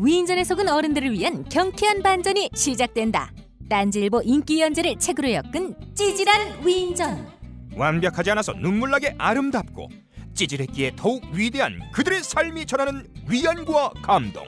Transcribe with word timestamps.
위인전에 0.00 0.44
속은 0.44 0.68
어른들을 0.68 1.12
위한 1.12 1.44
경쾌한 1.44 2.02
반전이 2.02 2.50
시작된다. 2.54 3.32
딴지일보 3.68 4.22
인기 4.24 4.60
연재를 4.60 4.96
책으로 4.96 5.32
엮은 5.32 5.74
찌질한 5.94 6.64
위인전. 6.64 7.26
완벽하지 7.74 8.30
않아서 8.30 8.52
눈물나게 8.52 9.16
아름답고 9.18 9.88
찌질했기에 10.34 10.92
더욱 10.96 11.24
위대한 11.32 11.80
그들의 11.92 12.22
삶이 12.22 12.66
전하는 12.66 13.08
위안과 13.28 13.90
감동. 14.02 14.44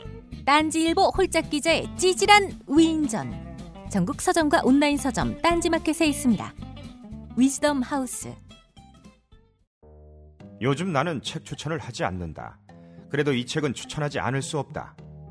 딴지일보 0.47 1.11
홀짝 1.17 1.51
기자의 1.51 1.89
찌질한 1.97 2.61
위인전. 2.69 3.89
전국 3.91 4.21
서점과 4.21 4.63
온라인 4.63 4.97
서점 4.97 5.43
딴지마켓에 5.43 6.07
있습니다. 6.07 6.55
위즈덤 7.37 7.83
하우스. 7.83 8.33
요즘 10.63 10.93
나는 10.93 11.21
책 11.23 11.45
추천을 11.45 11.79
하지 11.79 12.05
않는다. 12.05 12.61
그래도 13.11 13.33
이 13.33 13.45
책은 13.45 13.75
추천하지 13.75 14.21
않을 14.21 14.43
수 14.43 14.59
없다. 14.59 14.95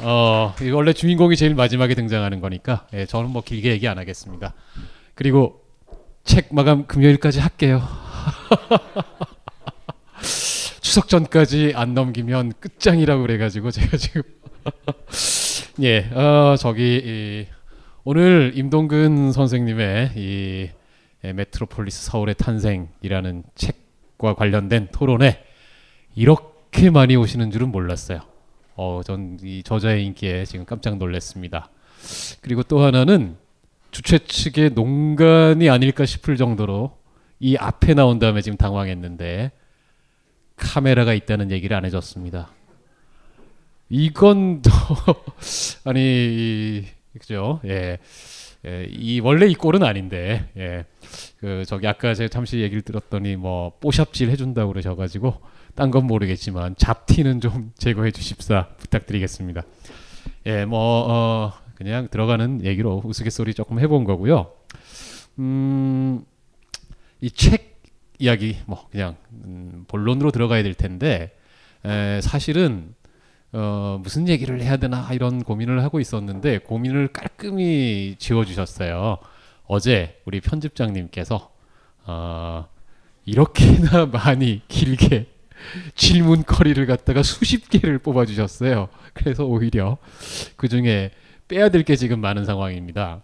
어, 0.00 0.54
이거 0.62 0.76
원래 0.76 0.92
주인공이 0.92 1.36
제일 1.36 1.54
마지막에 1.54 1.94
등장하는 1.94 2.40
거니까 2.40 2.86
예, 2.92 3.06
저는 3.06 3.30
뭐 3.30 3.42
길게 3.42 3.70
얘기 3.70 3.88
안 3.88 3.98
하겠습니다. 3.98 4.54
그리고 5.14 5.62
책 6.24 6.54
마감 6.54 6.86
금요일까지 6.86 7.40
할게요. 7.40 7.82
추석 10.80 11.08
전까지 11.08 11.72
안 11.74 11.94
넘기면 11.94 12.52
끝장이라고 12.60 13.22
그래가지고 13.22 13.70
제가 13.70 13.96
지금 13.96 14.22
예, 15.82 16.10
어, 16.12 16.56
저기 16.58 17.02
이, 17.04 17.46
오늘 18.04 18.52
임동근 18.54 19.32
선생님의 19.32 20.12
이 20.16 20.70
예, 21.24 21.32
메트로폴리스 21.32 22.06
서울의 22.06 22.36
탄생이라는 22.36 23.42
책과 23.54 24.34
관련된 24.34 24.88
토론에 24.92 25.42
이렇게 26.14 26.90
많이 26.90 27.16
오시는 27.16 27.50
줄은 27.50 27.70
몰랐어요. 27.70 28.20
어, 28.80 29.00
전 29.04 29.36
이 29.42 29.62
저자의 29.64 30.04
인기에 30.06 30.44
지금 30.44 30.64
깜짝 30.64 30.96
놀랐습니다. 30.98 31.68
그리고 32.40 32.62
또 32.62 32.80
하나는 32.80 33.36
주최 33.90 34.18
측의 34.18 34.70
농간이 34.70 35.68
아닐까 35.68 36.06
싶을 36.06 36.36
정도로 36.36 36.96
이 37.40 37.56
앞에 37.56 37.94
나온 37.94 38.18
다음에 38.20 38.40
지금 38.40 38.56
당황했는데 38.56 39.50
카메라가 40.56 41.12
있다는 41.12 41.50
얘기를 41.50 41.76
안 41.76 41.84
해줬습니다. 41.84 42.50
이건 43.88 44.62
또 44.62 44.70
아니 45.84 46.00
이- 46.00 46.84
그죠? 47.18 47.60
예. 47.64 47.98
예, 48.66 48.86
이 48.90 49.20
원래 49.20 49.46
이 49.46 49.54
꼴은 49.54 49.82
아닌데 49.82 50.48
예. 50.56 50.84
그 51.40 51.64
저기 51.66 51.86
아까 51.88 52.14
제가 52.14 52.28
잠시 52.28 52.58
얘기를 52.60 52.82
들었더니 52.82 53.34
뭐 53.36 53.72
뽀샵질 53.80 54.30
해준다고 54.30 54.72
그러셔가지고 54.72 55.34
딴 55.78 55.92
건 55.92 56.06
모르겠지만 56.08 56.74
잡티는 56.76 57.40
좀 57.40 57.70
제거해 57.78 58.10
주십사 58.10 58.66
부탁드리겠습니다. 58.78 59.62
예, 60.46 60.64
뭐 60.64 61.06
어, 61.08 61.52
그냥 61.76 62.08
들어가는 62.10 62.64
얘기로 62.64 63.00
우스갯소리 63.04 63.54
조금 63.54 63.78
해본 63.78 64.02
거고요. 64.02 64.50
음, 65.38 66.24
이 67.20 67.30
책 67.30 67.78
이야기 68.18 68.56
뭐 68.66 68.88
그냥 68.90 69.14
음, 69.30 69.84
본론으로 69.86 70.32
들어가야 70.32 70.64
될 70.64 70.74
텐데 70.74 71.30
에, 71.84 72.20
사실은 72.20 72.92
어, 73.52 74.00
무슨 74.02 74.28
얘기를 74.28 74.60
해야 74.60 74.76
되나 74.78 75.08
이런 75.12 75.44
고민을 75.44 75.84
하고 75.84 76.00
있었는데 76.00 76.58
고민을 76.58 77.08
깔끔히 77.12 78.16
지워주셨어요. 78.18 79.18
어제 79.68 80.20
우리 80.24 80.40
편집장님께서 80.40 81.52
어, 82.06 82.66
이렇게나 83.24 84.06
많이 84.12 84.62
길게 84.66 85.37
질문거리를 85.94 86.84
갖다가 86.86 87.22
수십 87.22 87.68
개를 87.70 87.98
뽑아주셨어요. 87.98 88.88
그래서 89.14 89.44
오히려 89.44 89.98
그 90.56 90.68
중에 90.68 91.10
빼야 91.48 91.68
될 91.70 91.82
게 91.84 91.96
지금 91.96 92.20
많은 92.20 92.44
상황입니다. 92.44 93.22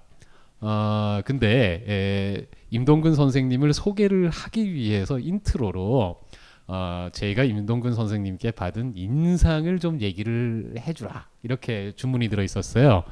아 0.60 1.22
근데 1.26 1.84
에, 1.86 2.46
임동근 2.70 3.14
선생님을 3.14 3.74
소개를 3.74 4.30
하기 4.30 4.72
위해서 4.72 5.18
intro로 5.18 6.20
어, 6.66 7.08
제가 7.12 7.44
임동근 7.44 7.92
선생님께 7.94 8.52
받은 8.52 8.94
인상을 8.96 9.78
좀 9.80 10.00
얘기를 10.00 10.72
해주라 10.78 11.28
이렇게 11.42 11.92
주문이 11.96 12.28
들어 12.30 12.42
있었어요. 12.42 13.04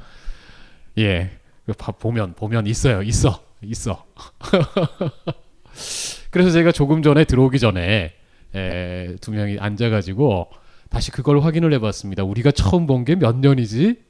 예, 0.97 1.29
그 1.67 1.73
봐- 1.73 1.91
보면 1.91 2.33
보면 2.33 2.65
있어요, 2.65 3.03
있어, 3.03 3.43
있어. 3.61 4.03
그래서 6.31 6.49
제가 6.51 6.71
조금 6.71 7.01
전에 7.03 7.23
들어오기 7.25 7.59
전에 7.59 8.13
에, 8.55 9.15
두 9.21 9.31
명이 9.31 9.57
앉아가지고 9.59 10.49
다시 10.89 11.11
그걸 11.11 11.39
확인을 11.41 11.73
해봤습니다. 11.73 12.23
우리가 12.23 12.51
처음 12.51 12.85
본 12.85 13.03
게 13.05 13.15
몇 13.15 13.35
년이지? 13.37 14.01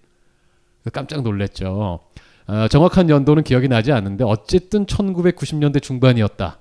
깜짝 0.91 1.21
놀랐죠. 1.21 1.99
어, 2.47 2.67
정확한 2.67 3.09
연도는 3.09 3.43
기억이 3.43 3.69
나지 3.69 3.91
않는데 3.93 4.25
어쨌든 4.25 4.85
1990년대 4.85 5.81
중반이었다. 5.81 6.59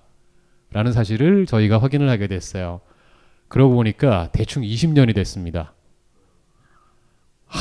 라는 0.71 0.93
사실을 0.93 1.45
저희가 1.47 1.79
확인을 1.79 2.09
하게 2.09 2.29
됐어요. 2.29 2.81
그러고 3.49 3.75
보니까 3.75 4.29
대충 4.33 4.63
20년이 4.63 5.15
됐습니다. 5.15 5.75
하... 7.47 7.59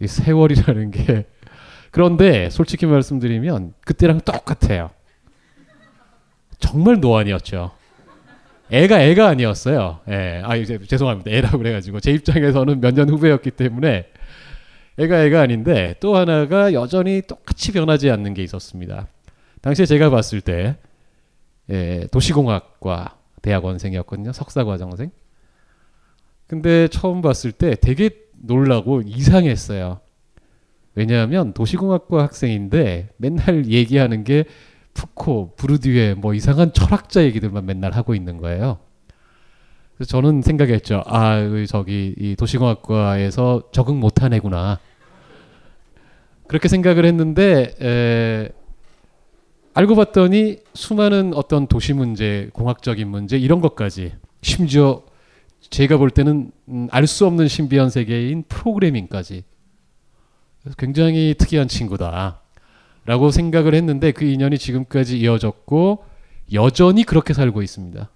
이 0.00 0.06
세월이라는 0.06 0.90
게 0.90 1.26
그런데 1.90 2.50
솔직히 2.50 2.84
말씀드리면 2.86 3.72
그때랑 3.80 4.20
똑같아요. 4.20 4.90
정말 6.58 7.00
노안이었죠. 7.00 7.72
애가 8.70 9.00
애가 9.02 9.28
아니었어요. 9.28 10.00
예. 10.08 10.42
아, 10.44 10.56
이제 10.56 10.78
죄송합니다. 10.78 11.30
애라고 11.30 11.58
그래가지고 11.58 12.00
제 12.00 12.12
입장에서는 12.12 12.80
몇 12.80 12.94
년 12.94 13.08
후배였기 13.08 13.52
때문에 13.52 14.06
애가 14.98 15.24
애가 15.24 15.40
아닌데 15.42 15.94
또 16.00 16.16
하나가 16.16 16.72
여전히 16.72 17.22
똑같이 17.22 17.72
변하지 17.72 18.10
않는 18.10 18.34
게 18.34 18.42
있었습니다. 18.42 19.06
당시에 19.60 19.86
제가 19.86 20.10
봤을 20.10 20.40
때 20.40 20.76
예, 21.70 22.06
도시공학과 22.10 23.16
대학원생이었거든요. 23.42 24.32
석사과정생. 24.32 25.10
근데 26.46 26.88
처음 26.88 27.22
봤을 27.22 27.52
때 27.52 27.74
되게 27.74 28.10
놀라고 28.42 29.02
이상했어요. 29.04 30.00
왜냐하면 30.94 31.52
도시공학과 31.52 32.22
학생인데 32.22 33.10
맨날 33.18 33.66
얘기하는 33.66 34.24
게 34.24 34.44
푸코, 34.96 35.52
부르디에 35.56 36.14
뭐 36.14 36.32
이상한 36.34 36.72
철학자 36.72 37.22
얘기들만 37.22 37.66
맨날 37.66 37.92
하고 37.92 38.14
있는 38.14 38.38
거예요. 38.38 38.78
그래서 39.94 40.08
저는 40.10 40.42
생각했죠. 40.42 41.02
아, 41.06 41.38
그 41.40 41.66
저기 41.66 42.14
이 42.18 42.34
도시공학과에서 42.34 43.68
적응 43.72 44.00
못한 44.00 44.32
애구나. 44.32 44.80
그렇게 46.48 46.68
생각을 46.68 47.04
했는데 47.04 47.74
에, 47.80 48.48
알고 49.74 49.94
봤더니 49.94 50.60
수많은 50.74 51.34
어떤 51.34 51.66
도시 51.66 51.92
문제, 51.92 52.48
공학적인 52.54 53.06
문제 53.06 53.36
이런 53.36 53.60
것까지 53.60 54.14
심지어 54.40 55.02
제가 55.60 55.98
볼 55.98 56.10
때는 56.10 56.52
음, 56.68 56.88
알수 56.90 57.26
없는 57.26 57.48
신비한 57.48 57.90
세계인 57.90 58.44
프로그래밍까지 58.48 59.44
굉장히 60.78 61.34
특이한 61.36 61.68
친구다 61.68 62.40
라고 63.06 63.30
생각을 63.30 63.74
했는데 63.74 64.12
그 64.12 64.24
인연이 64.24 64.58
지금까지 64.58 65.18
이어졌고 65.18 66.04
여전히 66.52 67.04
그렇게 67.04 67.32
살고 67.32 67.62
있습니다. 67.62 68.10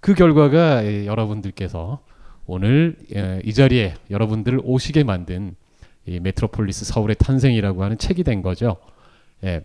그 0.00 0.14
결과가 0.14 0.84
예, 0.84 1.06
여러분들께서 1.06 2.00
오늘 2.46 2.96
예, 3.14 3.40
이 3.44 3.52
자리에 3.54 3.94
여러분들을 4.10 4.60
오시게 4.62 5.04
만든 5.04 5.56
이 6.06 6.20
메트로폴리스 6.20 6.84
서울의 6.84 7.16
탄생이라고 7.18 7.82
하는 7.82 7.96
책이 7.98 8.22
된 8.24 8.42
거죠. 8.42 8.76
예. 9.42 9.62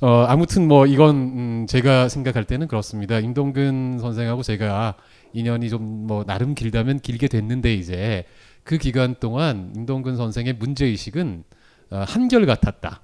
어, 0.00 0.24
아무튼 0.28 0.66
뭐 0.66 0.86
이건 0.86 1.16
음, 1.16 1.66
제가 1.68 2.08
생각할 2.08 2.44
때는 2.44 2.66
그렇습니다. 2.68 3.18
임동근 3.18 3.98
선생하고 3.98 4.42
제가 4.42 4.94
인연이 5.34 5.68
좀 5.68 5.98
뭐 6.08 6.24
나름 6.24 6.54
길다면 6.54 7.00
길게 7.00 7.28
됐는데 7.28 7.74
이제 7.74 8.24
그 8.64 8.78
기간 8.78 9.14
동안 9.20 9.72
임동근 9.76 10.16
선생의 10.16 10.54
문제 10.54 10.86
의식은 10.86 11.44
어, 11.90 12.04
한결 12.08 12.46
같았다. 12.46 13.02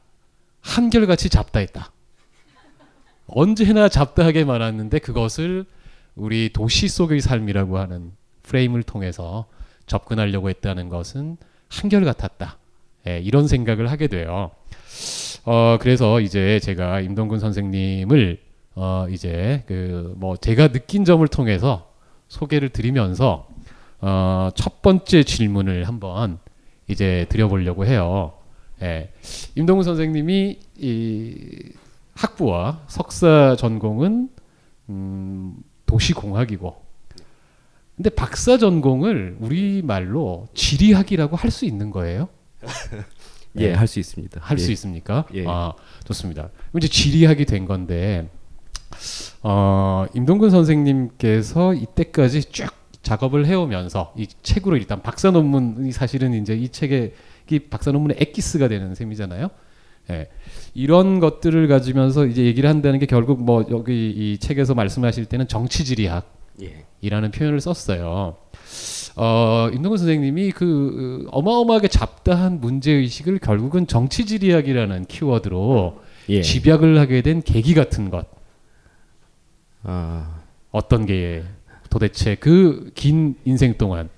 한결같이 0.64 1.28
잡다했다. 1.28 1.92
언제나 3.26 3.88
잡다하게 3.88 4.44
말았는데 4.44 4.98
그것을 4.98 5.66
우리 6.14 6.50
도시 6.52 6.88
속의 6.88 7.20
삶이라고 7.20 7.78
하는 7.78 8.12
프레임을 8.42 8.82
통해서 8.82 9.46
접근하려고 9.86 10.48
했다는 10.48 10.88
것은 10.88 11.36
한결 11.68 12.04
같았다. 12.04 12.58
예, 13.06 13.20
이런 13.20 13.46
생각을 13.46 13.90
하게 13.90 14.06
돼요. 14.06 14.50
어, 15.44 15.76
그래서 15.80 16.20
이제 16.20 16.58
제가 16.60 17.00
임동근 17.00 17.38
선생님을 17.38 18.40
어, 18.76 19.06
이제 19.10 19.62
그 19.66 20.14
뭐 20.16 20.36
제가 20.36 20.68
느낀 20.68 21.04
점을 21.04 21.26
통해서 21.28 21.90
소개를 22.28 22.70
드리면서 22.70 23.46
어, 24.00 24.50
첫 24.54 24.80
번째 24.80 25.22
질문을 25.22 25.86
한번 25.86 26.38
이제 26.88 27.26
드려보려고 27.28 27.84
해요. 27.84 28.34
예. 28.82 29.12
임동근 29.54 29.84
선생님이 29.84 30.58
이 30.78 31.72
학부와 32.14 32.82
석사 32.88 33.56
전공은 33.58 34.28
음, 34.90 35.56
도시공학이고 35.86 36.82
근데 37.96 38.10
박사 38.10 38.58
전공을 38.58 39.36
우리 39.40 39.82
말로 39.82 40.48
지리학이라고 40.54 41.36
할 41.36 41.50
수 41.50 41.64
있는 41.64 41.90
거예요? 41.90 42.28
예, 43.56 43.68
네. 43.68 43.74
할수 43.74 44.00
있습니다. 44.00 44.40
할수 44.42 44.68
예. 44.68 44.72
있습니까? 44.72 45.26
예. 45.34 45.44
아 45.46 45.72
좋습니다. 46.04 46.50
이제 46.76 46.88
지리학이 46.88 47.44
된 47.44 47.66
건데 47.66 48.28
어, 49.42 50.06
임동근 50.14 50.50
선생님께서 50.50 51.74
이때까지 51.74 52.44
쭉 52.46 52.68
작업을 53.02 53.46
해오면서 53.46 54.12
이 54.16 54.26
책으로 54.42 54.76
일단 54.76 55.02
박사 55.02 55.30
논문이 55.30 55.92
사실은 55.92 56.34
이제 56.34 56.56
이이 56.56 56.68
박사 57.70 57.92
논문의 57.92 58.16
엑기스가 58.20 58.68
되는 58.68 58.94
셈이잖아요. 58.94 59.48
예. 60.10 60.28
이런 60.74 61.20
것들을 61.20 61.66
가지면서 61.68 62.26
이제 62.26 62.44
얘기를 62.44 62.68
한다는 62.68 62.98
게 62.98 63.06
결국 63.06 63.42
뭐 63.42 63.64
여기 63.70 64.10
이 64.10 64.38
책에서 64.38 64.74
말씀하실 64.74 65.26
때는 65.26 65.48
정치지리학 65.48 66.30
예. 66.62 66.84
이라는 67.00 67.30
표현을 67.30 67.60
썼어요. 67.60 68.36
어, 69.16 69.68
임동근 69.72 69.98
선생님이 69.98 70.52
그 70.52 71.26
어, 71.30 71.38
어마어마하게 71.38 71.88
잡다한 71.88 72.60
문제 72.60 72.92
의식을 72.92 73.38
결국은 73.38 73.86
정치지리학이라는 73.86 75.06
키워드로 75.06 76.00
예. 76.30 76.42
집약을 76.42 76.98
하게 76.98 77.22
된 77.22 77.42
계기 77.42 77.74
같은 77.74 78.10
것 78.10 78.26
아, 79.82 80.40
어떤 80.70 81.06
게 81.06 81.44
도대체 81.90 82.34
그 82.34 82.90
긴 82.94 83.36
인생 83.44 83.74
동안 83.78 84.08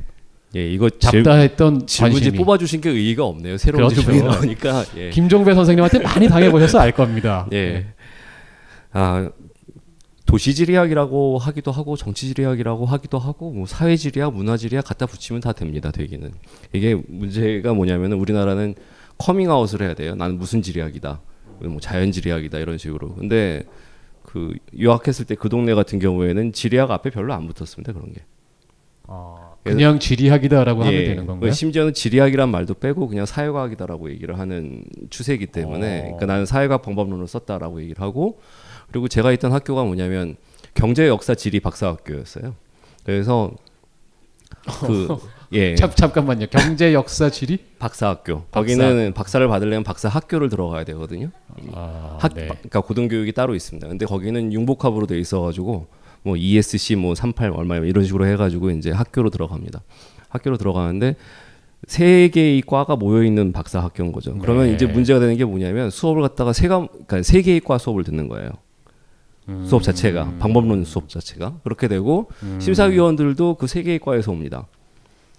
예, 0.55 0.71
이거 0.71 0.89
질- 0.89 1.23
잡다했던 1.25 1.87
질문지 1.87 2.31
뽑아주신 2.33 2.81
게 2.81 2.91
의의가 2.91 3.25
없네요. 3.25 3.57
새로운 3.59 3.89
그렇죠. 3.89 4.01
질문이 4.03 4.23
나오니까. 4.27 4.85
예. 4.97 5.11
김종배 5.11 5.55
선생님한테 5.55 5.99
많이 6.01 6.29
당해보셔서 6.29 6.79
알 6.79 6.93
겁니다. 6.93 7.47
예. 7.53 7.87
아 8.93 9.29
도시지리학이라고 10.27 11.39
하기도 11.39 11.71
하고 11.71 11.97
정치지리학이라고 11.97 12.85
하기도 12.87 13.19
하고 13.19 13.53
뭐 13.53 13.67
사회지리학, 13.67 14.35
문화지리학 14.35 14.85
갖다 14.85 15.07
붙이면 15.07 15.41
다 15.41 15.53
됩니다. 15.53 15.91
되기는 15.93 16.33
이게 16.73 16.95
문제가 17.09 17.75
뭐냐면 17.75 18.13
우리나라는 18.13 18.75
커밍아웃을 19.19 19.83
해야 19.83 19.95
돼요. 19.95 20.15
나는 20.17 20.37
무슨 20.39 20.63
지리학이다, 20.63 21.21
뭐 21.61 21.81
자연지리학이다 21.81 22.59
이런 22.59 22.77
식으로. 22.77 23.15
근데 23.15 23.63
그 24.25 24.55
유학했을 24.77 25.25
때 25.27 25.37
그 25.37 25.49
동네 25.49 25.75
같은 25.75 25.99
경우에는 26.01 26.53
지리학 26.53 26.91
앞에 26.91 27.11
별로 27.11 27.33
안 27.33 27.47
붙었습니다. 27.47 27.93
그런 27.93 28.13
게. 28.13 28.23
어, 29.05 29.56
그냥 29.71 29.99
지리학이다라고 29.99 30.85
하면 30.85 31.05
되는 31.05 31.27
건가요? 31.27 31.51
그 31.51 31.55
심지어는 31.55 31.95
지리학이란 31.95 32.49
말도 32.49 32.75
빼고 32.75 33.09
그냥 33.09 33.27
사회과학이다라고 33.27 34.11
얘기를 34.11 34.39
하는 34.39 34.85
추세이기 35.11 35.47
때문에 35.47 35.99
어. 35.99 36.03
그러니까 36.03 36.27
나는 36.27 36.47
사회과학 36.47 36.83
방법론을 36.83 37.27
썼다라고 37.27 37.81
얘기를 37.83 38.03
하고 38.03 38.41
그리고 38.91 39.09
제가 39.09 39.33
있던 39.33 39.53
학교가 39.53 39.85
뭐냐면 39.85 40.37
경제 40.75 41.09
역사 41.09 41.35
지리 41.35 41.61
박사학교였어요. 41.61 42.55
그래서 43.05 43.53
그 44.87 45.09
예. 45.53 45.75
잠, 45.77 45.91
잠깐만요. 45.91 46.47
경제 46.51 46.93
역사 46.93 47.31
지리? 47.31 47.59
박사학교. 47.79 48.43
박사. 48.51 48.61
거기는 48.61 49.13
박사를 49.13 49.47
받으려면 49.47 49.85
박사 49.85 50.09
학교를 50.09 50.49
들어가야 50.49 50.85
되거든요. 50.85 51.31
아, 51.73 52.19
학, 52.21 52.35
네. 52.35 52.47
그러니까 52.47 52.81
고등교육이 52.81 53.33
따로 53.33 53.55
있습니다. 53.55 53.87
근데 53.87 54.07
거기는 54.07 54.53
융복합으로 54.53 55.07
돼 55.07 55.19
있어가지고 55.19 55.87
뭐 56.27 56.37
ESC 56.37 56.97
뭐 56.97 57.15
38 57.15 57.53
얼마 57.55 57.77
이런 57.77 58.05
식으로 58.05 58.27
해가지고 58.27 58.71
이제 58.71 58.91
학교로 58.91 59.31
들어갑니다. 59.31 59.81
학교로 60.29 60.57
들어가는데 60.57 61.15
세 61.87 62.29
개의 62.29 62.63
과가 62.63 62.97
모여 62.97 63.23
있는 63.23 63.53
박사 63.53 63.81
학교인 63.81 64.11
거죠. 64.11 64.37
그러면 64.39 64.67
네. 64.67 64.75
이제 64.75 64.87
문제가 64.87 65.21
되는 65.21 65.37
게 65.37 65.45
뭐냐면 65.45 65.89
수업을 65.91 66.23
갖다가 66.23 66.53
세가 66.53 66.89
그러니까 66.89 67.23
세 67.23 67.43
개의 67.43 67.61
과 67.61 67.79
수업을 67.79 68.03
듣는 68.03 68.27
거예요. 68.29 68.51
수업 69.65 69.85
자체가 69.85 70.33
방법론 70.41 70.85
수업 70.85 71.09
자체가 71.09 71.61
그렇게 71.63 71.87
되고 71.87 72.29
심사위원들도 72.59 73.55
그 73.55 73.69
세 73.69 73.85
개의 73.85 74.01
과에서 74.01 74.33
옵니다. 74.33 74.67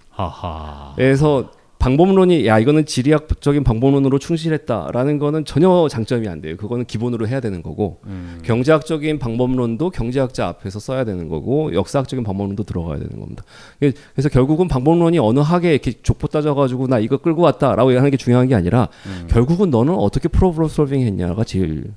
하하. 0.10 0.94
그래서 0.96 1.52
방법론이 1.80 2.46
야 2.48 2.60
이거는 2.60 2.86
지리학적인 2.86 3.64
방법론으로 3.64 4.18
충실했다라는 4.20 5.20
거는 5.20 5.46
전혀 5.46 5.88
장점이 5.90 6.28
안 6.28 6.42
돼요. 6.42 6.58
그거는 6.58 6.86
기본으로 6.86 7.28
해야 7.28 7.40
되는 7.40 7.62
거고 7.62 8.00
음. 8.06 8.40
경제학적인 8.44 9.20
방법론도 9.20 9.92
경제학자 9.92 10.48
앞에서 10.48 10.80
써야 10.80 11.04
되는 11.04 11.30
거고 11.30 11.74
역사학적인 11.74 12.24
방법론도 12.24 12.64
들어가야 12.64 12.98
되는 12.98 13.20
겁니다. 13.20 13.44
그래서 13.80 14.30
결국은 14.30 14.68
방법론이 14.68 15.20
어느 15.20 15.40
학에 15.40 15.72
이렇게 15.72 15.94
족보 16.02 16.28
따져가지고 16.28 16.88
나 16.88 17.00
이거 17.00 17.18
끌고 17.18 17.44
왔다라고 17.44 17.92
하는 17.92 18.10
게 18.10 18.18
중요한 18.18 18.48
게 18.48 18.56
아니라 18.56 18.88
결국은 19.30 19.70
너는 19.70 19.94
어떻게 19.94 20.28
프로브럼 20.28 20.70
솔빙 20.70 21.02
했냐가 21.02 21.44
제일 21.44 21.94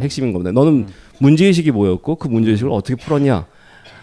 핵심인 0.00 0.32
겁니다. 0.32 0.52
너는 0.52 0.86
문제의식이 1.18 1.70
뭐였고 1.72 2.16
그 2.16 2.28
문제의식을 2.28 2.72
어떻게 2.72 2.96
풀었냐 2.96 3.46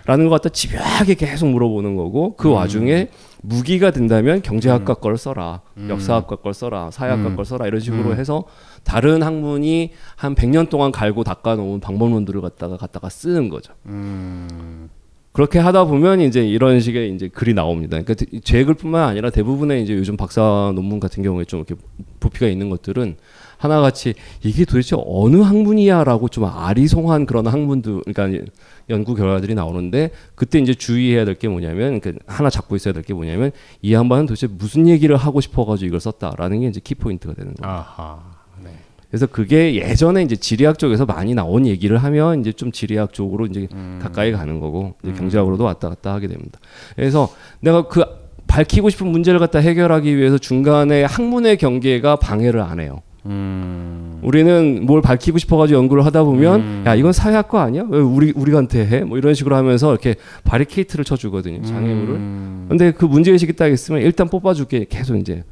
라는 0.05 0.29
것 0.29 0.41
갖다 0.41 0.49
집요하게 0.49 1.15
계속 1.15 1.47
물어보는 1.47 1.95
거고 1.95 2.35
그 2.35 2.49
와중에 2.49 3.09
무기가 3.41 3.91
된다면 3.91 4.41
경제학과 4.41 4.95
걸 4.95 5.17
써라 5.17 5.61
역사학과 5.87 6.37
걸 6.37 6.53
써라 6.53 6.91
사회학과 6.91 7.29
음. 7.29 7.35
걸 7.35 7.45
써라 7.45 7.67
이런 7.67 7.79
식으로 7.79 8.15
해서 8.15 8.45
다른 8.83 9.23
학문이 9.23 9.91
한 10.15 10.35
100년 10.35 10.69
동안 10.69 10.91
갈고 10.91 11.23
닦아놓은 11.23 11.79
방법론들을 11.79 12.41
갖다가 12.41 12.77
갖다가 12.77 13.09
쓰는 13.09 13.49
거죠. 13.49 13.73
음. 13.85 14.89
그렇게 15.37 15.59
하다 15.59 15.85
보면 15.85 16.21
이제 16.21 16.43
이런 16.43 16.79
식의 16.79 17.13
이제 17.13 17.27
글이 17.27 17.53
나옵니다. 17.53 18.01
그러니까 18.01 18.25
제 18.43 18.63
글뿐만 18.63 19.07
아니라 19.07 19.29
대부분의 19.29 19.83
이제 19.83 19.93
요즘 19.93 20.17
박사 20.17 20.71
논문 20.73 20.99
같은 20.99 21.21
경우에 21.21 21.45
좀 21.45 21.59
이렇게 21.59 21.75
부피가 22.19 22.47
있는 22.47 22.71
것들은 22.71 23.17
하나같이 23.57 24.13
이게 24.43 24.65
도대체 24.65 24.95
어느 24.99 25.37
학문이야라고 25.37 26.27
좀 26.29 26.45
아리송한 26.45 27.25
그런 27.25 27.47
학문들, 27.47 28.01
그러니까 28.05 28.45
연구 28.89 29.15
결과들이 29.15 29.55
나오는데 29.55 30.11
그때 30.35 30.59
이제 30.59 30.73
주의해야 30.73 31.25
될 31.25 31.35
게 31.35 31.47
뭐냐면 31.47 31.99
그 31.99 32.15
하나 32.25 32.49
잡고 32.49 32.75
있어야 32.75 32.93
될 32.93 33.03
게 33.03 33.13
뭐냐면 33.13 33.51
이 33.81 33.93
양반은 33.93 34.25
도대체 34.27 34.47
무슨 34.47 34.87
얘기를 34.87 35.15
하고 35.17 35.41
싶어가지고 35.41 35.87
이걸 35.87 35.99
썼다라는 35.99 36.61
게 36.61 36.67
이제 36.67 36.79
키 36.83 36.95
포인트가 36.95 37.33
되는 37.33 37.53
거예요. 37.55 37.73
아하. 37.75 38.19
네. 38.63 38.71
그래서 39.09 39.25
그게 39.25 39.75
예전에 39.75 40.21
이제 40.23 40.35
지리학 40.35 40.77
쪽에서 40.79 41.05
많이 41.05 41.33
나온 41.33 41.65
얘기를 41.65 41.97
하면 41.97 42.41
이제 42.41 42.51
좀 42.51 42.71
지리학 42.71 43.13
쪽으로 43.13 43.45
이제 43.45 43.67
가까이 44.01 44.31
가는 44.31 44.59
거고 44.59 44.95
이제 45.03 45.13
경제학으로도 45.13 45.63
왔다 45.63 45.89
갔다 45.89 46.13
하게 46.13 46.27
됩니다. 46.27 46.59
그래서 46.95 47.29
내가 47.61 47.87
그 47.87 48.03
밝히고 48.47 48.89
싶은 48.89 49.07
문제를 49.07 49.39
갖다 49.39 49.59
해결하기 49.59 50.15
위해서 50.17 50.37
중간에 50.37 51.03
학문의 51.03 51.57
경계가 51.57 52.15
방해를 52.17 52.61
안 52.61 52.79
해요. 52.79 53.01
음. 53.29 54.19
우리는 54.23 54.85
뭘 54.85 55.01
밝히고 55.01 55.37
싶어가지고 55.37 55.77
연구를 55.79 56.05
하다 56.05 56.23
보면 56.23 56.59
음. 56.61 56.83
야 56.85 56.95
이건 56.95 57.13
사회학과 57.13 57.61
아니야? 57.63 57.85
왜 57.89 57.99
우리 57.99 58.31
우리한테 58.35 58.85
해? 58.85 59.01
뭐 59.01 59.17
이런 59.17 59.33
식으로 59.33 59.55
하면서 59.55 59.91
이렇게 59.91 60.15
바리케이트를 60.43 61.05
쳐주거든요 61.05 61.61
장애물을. 61.63 62.15
음. 62.15 62.65
근데 62.69 62.91
그 62.91 63.05
문제 63.05 63.31
의식이 63.31 63.53
딱 63.53 63.67
있으면 63.67 64.01
일단 64.01 64.27
뽑아줄게 64.29 64.85
계속 64.89 65.15
이제 65.17 65.43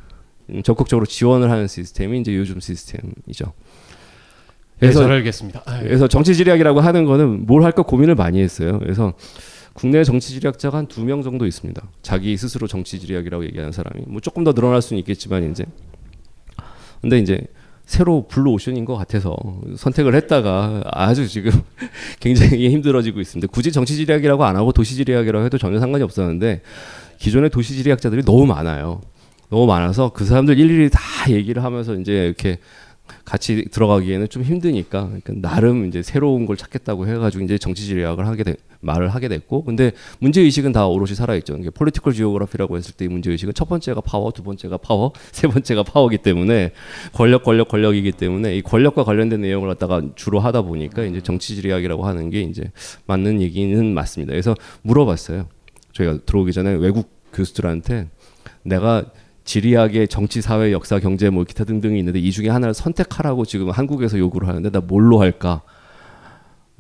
음, 0.50 0.62
적극적으로 0.64 1.06
지원을 1.06 1.50
하는 1.52 1.68
시스템이 1.68 2.20
이제 2.20 2.36
요즘 2.36 2.60
시스템이죠. 2.60 3.54
네, 4.78 4.88
그래서 4.88 5.02
잘 5.04 5.12
알겠습니다. 5.14 5.62
아, 5.66 5.80
예. 5.80 5.84
그래서 5.84 6.08
정치지리학이라고 6.08 6.82
하는 6.82 7.06
거는 7.06 7.46
뭘 7.46 7.64
할까 7.64 7.84
고민을 7.84 8.16
많이 8.16 8.42
했어요. 8.42 8.78
그래서 8.80 9.14
국내 9.74 10.04
정치지리학자가 10.04 10.78
한 10.78 10.88
두 10.88 11.02
명 11.04 11.22
정도 11.24 11.46
있습니다. 11.46 11.82
자기 12.02 12.36
스스로 12.38 12.68
정치지리학이라고 12.68 13.46
얘기하는 13.46 13.72
사람이 13.72 14.06
뭐 14.08 14.20
조금 14.22 14.44
더 14.44 14.54
늘어날 14.54 14.82
수는 14.82 15.00
있겠지만 15.00 15.50
이제 15.52 15.66
근데 17.02 17.20
이제 17.20 17.40
새로 17.86 18.28
블루 18.28 18.52
오션인 18.52 18.84
것 18.86 18.96
같아서 18.96 19.36
선택을 19.78 20.16
했다가 20.16 20.84
아주 20.86 21.28
지금 21.28 21.52
굉장히 22.20 22.70
힘들어지고 22.70 23.22
있습니다. 23.22 23.52
굳이 23.52 23.72
정치지리학이라고 23.72 24.44
안 24.44 24.56
하고 24.56 24.72
도시지리학이라고 24.72 25.46
해도 25.46 25.58
전혀 25.58 25.80
상관이 25.80 26.04
없었는데 26.04 26.62
기존의 27.20 27.52
도시지리학자들이 27.52 28.24
너무 28.24 28.46
많아요. 28.46 29.02
너무 29.50 29.68
많아서 29.68 30.10
그 30.10 30.26
사람들 30.26 30.58
일일이 30.58 30.90
다 30.90 31.00
얘기를 31.30 31.64
하면서 31.64 31.94
이제 31.96 32.26
이렇게 32.26 32.58
같이 33.26 33.66
들어가기에는 33.72 34.30
좀 34.30 34.44
힘드니까 34.44 35.08
그러니까 35.08 35.34
나름 35.36 35.88
이제 35.88 36.04
새로운 36.04 36.46
걸 36.46 36.58
찾겠다고 36.58 37.08
해가지고 37.08 37.44
이제 37.44 37.58
정치지리학을 37.58 38.28
하게 38.28 38.44
돼, 38.44 38.56
말을 38.82 39.10
하게 39.10 39.28
됐고 39.28 39.64
근데 39.64 39.92
문제 40.20 40.42
의식은 40.42 40.72
다 40.74 40.86
오롯이 40.88 41.16
살아있죠. 41.16 41.58
이게 41.58 41.70
political 41.70 42.14
geography라고 42.14 42.78
했을 42.78 42.94
때 42.94 43.06
이 43.06 43.08
문제 43.08 43.32
의식은 43.32 43.54
첫 43.54 43.70
번째가 43.70 44.02
파워, 44.02 44.32
두 44.32 44.44
번째가 44.44 44.78
파워, 44.78 45.14
세 45.32 45.48
번째가 45.48 45.84
파워기 45.84 46.18
때문에 46.20 46.72
권력, 47.14 47.44
권력, 47.44 47.70
권력이기 47.70 48.12
때문에 48.12 48.58
이 48.58 48.62
권력과 48.62 49.04
관련된 49.04 49.42
내용을 49.42 49.70
갖다가 49.70 50.02
주로 50.16 50.40
하다 50.40 50.64
보니까 50.64 51.04
이제 51.04 51.22
정치지리학이라고 51.22 52.06
하는 52.06 52.30
게 52.30 52.42
이제 52.42 52.72
맞는 53.06 53.42
얘기는 53.42 53.94
맞습니다. 53.94 54.32
그래서 54.32 54.56
물어봤어요. 54.82 55.48
저희가 55.94 56.20
들어오기 56.26 56.52
전에 56.52 56.72
외국 56.74 57.10
교수들한테 57.34 58.08
내가 58.64 59.06
지리학의 59.46 60.08
정치, 60.08 60.42
사회, 60.42 60.72
역사, 60.72 61.00
경제 61.00 61.30
뭐 61.30 61.44
기타 61.44 61.64
등등이 61.64 61.98
있는데 62.00 62.20
이 62.20 62.32
중에 62.32 62.50
하나를 62.50 62.74
선택하라고 62.74 63.46
지금 63.46 63.70
한국에서 63.70 64.18
요구를 64.20 64.48
하는데 64.48 64.70
나 64.72 64.82
뭘로 64.82 65.22
할까? 65.22 65.62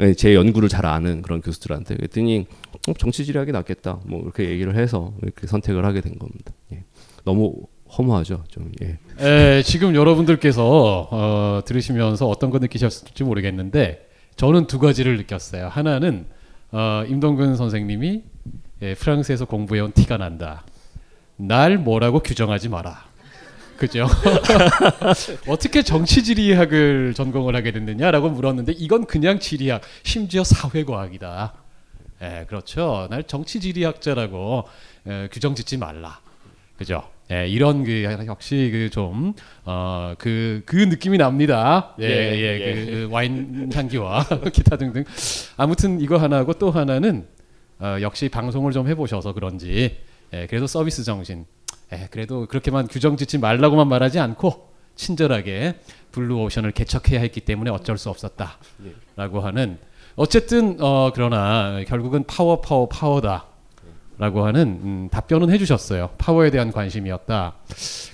예, 0.01 0.13
제 0.13 0.35
연구를 0.35 0.67
잘 0.67 0.85
아는 0.85 1.21
그런 1.21 1.41
교수들한테 1.41 1.95
그랬더니 1.95 2.47
어, 2.89 2.93
정치 2.97 3.23
지리학이 3.23 3.51
낫겠다. 3.53 3.99
뭐 4.05 4.21
이렇게 4.21 4.49
얘기를 4.49 4.75
해서 4.75 5.13
이렇게 5.21 5.47
선택을 5.47 5.85
하게 5.85 6.01
된 6.01 6.19
겁니다. 6.19 6.51
예. 6.73 6.83
너무 7.23 7.55
허무하죠, 7.97 8.43
좀. 8.49 8.71
예. 8.81 8.97
에, 9.19 9.61
지금 9.61 9.95
여러분들께서 9.95 11.07
어, 11.11 11.61
들으시면서 11.65 12.27
어떤 12.27 12.49
거 12.49 12.59
느끼셨을지 12.59 13.23
모르겠는데 13.23 14.09
저는 14.35 14.67
두 14.67 14.79
가지를 14.79 15.15
느꼈어요. 15.17 15.67
하나는 15.67 16.25
어, 16.71 17.03
임동근 17.07 17.55
선생님이 17.55 18.23
예, 18.81 18.95
프랑스에서 18.95 19.45
공부해온 19.45 19.93
티가 19.93 20.17
난다. 20.17 20.65
날 21.37 21.77
뭐라고 21.77 22.19
규정하지 22.19 22.69
마라. 22.69 23.03
그죠? 23.77 24.07
어떻게 25.47 25.81
정치 25.81 26.23
지리학을 26.23 27.13
전공을 27.13 27.55
하게 27.55 27.71
됐느냐라고 27.71 28.29
물었는데 28.29 28.71
이건 28.73 29.05
그냥 29.05 29.39
지리학, 29.39 29.81
심지어 30.03 30.43
사회과학이다. 30.45 31.53
예, 32.21 32.45
그렇죠. 32.47 33.07
날 33.09 33.23
정치 33.23 33.59
지리학자라고 33.59 34.63
예, 35.07 35.27
규정 35.31 35.55
짓지 35.55 35.77
말라. 35.77 36.19
그죠? 36.77 37.03
예, 37.31 37.47
이런 37.49 37.83
그 37.83 38.03
역시 38.27 38.69
그 38.71 38.89
좀 38.89 39.33
어 39.65 40.15
그 40.19 40.61
그 40.65 40.75
느낌이 40.77 41.17
납니다. 41.17 41.95
예, 41.99 42.05
예, 42.05 42.09
예, 42.37 42.61
예. 42.61 42.85
그, 42.85 42.91
그 42.91 43.07
와인 43.11 43.69
향기와 43.73 44.25
기타 44.53 44.77
등등. 44.77 45.03
아무튼 45.57 45.99
이거 45.99 46.17
하나하고 46.17 46.53
또 46.53 46.71
하나는 46.71 47.27
어, 47.79 47.97
역시 48.01 48.29
방송을 48.29 48.71
좀 48.71 48.87
해보셔서 48.87 49.33
그런지 49.33 49.97
예, 50.33 50.47
그래도 50.47 50.67
서비스 50.67 51.03
정신. 51.03 51.45
예, 51.93 52.07
그래도 52.11 52.47
그렇게만 52.47 52.87
규정 52.87 53.17
짓지 53.17 53.37
말라고만 53.37 53.87
말하지 53.87 54.19
않고 54.19 54.73
친절하게 54.95 55.75
블루 56.11 56.41
오션을 56.43 56.71
개척해야 56.71 57.19
했기 57.19 57.41
때문에 57.41 57.69
어쩔 57.69 57.97
수 57.97 58.09
없었다라고 58.09 59.41
하는 59.41 59.77
어쨌든 60.15 60.77
어 60.79 61.11
그러나 61.13 61.83
결국은 61.87 62.23
파워 62.25 62.61
파워 62.61 62.87
파워다. 62.87 63.47
라고 64.17 64.45
하는 64.45 64.79
음, 64.81 65.09
답변은 65.11 65.49
해주셨어요. 65.49 66.11
파워에 66.17 66.49
대한 66.49 66.71
관심이었다. 66.71 67.55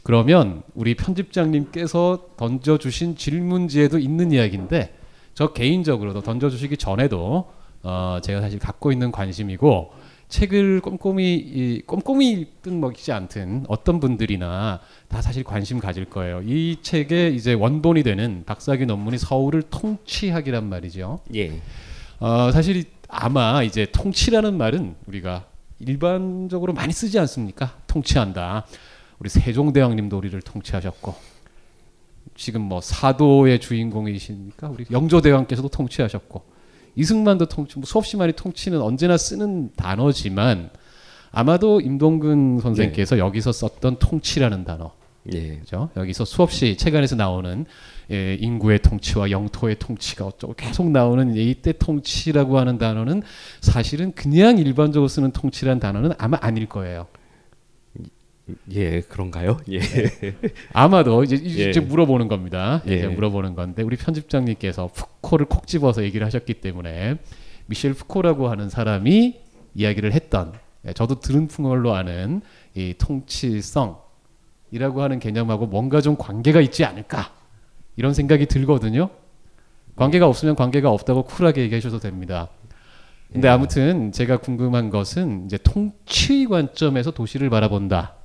그러면 0.03 0.63
우리 0.73 0.95
편집장님께서 0.95 2.29
던져주신 2.37 3.15
질문지에도 3.15 3.99
있는 3.99 4.31
이야기인데 4.31 4.95
저 5.35 5.53
개인적으로도 5.53 6.21
던져주시기 6.21 6.77
전에도 6.77 7.51
어, 7.83 8.17
제가 8.23 8.41
사실 8.41 8.57
갖고 8.57 8.91
있는 8.91 9.11
관심이고 9.11 9.93
책을 10.31 10.79
꼼꼼히 10.81 11.35
이, 11.35 11.81
꼼꼼히 11.85 12.31
읽든 12.31 12.79
읽지 12.79 13.11
않든 13.11 13.65
어떤 13.67 13.99
분들이나 13.99 14.79
다 15.09 15.21
사실 15.21 15.43
관심 15.43 15.77
가질 15.79 16.05
거예요. 16.05 16.41
이 16.43 16.77
책의 16.81 17.35
이제 17.35 17.53
원본이 17.53 18.01
되는 18.03 18.43
박사학위 18.45 18.85
논문이 18.85 19.17
서울을 19.17 19.63
통치하기란 19.63 20.67
말이죠. 20.69 21.19
예. 21.35 21.61
어, 22.19 22.49
사실 22.51 22.77
이- 22.77 22.85
아마 23.09 23.61
이제 23.61 23.85
통치라는 23.91 24.57
말은 24.57 24.95
우리가 25.05 25.45
일반적으로 25.79 26.71
많이 26.73 26.93
쓰지 26.93 27.19
않습니까? 27.19 27.75
통치한다. 27.87 28.65
우리 29.19 29.29
세종대왕님도 29.29 30.17
우리를 30.17 30.41
통치하셨고 30.41 31.13
지금 32.37 32.61
뭐 32.61 32.79
사도의 32.79 33.59
주인공이십니까? 33.59 34.69
우리 34.69 34.85
영조대왕께서도 34.89 35.67
통치하셨고 35.67 36.50
이승만도 36.95 37.45
통치, 37.45 37.77
뭐 37.77 37.85
수없이 37.85 38.17
많이 38.17 38.33
통치는 38.33 38.81
언제나 38.81 39.17
쓰는 39.17 39.71
단어지만 39.75 40.69
아마도 41.31 41.79
임동근 41.79 42.59
선생께서 42.59 43.17
여기서 43.17 43.51
썼던 43.51 43.97
통치라는 43.99 44.65
단어 44.65 44.91
예. 45.33 45.57
그죠? 45.57 45.89
여기서 45.95 46.25
수없이 46.25 46.75
책 46.77 46.95
안에서 46.95 47.15
나오는 47.15 47.65
예, 48.11 48.35
인구의 48.35 48.79
통치와 48.79 49.31
영토의 49.31 49.77
통치가 49.79 50.25
어쩌고 50.25 50.55
계속 50.55 50.89
나오는 50.89 51.35
이때 51.35 51.71
통치라고 51.71 52.57
하는 52.59 52.77
단어는 52.77 53.21
사실은 53.61 54.11
그냥 54.13 54.57
일반적으로 54.57 55.07
쓰는 55.07 55.31
통치라는 55.31 55.79
단어는 55.79 56.13
아마 56.17 56.37
아닐 56.41 56.67
거예요. 56.67 57.07
예, 58.73 59.01
그런가요? 59.01 59.57
예. 59.71 59.79
아마도 60.73 61.23
이제, 61.23 61.35
이제 61.35 61.71
예. 61.75 61.79
물어보는 61.79 62.27
겁니다. 62.27 62.81
예. 62.87 62.97
이제 62.97 63.07
물어보는 63.07 63.55
건데 63.55 63.83
우리 63.83 63.95
편집장님께서 63.97 64.87
푸코를 64.87 65.45
콕 65.47 65.67
집어서 65.67 66.03
얘기를 66.03 66.25
하셨기 66.25 66.55
때문에 66.55 67.17
미셸 67.67 67.93
푸코라고 67.93 68.49
하는 68.49 68.69
사람이 68.69 69.39
이야기를 69.75 70.13
했던 70.13 70.53
예, 70.87 70.93
저도 70.93 71.19
들은 71.19 71.47
풍월로 71.47 71.93
아는 71.93 72.41
이 72.75 72.93
통치성이라고 72.97 74.01
하는 74.95 75.19
개념하고 75.19 75.67
뭔가 75.67 76.01
좀 76.01 76.15
관계가 76.17 76.61
있지 76.61 76.85
않을까 76.85 77.31
이런 77.95 78.13
생각이 78.13 78.45
들거든요. 78.47 79.09
관계가 79.95 80.27
없으면 80.27 80.55
관계가 80.55 80.89
없다고 80.89 81.23
쿨하게 81.23 81.61
얘기해 81.63 81.81
주셔도 81.81 81.99
됩니다. 81.99 82.49
근데 83.31 83.47
아무튼 83.47 84.11
제가 84.11 84.37
궁금한 84.37 84.89
것은 84.89 85.45
이제 85.45 85.57
통치 85.57 86.45
관점에서 86.45 87.11
도시를 87.11 87.49
바라본다. 87.49 88.15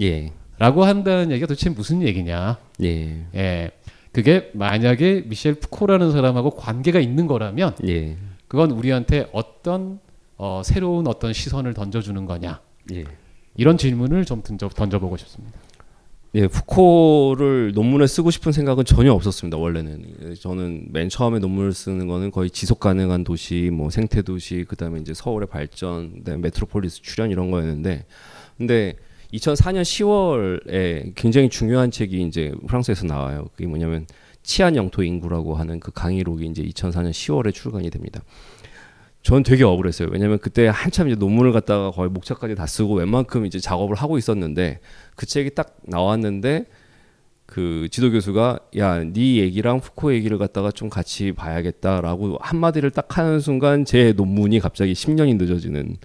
예. 0.00 0.32
라고 0.58 0.84
한다는 0.84 1.30
얘기가 1.30 1.46
도대체 1.46 1.70
무슨 1.70 2.02
얘기냐? 2.02 2.58
예. 2.82 3.26
예. 3.34 3.70
그게 4.12 4.50
만약에 4.54 5.24
미셸 5.26 5.54
푸코라는 5.54 6.12
사람하고 6.12 6.50
관계가 6.50 7.00
있는 7.00 7.26
거라면 7.26 7.74
예. 7.86 8.16
그건 8.48 8.70
우리한테 8.70 9.28
어떤 9.32 9.98
어, 10.38 10.62
새로운 10.64 11.06
어떤 11.06 11.32
시선을 11.32 11.74
던져주는 11.74 12.24
거냐? 12.24 12.60
예. 12.92 13.04
이런 13.56 13.76
질문을 13.78 14.24
좀 14.24 14.42
던져, 14.42 14.68
던져보고 14.68 15.16
싶습니다. 15.16 15.58
예, 16.34 16.48
푸코를 16.48 17.72
논문에 17.74 18.06
쓰고 18.06 18.30
싶은 18.30 18.52
생각은 18.52 18.84
전혀 18.84 19.12
없었습니다. 19.12 19.56
원래는 19.56 20.04
예, 20.22 20.34
저는 20.34 20.88
맨 20.90 21.08
처음에 21.08 21.38
논문을 21.38 21.72
쓰는 21.72 22.06
거는 22.06 22.30
거의 22.30 22.50
지속 22.50 22.80
가능한 22.80 23.24
도시, 23.24 23.70
뭐 23.72 23.88
생태 23.88 24.20
도시, 24.20 24.64
그다음에 24.68 25.00
이제 25.00 25.14
서울의 25.14 25.48
발전, 25.48 26.22
메트로폴리스 26.24 27.00
출현 27.02 27.30
이런 27.30 27.50
거였는데, 27.50 28.04
근데 28.58 28.96
2004년 29.32 29.82
10월에 29.82 31.12
굉장히 31.14 31.48
중요한 31.48 31.90
책이 31.90 32.22
이제 32.22 32.52
프랑스에서 32.66 33.06
나와요. 33.06 33.48
그게 33.52 33.66
뭐냐면 33.66 34.06
치안 34.42 34.76
영토 34.76 35.02
인구라고 35.02 35.54
하는 35.54 35.80
그 35.80 35.90
강의록이 35.90 36.46
이제 36.46 36.62
2004년 36.62 37.10
10월에 37.10 37.52
출간이 37.52 37.90
됩니다. 37.90 38.20
저는 39.22 39.42
되게 39.42 39.64
억울했어요. 39.64 40.08
왜냐면 40.12 40.38
그때 40.38 40.68
한참 40.68 41.08
이제 41.08 41.16
논문을 41.18 41.50
갖다가 41.50 41.90
거의 41.90 42.08
목차까지 42.10 42.54
다 42.54 42.64
쓰고 42.64 42.94
웬만큼 42.94 43.44
이제 43.44 43.58
작업을 43.58 43.96
하고 43.96 44.18
있었는데 44.18 44.78
그 45.16 45.26
책이 45.26 45.56
딱 45.56 45.78
나왔는데 45.82 46.66
그 47.44 47.88
지도 47.90 48.10
교수가 48.10 48.58
야, 48.76 49.02
네 49.02 49.36
얘기랑 49.36 49.80
푸코 49.80 50.12
얘기를 50.12 50.36
갖다가 50.38 50.70
좀 50.70 50.88
같이 50.88 51.32
봐야겠다라고 51.32 52.38
한마디를 52.40 52.90
딱 52.90 53.18
하는 53.18 53.40
순간 53.40 53.84
제 53.84 54.12
논문이 54.12 54.60
갑자기 54.60 54.92
10년이 54.92 55.36
늦어지는 55.38 55.96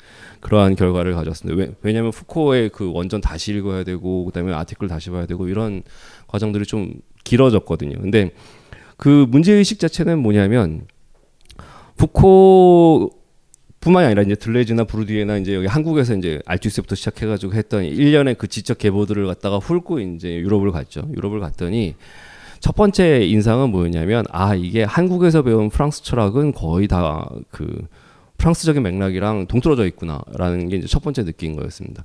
그러한 0.41 0.75
결과를 0.75 1.13
가졌습니다. 1.13 1.57
왜, 1.57 1.71
왜냐하면 1.81 2.11
푸코의 2.11 2.69
그 2.69 2.91
원전 2.91 3.21
다시 3.21 3.53
읽어야 3.53 3.83
되고 3.83 4.25
그다음에 4.25 4.53
아티클 4.53 4.87
다시 4.87 5.09
봐야 5.09 5.25
되고 5.25 5.47
이런 5.47 5.83
과정들이 6.27 6.65
좀 6.65 6.93
길어졌거든요. 7.23 7.99
근데 8.01 8.31
그 8.97 9.25
문제 9.29 9.53
의식 9.53 9.79
자체는 9.79 10.19
뭐냐면 10.19 10.85
푸코 11.95 13.11
뿐만이 13.79 14.05
아니라 14.05 14.21
이제 14.21 14.35
들레즈나 14.35 14.83
브루디에나 14.83 15.37
이제 15.37 15.55
여기 15.55 15.65
한국에서 15.65 16.15
이제 16.15 16.39
알투스부터 16.45 16.95
시작해가지고 16.95 17.53
했던 17.53 17.83
일련의 17.83 18.35
그 18.35 18.47
지적 18.47 18.77
계보들을 18.77 19.25
갖다가 19.25 19.57
훑고 19.57 19.99
이제 20.01 20.35
유럽을 20.35 20.71
갔죠. 20.71 21.07
유럽을 21.15 21.39
갔더니 21.39 21.95
첫 22.59 22.75
번째 22.75 23.25
인상은 23.25 23.71
뭐였냐면 23.71 24.25
아 24.29 24.53
이게 24.53 24.83
한국에서 24.83 25.41
배운 25.41 25.69
프랑스 25.69 26.03
철학은 26.03 26.51
거의 26.53 26.87
다 26.87 27.27
그 27.49 27.87
프랑스적인 28.45 28.81
맥락이랑 28.81 29.45
동떨어져 29.45 29.85
있구나라는 29.85 30.67
게 30.69 30.77
이제 30.77 30.87
첫 30.87 31.03
번째 31.03 31.23
느낀 31.23 31.55
거였습니다. 31.55 32.03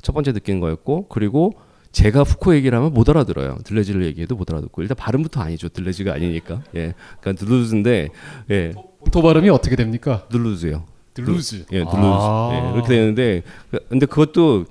첫 0.00 0.12
번째 0.14 0.32
느낀 0.32 0.58
거였고 0.58 1.06
그리고 1.08 1.52
제가 1.92 2.24
푸코 2.24 2.54
얘기를 2.54 2.76
하면 2.78 2.94
못 2.94 3.08
알아들어요. 3.10 3.58
들레즈를 3.64 4.06
얘기해도 4.06 4.36
못 4.36 4.50
알아듣고 4.50 4.80
일단 4.82 4.96
발음부터 4.96 5.40
아니죠. 5.42 5.68
들레즈가 5.68 6.14
아니니까. 6.14 6.62
예. 6.76 6.94
그러니까 7.20 7.44
들루즈인데 7.44 8.08
예. 8.50 8.72
도 9.12 9.22
발음이 9.22 9.50
어떻게 9.50 9.76
됩니까? 9.76 10.26
들루즈요. 10.30 10.84
들루즈. 11.12 11.56
예, 11.72 11.78
들루즈. 11.78 11.92
아. 11.94 12.50
예, 12.52 12.74
이렇게 12.74 12.88
되는데 12.88 13.42
그- 13.70 13.78
근데 13.88 14.06
그것도 14.06 14.64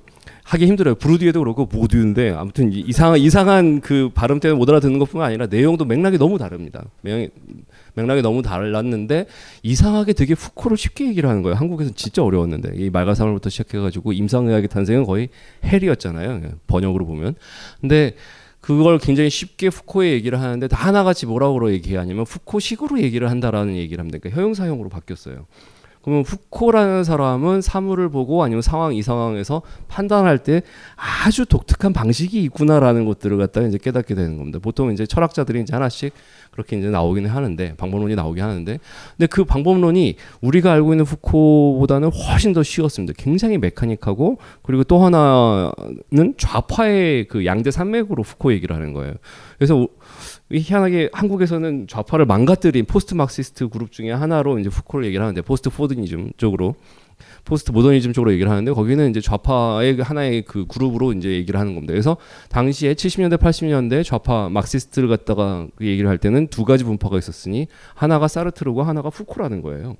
하기 0.44 0.66
힘들어요. 0.66 0.94
브루디에도 0.96 1.40
그렇고 1.40 1.66
모두인데 1.66 2.30
아무튼 2.30 2.72
이- 2.72 2.80
이상한 2.86 3.18
이상한 3.18 3.80
그 3.80 4.10
발음 4.14 4.38
때문에 4.40 4.56
못 4.58 4.68
알아듣는 4.68 4.98
것뿐만 5.00 5.28
아니라 5.28 5.46
내용도 5.46 5.84
맥락이 5.84 6.18
너무 6.18 6.38
다릅니다. 6.38 6.84
맥락이, 7.02 7.30
맥락이 7.96 8.22
너무 8.22 8.42
달랐는데 8.42 9.26
이상하게 9.62 10.12
되게 10.12 10.34
푸코를 10.34 10.76
쉽게 10.76 11.08
얘기를 11.08 11.28
하는 11.28 11.42
거예요. 11.42 11.56
한국에서는 11.56 11.94
진짜 11.96 12.22
어려웠는데 12.22 12.72
이 12.76 12.90
말가사물부터 12.90 13.50
시작해가지고 13.50 14.12
임상의학의 14.12 14.68
탄생은 14.68 15.04
거의 15.04 15.30
헬이었잖아요. 15.64 16.42
예, 16.44 16.50
번역으로 16.66 17.06
보면. 17.06 17.34
근데 17.80 18.14
그걸 18.60 18.98
굉장히 18.98 19.30
쉽게 19.30 19.70
푸코의 19.70 20.12
얘기를 20.12 20.40
하는데 20.40 20.66
다 20.68 20.86
하나같이 20.86 21.26
뭐라고 21.26 21.72
얘기하냐면 21.72 22.24
푸코식으로 22.24 23.00
얘기를 23.00 23.30
한다라는 23.30 23.76
얘기를 23.76 24.00
합니다. 24.00 24.18
그러니까 24.20 24.40
형용사형으로 24.40 24.88
바뀌었어요. 24.88 25.46
그러면 26.06 26.22
푸코라는 26.22 27.02
사람은 27.02 27.62
사물을 27.62 28.08
보고 28.10 28.44
아니면 28.44 28.62
상황 28.62 28.94
이 28.94 29.02
상황에서 29.02 29.62
판단할 29.88 30.38
때 30.38 30.62
아주 30.94 31.44
독특한 31.46 31.92
방식이 31.92 32.44
있구나라는 32.44 33.06
것들을 33.06 33.36
갖다가 33.38 33.66
이제 33.66 33.76
깨닫게 33.76 34.14
되는 34.14 34.36
겁니다. 34.36 34.60
보통 34.60 34.92
이제 34.92 35.04
철학자들이 35.04 35.62
이제 35.62 35.72
하나씩 35.74 36.12
그렇게 36.56 36.78
이제 36.78 36.88
나오기는 36.88 37.28
하는데 37.28 37.74
방법론이 37.76 38.14
나오긴 38.14 38.42
하는데 38.42 38.78
근데 39.16 39.26
그 39.26 39.44
방법론이 39.44 40.16
우리가 40.40 40.72
알고 40.72 40.94
있는 40.94 41.04
푸코보다는 41.04 42.10
훨씬 42.10 42.54
더 42.54 42.62
쉬웠습니다. 42.62 43.12
굉장히 43.18 43.58
메카닉하고 43.58 44.38
그리고 44.62 44.82
또 44.84 44.98
하나는 45.04 46.34
좌파의 46.38 47.28
그 47.28 47.44
양대 47.44 47.70
산맥으로 47.70 48.22
푸코 48.22 48.52
얘기를 48.54 48.74
하는 48.74 48.94
거예요. 48.94 49.14
그래서 49.58 49.86
희한하게 50.50 51.10
한국에서는 51.12 51.88
좌파를 51.88 52.24
망가뜨린 52.24 52.86
post 52.86 53.14
Marxist 53.14 53.68
그룹 53.68 53.92
중에 53.92 54.10
하나로 54.10 54.58
이제 54.58 54.70
푸코를 54.70 55.04
얘기를 55.04 55.22
하는데 55.22 55.42
포스트 55.42 55.68
포디즘 55.68 56.32
쪽으로 56.38 56.74
포스트 57.44 57.70
모더니즘 57.70 58.12
쪽으로 58.12 58.32
얘기를 58.32 58.50
하는데 58.50 58.72
거기는 58.72 59.10
이제 59.10 59.20
좌파의 59.20 59.96
그 59.96 60.02
하나의 60.02 60.42
그 60.42 60.66
그룹으로 60.66 61.12
이제 61.12 61.30
얘기를 61.30 61.58
하는 61.58 61.74
겁니다. 61.74 61.92
그래서 61.92 62.16
당시에 62.48 62.94
70년대 62.94 63.38
80년대 63.38 64.04
좌파 64.04 64.48
Marxist를 64.48 65.08
갖다가 65.08 65.66
그 65.76 65.86
얘기를 65.86 66.08
할 66.10 66.18
때는 66.18 66.48
두 66.48 66.64
가지 66.64 66.84
분파가 66.84 67.18
있었으니 67.18 67.68
하나가 67.94 68.28
사르트르고 68.28 68.82
하나가 68.82 69.10
푸코라는 69.10 69.62
거예요. 69.62 69.96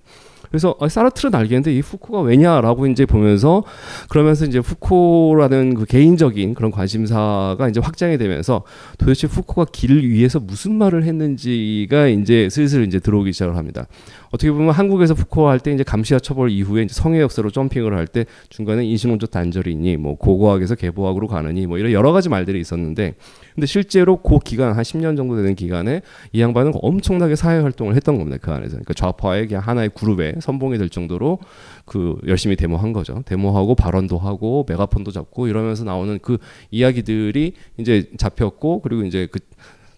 그래서 0.49 0.77
아, 0.81 0.89
사르트르는 0.89 1.39
알겠는데 1.39 1.75
이 1.75 1.83
푸코가 1.83 2.21
왜냐라고 2.21 2.87
이제 2.87 3.07
보면서 3.07 3.65
그러면서 4.09 4.45
이제 4.45 4.61
푸코라는 4.61 5.75
그 5.75 5.85
개인적인 5.85 6.55
그런 6.55 6.71
관심사가 6.71 7.69
이제 7.69 7.81
확장이 7.81 8.19
되면서 8.19 8.63
도대체 8.99 9.27
푸코가 9.27 9.67
길 9.73 10.09
위에서 10.09 10.41
무슨 10.41 10.77
말을 10.77 11.05
했는지가 11.05 12.09
이제 12.09 12.49
슬슬 12.49 12.87
이제 12.87 12.99
들어오기 12.99 13.33
시작을 13.33 13.57
합니다. 13.57 13.87
어떻게 14.30 14.50
보면 14.50 14.71
한국에서 14.71 15.14
푸코 15.14 15.49
할때 15.49 15.73
이제 15.73 15.83
감시와 15.83 16.21
처벌 16.21 16.50
이후에 16.50 16.83
이제 16.83 16.95
성의 16.95 17.21
역사로 17.21 17.50
점핑을 17.50 17.97
할 17.97 18.06
때 18.06 18.25
중간에 18.49 18.85
인신론적 18.85 19.30
단절이니 19.33 19.97
뭐 19.97 20.16
고고학에서 20.16 20.76
개보학으로 20.76 21.26
가느니 21.26 21.66
뭐 21.66 21.78
이런 21.78 21.90
여러 21.92 22.12
가지 22.12 22.28
말들이 22.28 22.61
있었는데 22.61 23.14
근데 23.54 23.66
실제로 23.66 24.18
그 24.18 24.38
기간 24.38 24.75
한 24.75 24.83
10년 24.83 25.17
정도 25.17 25.34
되는 25.34 25.54
기간에 25.54 26.02
이 26.32 26.41
양반은 26.41 26.73
엄청나게 26.76 27.36
사회 27.36 27.58
활동을 27.58 27.97
했던 27.97 28.19
겁니다. 28.19 28.39
그 28.41 28.52
안에서. 28.52 28.73
그러니까 28.73 28.95
좌파의 28.95 29.49
그냥 29.49 29.62
하나의 29.62 29.91
그룹에 29.95 30.34
선봉이 30.41 30.78
될 30.78 30.91
정도로 30.91 31.39
그 31.86 32.19
열심히 32.26 32.54
데모한 32.54 32.93
거죠. 32.93 33.23
데모하고 33.25 33.75
발언도 33.75 34.19
하고 34.19 34.67
메가폰도 34.69 35.10
잡고 35.10 35.49
이러면서 35.49 35.84
나오는 35.84 36.19
그 36.21 36.39
이야기들이 36.71 37.54
이제 37.78 38.10
잡혔고 38.19 38.82
그리고 38.82 39.02
이제 39.04 39.26
그 39.30 39.41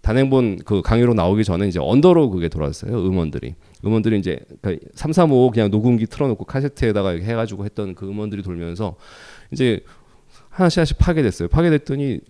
단행본 0.02 0.60
그 0.64 0.82
강의로 0.82 1.14
나오기 1.14 1.44
전에 1.44 1.68
이제 1.68 1.78
언더로 1.80 2.30
그게 2.30 2.48
돌았어요. 2.48 2.92
음원들이. 3.06 3.54
음원들이 3.84 4.18
이제 4.18 4.38
그러니까 4.62 4.86
335 4.94 5.50
그냥 5.50 5.70
녹음기 5.70 6.06
틀어놓고 6.06 6.44
카세트에다가 6.44 7.12
이렇게 7.12 7.28
해가지고 7.30 7.64
했던 7.64 7.94
그 7.94 8.06
음원들이 8.08 8.42
돌면서 8.42 8.96
이제 9.52 9.80
하나씩 10.50 10.78
하나씩 10.78 10.98
파괴됐어요. 10.98 11.48
파괴됐더니 11.48 12.20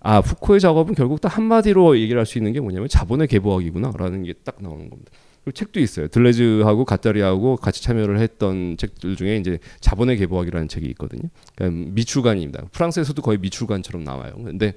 아 0.00 0.20
푸코의 0.20 0.60
작업은 0.60 0.94
결국 0.94 1.20
딱 1.20 1.36
한마디로 1.36 1.98
얘기를 1.98 2.18
할 2.18 2.26
수 2.26 2.38
있는 2.38 2.52
게 2.52 2.60
뭐냐면 2.60 2.88
자본의 2.88 3.26
개보학이구나라는 3.28 4.24
게 4.24 4.34
딱 4.44 4.56
나오는 4.60 4.88
겁니다. 4.90 5.10
그리고 5.44 5.52
책도 5.56 5.80
있어요. 5.80 6.08
들레즈하고 6.08 6.84
가짜리하고 6.84 7.56
같이 7.56 7.82
참여를 7.82 8.20
했던 8.20 8.76
책들 8.76 9.16
중에 9.16 9.36
이제 9.38 9.58
자본의 9.80 10.18
개보학이라는 10.18 10.68
책이 10.68 10.86
있거든요. 10.90 11.22
그러니까 11.56 11.90
미출간입니다. 11.94 12.66
프랑스에서도 12.72 13.20
거의 13.22 13.38
미출간처럼 13.38 14.04
나와요. 14.04 14.34
근데 14.44 14.74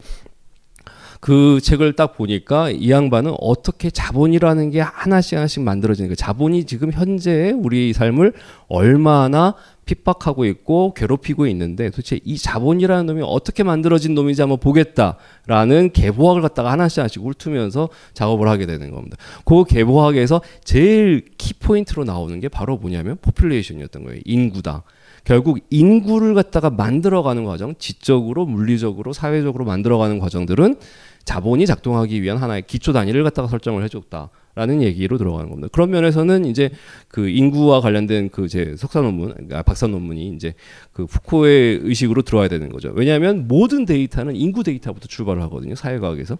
그 1.22 1.60
책을 1.62 1.94
딱 1.94 2.18
보니까 2.18 2.72
이 2.72 2.90
양반은 2.90 3.36
어떻게 3.40 3.92
자본이라는 3.92 4.72
게 4.72 4.82
하나씩 4.82 5.38
하나씩 5.38 5.62
만들어지는 5.62 6.10
그 6.10 6.16
자본이 6.16 6.66
지금 6.66 6.92
현재 6.92 7.54
우리 7.56 7.94
삶을 7.94 8.34
얼마나 8.68 9.54
핍박하고 9.86 10.46
있고 10.46 10.96
괴롭히고 10.96 11.46
있는데 11.48 11.92
도대체 11.92 12.20
이 12.24 12.38
자본이라는 12.38 13.06
놈이 13.06 13.22
어떻게 13.24 13.62
만들어진 13.62 14.16
놈인지 14.16 14.42
한번 14.42 14.60
보겠다라는 14.60 15.92
개보학을 15.94 16.42
갖다가 16.42 16.72
하나씩 16.72 17.00
하나씩 17.00 17.22
훑으면서 17.22 17.90
작업을 18.14 18.48
하게 18.48 18.66
되는 18.66 18.90
겁니다. 18.90 19.18
그 19.46 19.64
개보학에서 19.64 20.42
제일 20.64 21.26
키포인트로 21.38 22.04
나오는 22.04 22.40
게 22.40 22.50
바로 22.50 22.78
뭐냐면 22.78 23.18
포퓰레이션이었던 23.22 24.06
거예요. 24.06 24.22
인구다. 24.26 24.84
결국 25.24 25.60
인구를 25.70 26.34
갖다가 26.34 26.72
만들어가는 26.72 27.46
과정, 27.46 27.76
지적으로, 27.78 28.46
물리적으로, 28.46 29.14
사회적으로 29.14 29.66
만들어가는 29.66 30.18
과정들은 30.18 30.78
자본이 31.26 31.66
작동하기 31.66 32.22
위한 32.22 32.38
하나의 32.38 32.64
기초 32.68 32.94
단위를 32.94 33.24
갖다가 33.24 33.48
설정을 33.48 33.84
해줬다 33.84 34.30
라는 34.54 34.82
얘기로 34.82 35.18
들어가는 35.18 35.50
겁니다. 35.50 35.70
그런 35.72 35.90
면에서는 35.92 36.46
이제 36.46 36.70
그 37.08 37.30
인구와 37.30 37.80
관련된 37.82 38.30
그 38.30 38.48
제 38.48 38.76
석사 38.78 39.00
논문, 39.02 39.34
아, 39.54 39.62
박사 39.62 39.88
논문이 39.88 40.34
이제 40.36 40.54
그 40.92 41.06
푸코의 41.06 41.80
의식으로 41.84 42.22
들어와야 42.24 42.50
되는 42.50 42.68
거죠. 42.70 42.92
왜냐하면 42.94 43.48
모든 43.48 43.86
데이터는 43.86 44.36
인구 44.36 44.64
데이터부터 44.64 45.08
출발을 45.08 45.42
하거든요. 45.44 45.76
사회과학에서. 45.76 46.38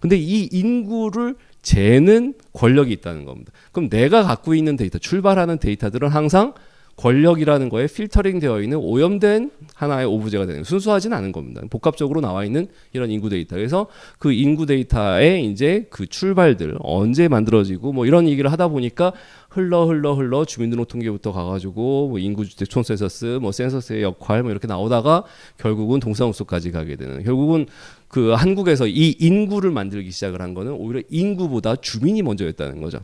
근데 0.00 0.16
이 0.16 0.48
인구를 0.50 1.36
재는 1.62 2.34
권력이 2.52 2.90
있다는 2.94 3.24
겁니다. 3.24 3.52
그럼 3.70 3.88
내가 3.88 4.24
갖고 4.24 4.56
있는 4.56 4.76
데이터, 4.76 4.98
출발하는 4.98 5.58
데이터들은 5.58 6.08
항상 6.08 6.54
권력이라는 7.02 7.68
거에 7.68 7.88
필터링 7.88 8.38
되어 8.38 8.62
있는 8.62 8.78
오염된 8.78 9.50
하나의 9.74 10.06
오브제가 10.06 10.46
되는 10.46 10.62
순수하진 10.62 11.12
않은 11.12 11.32
겁니다. 11.32 11.60
복합적으로 11.68 12.20
나와 12.20 12.44
있는 12.44 12.68
이런 12.92 13.10
인구 13.10 13.28
데이터. 13.28 13.56
그래서 13.56 13.88
그 14.20 14.32
인구 14.32 14.66
데이터의 14.66 15.44
이제 15.46 15.88
그 15.90 16.06
출발들 16.06 16.76
언제 16.78 17.26
만들어지고 17.26 17.92
뭐 17.92 18.06
이런 18.06 18.28
얘기를 18.28 18.52
하다 18.52 18.68
보니까 18.68 19.12
흘러 19.50 19.86
흘러 19.86 20.14
흘러 20.14 20.44
주민등록통계부터 20.44 21.32
가가지고 21.32 22.08
뭐 22.10 22.18
인구주택 22.20 22.70
총센서스 22.70 23.40
뭐 23.42 23.50
센서스의 23.50 24.02
역할 24.02 24.42
뭐 24.44 24.52
이렇게 24.52 24.68
나오다가 24.68 25.24
결국은 25.58 25.98
동사무소까지 25.98 26.70
가게 26.70 26.94
되는 26.94 27.24
결국은 27.24 27.66
그 28.06 28.30
한국에서 28.30 28.86
이 28.86 29.16
인구를 29.18 29.72
만들기 29.72 30.12
시작을 30.12 30.40
한 30.40 30.54
거는 30.54 30.70
오히려 30.74 31.02
인구보다 31.10 31.74
주민이 31.74 32.22
먼저였다는 32.22 32.80
거죠. 32.80 33.00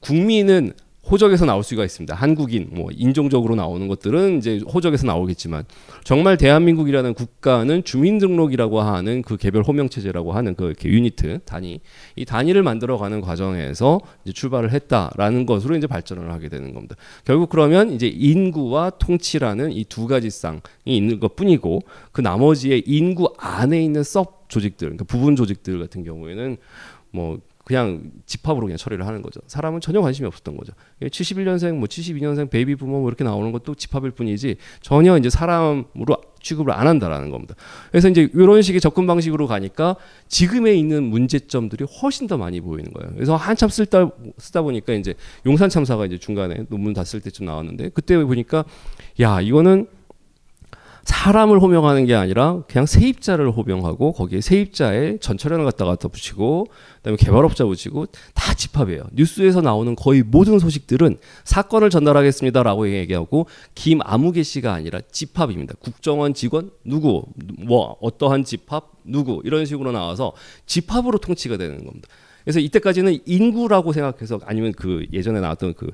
국민은 0.00 0.72
호적에서 1.08 1.44
나올 1.44 1.62
수가 1.62 1.84
있습니다. 1.84 2.14
한국인, 2.14 2.70
뭐 2.72 2.88
인종적으로 2.92 3.54
나오는 3.54 3.88
것들은 3.88 4.38
이제 4.38 4.60
호적에서 4.72 5.06
나오겠지만 5.06 5.64
정말 6.04 6.36
대한민국이라는 6.36 7.14
국가는 7.14 7.84
주민등록이라고 7.84 8.80
하는 8.80 9.22
그 9.22 9.36
개별 9.36 9.62
호명 9.62 9.88
체제라고 9.88 10.32
하는 10.32 10.54
그 10.54 10.66
이렇게 10.66 10.88
유니트 10.88 11.40
단위 11.44 11.80
이 12.16 12.24
단위를 12.24 12.62
만들어 12.62 12.96
가는 12.96 13.20
과정에서 13.20 14.00
이제 14.24 14.32
출발을 14.32 14.72
했다라는 14.72 15.46
것으로 15.46 15.76
이제 15.76 15.86
발전을 15.86 16.32
하게 16.32 16.48
되는 16.48 16.74
겁니다. 16.74 16.96
결국 17.24 17.48
그러면 17.50 17.92
이제 17.92 18.06
인구와 18.06 18.90
통치라는 18.90 19.72
이 19.72 19.84
두 19.90 20.06
가지 20.06 20.30
쌍이 20.30 20.60
있는 20.86 21.20
것뿐이고 21.20 21.82
그 22.12 22.20
나머지의 22.22 22.84
인구 22.86 23.34
안에 23.36 23.82
있는 23.82 24.02
섭 24.02 24.48
조직들, 24.48 24.88
그러니까 24.88 25.04
부분 25.04 25.36
조직들 25.36 25.78
같은 25.78 26.04
경우에는 26.04 26.56
뭐 27.10 27.38
그냥 27.64 28.10
집합으로 28.26 28.66
그냥 28.66 28.78
처리를 28.78 29.06
하는 29.06 29.22
거죠. 29.22 29.40
사람은 29.46 29.80
전혀 29.80 30.00
관심이 30.00 30.26
없었던 30.26 30.56
거죠. 30.56 30.72
71년생, 31.02 31.74
뭐 31.74 31.86
72년생 31.86 32.50
베이비 32.50 32.76
부머 32.76 33.00
뭐 33.00 33.08
이렇게 33.08 33.22
나오는 33.22 33.52
것도 33.52 33.74
집합일 33.74 34.12
뿐이지 34.12 34.56
전혀 34.80 35.16
이제 35.18 35.30
사람으로 35.30 36.16
취급을 36.42 36.72
안 36.72 36.86
한다라는 36.86 37.30
겁니다. 37.30 37.54
그래서 37.90 38.08
이제 38.08 38.28
이런 38.32 38.62
식의 38.62 38.80
접근 38.80 39.06
방식으로 39.06 39.46
가니까 39.46 39.96
지금에 40.28 40.74
있는 40.74 41.04
문제점들이 41.04 41.84
훨씬 42.02 42.26
더 42.26 42.38
많이 42.38 42.60
보이는 42.60 42.90
거예요. 42.92 43.12
그래서 43.14 43.36
한참 43.36 43.68
쓰다 43.68 44.10
쓰다 44.38 44.62
보니까 44.62 44.94
이제 44.94 45.14
용산 45.44 45.68
참사가 45.68 46.06
이제 46.06 46.18
중간에 46.18 46.64
논문 46.70 46.94
다 46.94 47.04
쓸 47.04 47.20
때쯤 47.20 47.46
나왔는데 47.46 47.90
그때 47.90 48.16
보니까 48.24 48.64
야 49.20 49.40
이거는 49.40 49.86
사람을 51.04 51.60
호명하는 51.60 52.06
게 52.06 52.14
아니라 52.14 52.62
그냥 52.68 52.86
세입자를 52.86 53.50
호명하고 53.50 54.12
거기에 54.12 54.40
세입자의 54.40 55.18
전철연을 55.20 55.64
갖다가 55.64 55.96
붙이고 55.96 56.66
그다음에 56.98 57.16
개발업자 57.16 57.64
붙이고 57.64 58.06
다 58.34 58.54
집합이에요. 58.54 59.04
뉴스에서 59.12 59.60
나오는 59.60 59.94
거의 59.96 60.22
모든 60.22 60.58
소식들은 60.58 61.18
사건을 61.44 61.90
전달하겠습니다라고 61.90 62.90
얘기하고 62.90 63.46
김아무개 63.74 64.42
씨가 64.42 64.72
아니라 64.72 65.00
집합입니다. 65.10 65.74
국정원 65.80 66.34
직원 66.34 66.70
누구 66.84 67.24
뭐 67.58 67.96
어떠한 68.00 68.44
집합 68.44 68.90
누구 69.04 69.40
이런 69.44 69.64
식으로 69.66 69.92
나와서 69.92 70.32
집합으로 70.66 71.18
통치가 71.18 71.56
되는 71.56 71.84
겁니다. 71.84 72.08
그래서 72.44 72.60
이때까지는 72.60 73.18
인구라고 73.26 73.92
생각해서 73.92 74.40
아니면 74.44 74.72
그 74.72 75.06
예전에 75.12 75.40
나왔던 75.40 75.74
그, 75.74 75.86
그 75.86 75.92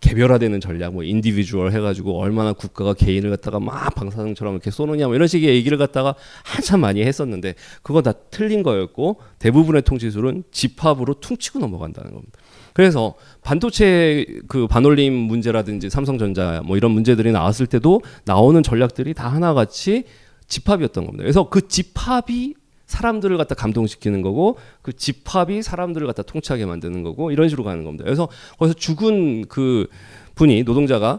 개별화되는 0.00 0.60
전략, 0.60 0.94
뭐 0.94 1.02
individual 1.02 1.72
해가지고 1.72 2.20
얼마나 2.20 2.52
국가가 2.52 2.94
개인을 2.94 3.30
갖다가 3.30 3.60
막 3.60 3.94
방사능처럼 3.94 4.54
이렇게 4.54 4.70
쏘느냐, 4.70 5.06
뭐 5.06 5.14
이런 5.14 5.28
식의 5.28 5.54
얘기를 5.54 5.78
갖다가 5.78 6.14
한참 6.42 6.80
많이 6.80 7.02
했었는데 7.02 7.54
그거 7.82 8.02
다 8.02 8.12
틀린 8.30 8.62
거였고 8.62 9.20
대부분의 9.38 9.82
통치술은 9.82 10.44
집합으로 10.50 11.14
퉁치고 11.20 11.58
넘어간다는 11.58 12.12
겁니다. 12.12 12.38
그래서 12.72 13.14
반도체 13.42 14.26
그 14.48 14.66
반올림 14.66 15.14
문제라든지 15.14 15.88
삼성전자 15.90 16.60
뭐 16.64 16.76
이런 16.76 16.90
문제들이 16.90 17.30
나왔을 17.30 17.66
때도 17.66 18.02
나오는 18.24 18.62
전략들이 18.62 19.14
다 19.14 19.28
하나같이 19.28 20.04
집합이었던 20.48 21.04
겁니다. 21.06 21.22
그래서 21.22 21.48
그 21.48 21.68
집합이 21.68 22.54
사람들을 22.94 23.36
갖다 23.36 23.56
감동시키는 23.56 24.22
거고 24.22 24.56
그 24.80 24.92
집합이 24.92 25.62
사람들을 25.62 26.06
갖다 26.06 26.22
통치하게 26.22 26.64
만드는 26.66 27.02
거고 27.02 27.32
이런 27.32 27.48
식으로 27.48 27.64
가는 27.64 27.82
겁니다. 27.82 28.04
그래서 28.04 28.28
거기서 28.58 28.74
죽은 28.74 29.46
그 29.48 29.88
분이 30.36 30.62
노동자가 30.62 31.18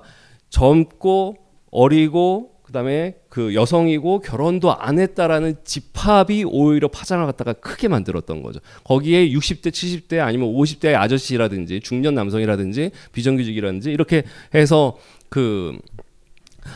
젊고 0.50 1.36
어리고 1.72 2.52
그다음에 2.64 3.16
그 3.30 3.54
여성이고 3.54 4.22
결혼도 4.22 4.74
안 4.74 5.00
했다라는 5.00 5.56
집합이 5.66 6.46
오히려 6.48 6.88
파장을 6.88 7.24
갖다가 7.26 7.54
크게 7.54 7.90
만들었던 7.90 8.42
거죠. 8.42 8.60
거기에 8.86 9.30
60대, 9.30 9.68
70대 9.68 10.20
아니면 10.20 10.54
50대 10.54 10.96
아저씨라든지 10.96 11.82
중년 11.82 12.16
남성이라든지 12.16 12.92
비정규직이라든지 13.12 13.92
이렇게 13.92 14.24
해서 14.54 14.98
그 15.30 15.78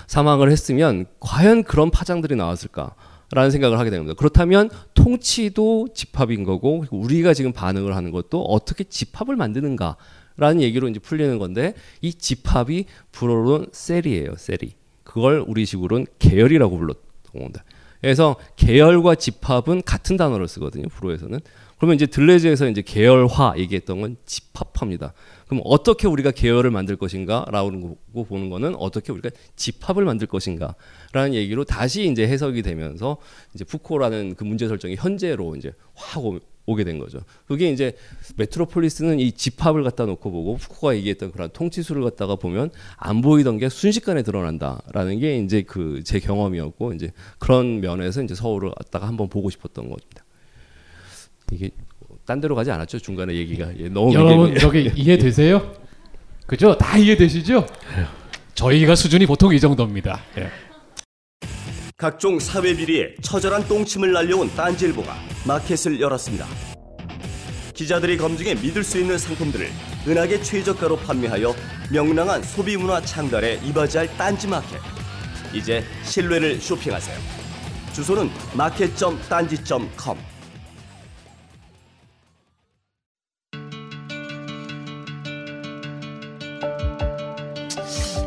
사망을 0.07 0.51
했으면 0.51 1.05
과연 1.19 1.63
그런 1.63 1.89
파장들이 1.89 2.35
나왔을까? 2.35 2.93
라는 3.31 3.51
생각을 3.51 3.77
하게 3.77 3.89
됩니다. 3.89 4.13
그렇다면 4.17 4.69
통치도 4.93 5.89
집합인 5.93 6.43
거고 6.43 6.85
우리가 6.89 7.33
지금 7.33 7.53
반응을 7.53 7.95
하는 7.95 8.11
것도 8.11 8.41
어떻게 8.43 8.83
집합을 8.83 9.35
만드는가 9.35 9.97
라는 10.37 10.61
얘기로 10.61 10.87
이제 10.87 10.99
풀리는 10.99 11.37
건데 11.37 11.73
이 12.01 12.13
집합이 12.13 12.85
불어로는 13.11 13.67
셀이에요. 13.71 14.35
셀이. 14.37 14.73
그걸 15.03 15.43
우리식으로는 15.45 16.07
계열이라고 16.17 16.77
불렀던 16.77 17.03
겁니다. 17.33 17.63
그래서 18.01 18.37
계열과 18.55 19.15
집합은 19.15 19.81
같은 19.83 20.15
단어를 20.15 20.47
쓰거든요. 20.47 20.87
불어에서는. 20.87 21.39
그러면 21.77 21.95
이제 21.95 22.05
들레즈에서 22.05 22.69
이제 22.69 22.81
계열화 22.81 23.55
얘기했던 23.57 24.01
건 24.01 24.17
집합화입니다. 24.25 25.13
그럼 25.49 25.63
어떻게 25.65 26.07
우리가 26.07 26.29
계열을 26.29 26.69
만들 26.69 26.95
것인가라고 26.95 27.97
보는 28.13 28.49
거는 28.51 28.75
어떻게 28.75 29.11
우리가 29.11 29.31
집합을 29.55 30.05
만들 30.05 30.27
것인가라는 30.27 31.33
얘기로 31.33 31.63
다시 31.63 32.07
이제 32.07 32.27
해석이 32.27 32.61
되면서 32.61 33.17
이제 33.55 33.65
푸코라는 33.65 34.35
그 34.35 34.43
문제 34.43 34.67
설정이 34.67 34.95
현재로 34.95 35.55
이제 35.55 35.73
확 35.95 36.23
오게 36.67 36.83
된 36.83 36.99
거죠. 36.99 37.19
그게 37.47 37.71
이제 37.71 37.97
메트로폴리스는 38.35 39.19
이 39.19 39.31
집합을 39.31 39.81
갖다 39.83 40.05
놓고 40.05 40.29
보고 40.29 40.55
푸코가 40.57 40.95
얘기했던 40.97 41.31
그런 41.31 41.49
통치수를 41.49 42.03
갖다가 42.03 42.35
보면 42.35 42.69
안 42.95 43.21
보이던 43.21 43.57
게 43.57 43.69
순식간에 43.69 44.21
드러난다라는 44.21 45.17
게 45.17 45.39
이제 45.39 45.63
그 45.63 46.03
제 46.03 46.19
경험이었고 46.19 46.93
이제 46.93 47.11
그런 47.39 47.81
면에서 47.81 48.21
이제 48.21 48.35
서울을 48.35 48.69
갖다가 48.75 49.07
한번 49.07 49.29
보고 49.29 49.49
싶었던 49.49 49.89
겁니다. 49.89 50.23
이게 51.51 51.71
딴 52.29 52.39
데로 52.39 52.53
가지 52.53 52.69
않았죠 52.69 52.99
중간에 52.99 53.33
얘기가 53.33 53.75
예, 53.79 53.89
너무 53.89 54.13
여러분 54.13 54.55
여기 54.61 54.91
이해되세요? 54.95 55.73
그죠? 56.45 56.77
다 56.77 56.95
이해되시죠? 56.95 57.65
저희가 58.53 58.93
수준이 58.93 59.25
보통 59.25 59.51
이 59.51 59.59
정도입니다. 59.59 60.19
예. 60.37 60.51
각종 61.97 62.39
사회 62.39 62.75
비리에 62.75 63.15
처절한 63.23 63.67
똥침을 63.67 64.11
날려온 64.11 64.47
딴지일보가 64.55 65.11
마켓을 65.47 65.99
열었습니다. 65.99 66.45
기자들이 67.73 68.17
검증해 68.17 68.55
믿을 68.55 68.83
수 68.83 68.99
있는 68.99 69.17
상품들을 69.17 69.67
은하계 70.07 70.43
최저가로 70.43 70.97
판매하여 70.97 71.55
명랑한 71.91 72.43
소비 72.43 72.77
문화 72.77 73.01
창달에 73.01 73.59
이바지할 73.65 74.15
딴지 74.17 74.47
마켓. 74.47 74.79
이제 75.51 75.83
신뢰를 76.03 76.59
쇼핑하세요. 76.59 77.17
주소는 77.93 78.29
마켓.딴지.com. 78.53 80.28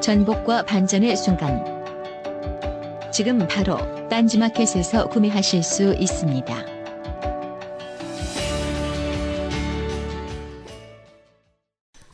전복과 0.00 0.64
반전의 0.64 1.16
순간. 1.16 1.64
지금 3.12 3.38
바로 3.48 3.78
딴지마켓에서 4.08 5.08
구매하실 5.08 5.62
수 5.62 5.94
있습니다. 5.94 6.54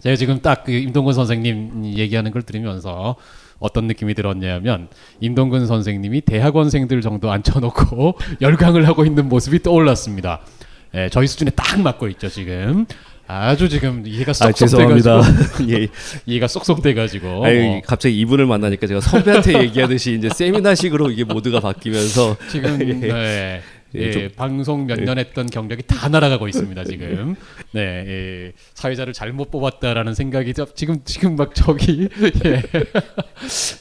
제가 0.00 0.16
지금 0.16 0.40
딱 0.40 0.64
그 0.64 0.72
임동근 0.72 1.12
선생님 1.12 1.84
얘기하는 1.84 2.30
걸 2.30 2.42
들으면서 2.42 3.16
어떤 3.58 3.86
느낌이 3.86 4.14
들었냐면 4.14 4.88
임동근 5.20 5.66
선생님이 5.66 6.22
대학원생들 6.22 7.00
정도 7.00 7.30
앉혀놓고 7.30 8.18
열강을 8.40 8.88
하고 8.88 9.04
있는 9.04 9.28
모습이 9.28 9.62
떠올랐습니다. 9.62 10.40
예, 10.94 11.08
저희 11.08 11.26
수준에 11.26 11.50
딱 11.50 11.80
맞고 11.80 12.08
있죠 12.08 12.28
지금. 12.28 12.86
아주 13.26 13.68
지금 13.68 14.06
이해가 14.06 14.32
쏙쏙 14.32 14.48
아, 14.48 14.52
죄송합니다. 14.52 15.20
예. 15.70 15.88
이해가 16.26 16.48
쏙쏙 16.48 16.82
돼가지고. 16.82 17.44
어. 17.44 17.80
갑자기 17.84 18.18
이분을 18.20 18.46
만나니까 18.46 18.86
제가 18.86 19.00
선배한테 19.00 19.62
얘기하듯이 19.64 20.14
이제 20.14 20.28
세미나식으로 20.28 21.10
이게 21.10 21.24
모드가 21.24 21.60
바뀌면서 21.60 22.36
지금 22.50 22.80
예. 22.80 22.94
네. 22.94 23.62
예, 23.94 24.00
예, 24.00 24.28
방송 24.28 24.86
몇년 24.86 25.18
예. 25.18 25.20
했던 25.20 25.46
경력이 25.46 25.82
다 25.86 26.08
날아가고 26.08 26.48
있습니다 26.48 26.84
지금. 26.84 27.36
네, 27.72 27.80
예, 27.80 28.52
사회자를 28.72 29.12
잘못 29.12 29.50
뽑았다라는 29.50 30.14
생각이 30.14 30.54
지금 30.74 31.00
지금 31.04 31.36
막 31.36 31.54
저기 31.54 32.08
예, 32.46 32.62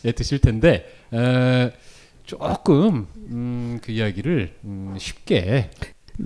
예 0.04 0.12
드실 0.12 0.40
텐데 0.40 0.86
에, 1.14 1.72
조금 2.26 3.08
음, 3.30 3.80
그 3.82 3.94
이야기를 3.94 4.54
음, 4.66 4.96
쉽게 4.98 5.70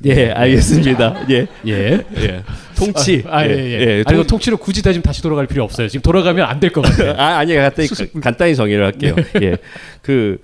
예, 0.06 0.32
알겠습니다. 0.32 1.26
예. 1.32 1.48
예. 1.68 2.04
예. 2.18 2.44
통치. 2.76 3.24
아, 3.28 3.38
아 3.40 3.48
예, 3.48 3.52
예. 3.52 3.80
예. 4.00 4.04
아니, 4.06 4.18
통... 4.18 4.28
통치로 4.28 4.58
굳이 4.58 4.82
다 4.82 4.92
지금 4.92 5.04
다시 5.04 5.22
돌아갈 5.22 5.48
필요 5.48 5.64
없어요. 5.64 5.88
지금 5.88 6.02
돌아가면 6.02 6.46
안 6.46 6.60
될 6.60 6.72
것 6.72 6.82
같아요. 6.82 7.14
아, 7.18 7.38
아니, 7.38 7.56
간단히, 7.56 7.88
간단히 8.22 8.56
정의를 8.56 8.84
할게요. 8.86 9.16
네. 9.16 9.42
예. 9.42 9.58
그, 10.02 10.40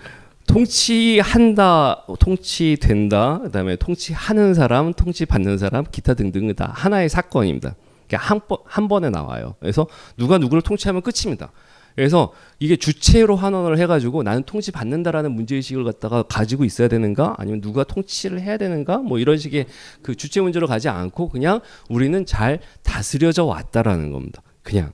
통치한다, 0.47 2.05
통치된다, 2.19 3.39
그 3.43 3.51
다음에 3.51 3.75
통치하는 3.75 4.53
사람, 4.53 4.93
통치받는 4.93 5.57
사람, 5.57 5.85
기타 5.91 6.13
등등 6.13 6.53
다 6.55 6.71
하나의 6.75 7.09
사건입니다. 7.09 7.75
한, 8.13 8.41
번, 8.47 8.57
한 8.65 8.87
번에 8.89 9.09
나와요. 9.09 9.55
그래서 9.61 9.87
누가 10.17 10.37
누구를 10.37 10.61
통치하면 10.61 11.01
끝입니다. 11.01 11.51
그래서 11.95 12.31
이게 12.59 12.75
주체로 12.75 13.35
환원을 13.35 13.77
해가지고 13.79 14.23
나는 14.23 14.43
통치 14.43 14.71
받는다라는 14.71 15.31
문제의식을 15.31 15.83
갖다가 15.83 16.23
가지고 16.23 16.65
있어야 16.65 16.87
되는가 16.87 17.35
아니면 17.37 17.61
누가 17.61 17.83
통치를 17.83 18.41
해야 18.41 18.57
되는가 18.57 18.99
뭐 18.99 19.19
이런 19.19 19.37
식의 19.37 19.65
그 20.01 20.15
주체 20.15 20.41
문제로 20.41 20.67
가지 20.67 20.89
않고 20.89 21.29
그냥 21.29 21.61
우리는 21.89 22.25
잘 22.25 22.59
다스려져 22.83 23.45
왔다라는 23.45 24.11
겁니다. 24.11 24.41
그냥 24.63 24.91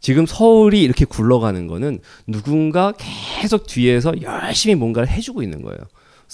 지금 0.00 0.26
서울이 0.26 0.82
이렇게 0.82 1.06
굴러가는 1.06 1.66
거는 1.66 2.00
누군가 2.26 2.92
계속 3.40 3.66
뒤에서 3.66 4.12
열심히 4.20 4.74
뭔가를 4.74 5.08
해주고 5.08 5.42
있는 5.42 5.62
거예요. 5.62 5.78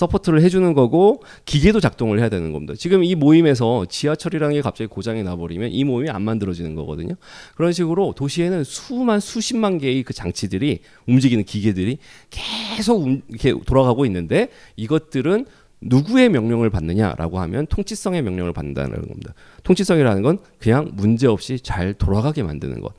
support를 0.01 0.41
해주는 0.43 0.73
거고 0.73 1.23
기계도 1.45 1.79
작동을 1.79 2.21
해야 2.21 2.31
되는 2.31 2.53
겁니다. 2.53 2.73
지금 2.77 3.05
이 3.05 3.15
모임에서 3.15 3.85
지하철이라는 3.87 4.55
게 4.55 4.63
갑자기 4.63 4.89
고장이 4.89 5.23
나버리면 5.23 5.71
이 5.73 5.85
모임이 5.85 6.09
안 6.09 6.23
만들어지는 6.23 6.75
거거든요. 6.75 7.15
그런 7.55 7.73
식으로 7.73 8.15
도시에는 8.17 8.65
수만 8.65 9.21
수십만 9.21 9.77
개의 9.77 10.03
그 10.03 10.15
장치들이 10.15 10.81
움직이는 11.07 11.45
기계들이 11.45 11.99
계속 12.31 13.03
움- 13.03 13.21
이렇게 13.29 13.53
돌아가고 13.67 14.07
있는데 14.07 14.49
이것들은 14.77 15.45
누구의 15.83 16.31
명령을 16.31 16.71
받느냐라고 16.71 17.39
하면 17.41 17.67
통치성의 17.67 18.23
명령을 18.23 18.53
받는다는 18.55 19.03
겁니다. 19.07 19.35
통치성이라는 19.65 20.23
건 20.23 20.39
그냥 20.59 20.91
문제 20.95 21.27
없이 21.27 21.59
잘 21.61 21.93
돌아가게 21.95 22.43
만드는 22.43 22.81
것. 22.81 22.93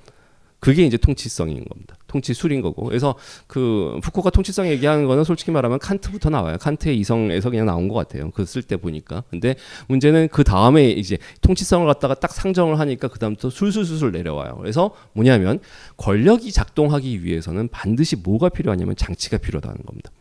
그게 0.62 0.86
이제 0.86 0.96
통치성인 0.96 1.66
겁니다. 1.66 1.98
통치술인 2.08 2.62
거고. 2.62 2.86
그래서 2.86 3.16
그 3.48 4.00
푸코가 4.04 4.30
통치성 4.30 4.68
얘기하는 4.68 5.08
거는 5.08 5.24
솔직히 5.24 5.52
말하면 5.52 5.80
칸트부터 5.80 6.30
나와요. 6.30 6.58
칸트의 6.60 6.98
이성에서 7.00 7.50
그냥 7.50 7.66
나온 7.66 7.88
것 7.88 7.96
같아요. 7.96 8.32
그 8.32 8.44
쓸 8.44 8.62
때 8.62 8.78
보니까. 8.78 9.24
근데 9.30 9.56
문제는 9.88 10.28
그 10.32 10.44
다음에 10.44 10.90
이제 10.92 11.18
통치성을 11.42 11.86
갖다가 11.88 12.14
딱 12.14 12.32
상정을 12.32 12.80
하니까 12.80 13.08
그 13.08 13.18
다음부터 13.18 13.50
술술술술 13.50 14.12
내려와요. 14.12 14.56
그래서 14.58 14.92
뭐냐면 15.14 15.60
권력이 15.98 16.52
작동하기 16.52 17.24
위해서는 17.24 17.68
반드시 17.70 18.16
뭐가 18.16 18.50
필요하냐면 18.50 18.96
장치가 18.96 19.38
필요하다는 19.38 19.84
겁니다. 19.86 20.12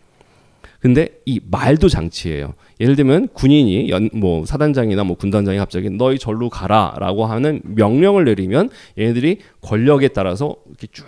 근데 0.81 1.21
이 1.27 1.41
말도 1.51 1.89
장치예요. 1.89 2.55
예를 2.81 2.97
들면 2.97 3.29
군인이 3.35 3.91
연, 3.91 4.09
뭐 4.15 4.47
사단장이나 4.47 5.05
뭐 5.05 5.17
군단장이 5.17 5.59
갑자기 5.59 5.91
너희 5.91 6.19
절로 6.19 6.49
가라라고 6.49 7.27
하는 7.27 7.61
명령을 7.65 8.25
내리면 8.25 8.71
얘네들이 8.99 9.41
권력에 9.61 10.09
따라서 10.09 10.57
이렇게 10.69 10.87
쭉 10.91 11.05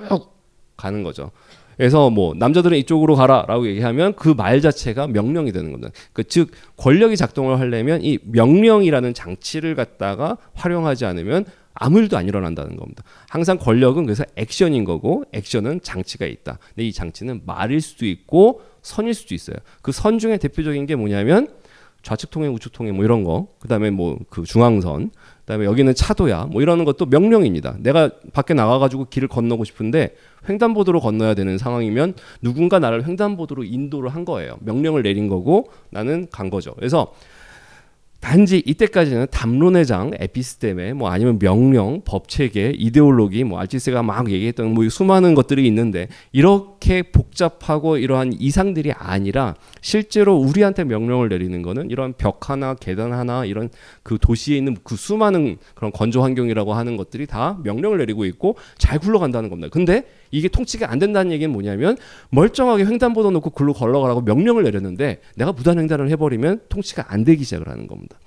가는 0.77 1.03
거죠. 1.03 1.31
그래서 1.79 2.11
뭐 2.11 2.35
남자들은 2.37 2.77
이쪽으로 2.79 3.17
가라라고 3.17 3.67
얘기하면 3.67 4.15
그 4.15 4.35
말 4.35 4.61
자체가 4.61 5.07
명령이 5.07 5.53
되는 5.53 5.73
겁니다. 5.73 5.91
그 6.13 6.23
즉 6.23 6.51
권력이 6.77 7.17
작동을 7.17 7.59
하려면 7.59 8.03
이 8.05 8.19
명령이라는 8.25 9.15
장치를 9.15 9.75
갖다가 9.75 10.37
활용하지 10.53 11.07
않으면 11.07 11.47
아무 11.75 11.99
일도 11.99 12.19
안 12.19 12.29
일어난다는 12.29 12.77
겁니다. 12.77 13.03
항상 13.31 13.57
권력은 13.57 14.05
그래서 14.05 14.25
액션인 14.37 14.85
거고 14.85 15.25
액션은 15.33 15.81
장치가 15.83 16.27
있다. 16.27 16.59
근데 16.75 16.87
이 16.87 16.93
장치는 16.93 17.41
말일 17.47 17.81
수도 17.81 18.05
있고 18.05 18.61
선일 18.83 19.15
수도 19.15 19.35
있어요. 19.35 19.57
그 19.81 19.93
선 19.93 20.19
중에 20.19 20.37
대표적인 20.39 20.87
게 20.87 20.97
뭐냐면 20.97 21.49
좌측 22.03 22.31
통행, 22.31 22.53
우측 22.53 22.73
통행 22.73 22.97
뭐 22.97 23.05
이런 23.05 23.23
거. 23.23 23.47
그다음에 23.61 23.91
뭐 23.91 24.19
그 24.29 24.43
중앙선. 24.43 25.11
그다음에 25.43 25.65
여기는 25.67 25.95
차도야. 25.95 26.47
뭐 26.51 26.61
이러는 26.63 26.85
것도 26.85 27.07
명령입니다. 27.07 27.77
내가 27.79 28.11
밖에 28.33 28.55
나가 28.55 28.79
가지고 28.81 29.07
길을 29.09 29.29
건너고 29.29 29.63
싶은데 29.65 30.15
횡단보도로 30.49 31.01
건너야 31.01 31.35
되는 31.35 31.59
상황이면 31.59 32.15
누군가 32.41 32.79
나를 32.81 33.07
횡단보도로 33.07 33.65
인도를 33.65 34.11
한 34.11 34.25
거예요. 34.25 34.57
명령을 34.61 35.03
내린 35.03 35.29
거고 35.29 35.71
나는 35.91 36.27
간 36.31 36.51
거죠. 36.51 36.75
그래서 36.75 37.13
단지 38.23 38.63
이때까지는 38.65 39.27
담론의 39.33 39.85
장, 39.85 40.13
에피스템에 40.17 40.93
뭐 40.93 41.11
아니면 41.11 41.41
명령, 41.41 42.03
법체계, 42.05 42.75
이데올로기, 42.77 43.43
뭐 43.43 43.59
알지스가 43.59 44.05
막 44.05 44.31
얘기했던 44.31 44.73
뭐 44.73 44.89
수많은 44.89 45.35
것들이 45.35 45.67
있는데 45.67 46.07
이렇게 46.31 47.03
복잡하고 47.03 47.99
이러한 47.99 48.35
이상들이 48.39 48.93
아니라 48.93 49.57
실제로 49.81 50.37
우리한테 50.37 50.85
명령을 50.85 51.31
내리는 51.31 51.61
거는 51.63 51.91
이런 51.91 52.15
벽 52.17 52.49
하나, 52.49 52.75
계단 52.75 53.13
하나 53.13 53.45
이런 53.45 53.71
그 54.05 54.19
도시에 54.21 54.57
있는 54.57 54.77
그 54.85 54.95
수많은 54.95 55.57
그런 55.75 55.91
건조 55.91 56.23
환경이라고 56.23 56.75
하는 56.75 56.97
것들이 56.97 57.27
다 57.27 57.59
명령을 57.65 57.99
내리고 57.99 58.25
있고 58.25 58.57
잘 58.79 59.01
굴러간다는 59.01 59.51
겁니다. 59.51 59.69
근데 59.69 60.05
이게 60.33 60.49
통치가 60.49 60.91
안 60.91 60.99
된다는 60.99 61.31
얘기는 61.31 61.53
뭐냐면 61.53 61.97
멀쩡하게 62.31 62.85
횡단보도 62.85 63.31
놓고 63.31 63.51
글로 63.51 63.73
걸러가라고 63.73 64.23
명령을 64.23 64.65
내렸는데 64.65 65.21
내가 65.37 65.53
무단 65.53 65.79
횡단을 65.79 66.11
해버리면 66.11 66.63
통치가 66.69 67.05
안 67.13 67.23
되기 67.23 67.45
시작을 67.45 67.69
하는 67.69 67.87
겁니다. 67.87 68.19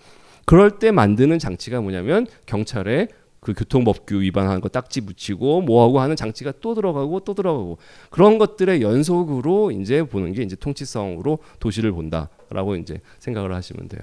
그럴 0.45 0.79
때 0.79 0.91
만드는 0.91 1.39
장치가 1.39 1.81
뭐냐면 1.81 2.27
경찰에 2.45 3.09
그 3.41 3.53
교통법규 3.53 4.21
위반하는 4.21 4.61
거 4.61 4.69
딱지 4.69 5.01
붙이고 5.01 5.61
뭐하고 5.61 5.99
하는 5.99 6.15
장치가 6.15 6.53
또 6.61 6.73
들어가고 6.73 7.19
또 7.21 7.33
들어가고 7.33 7.77
그런 8.09 8.37
것들의 8.37 8.81
연속으로 8.81 9.71
이제 9.71 10.03
보는 10.03 10.33
게 10.33 10.43
이제 10.43 10.55
통치성으로 10.55 11.39
도시를 11.59 11.91
본다라고 11.91 12.75
이제 12.77 13.01
생각을 13.19 13.53
하시면 13.53 13.87
돼요. 13.87 14.01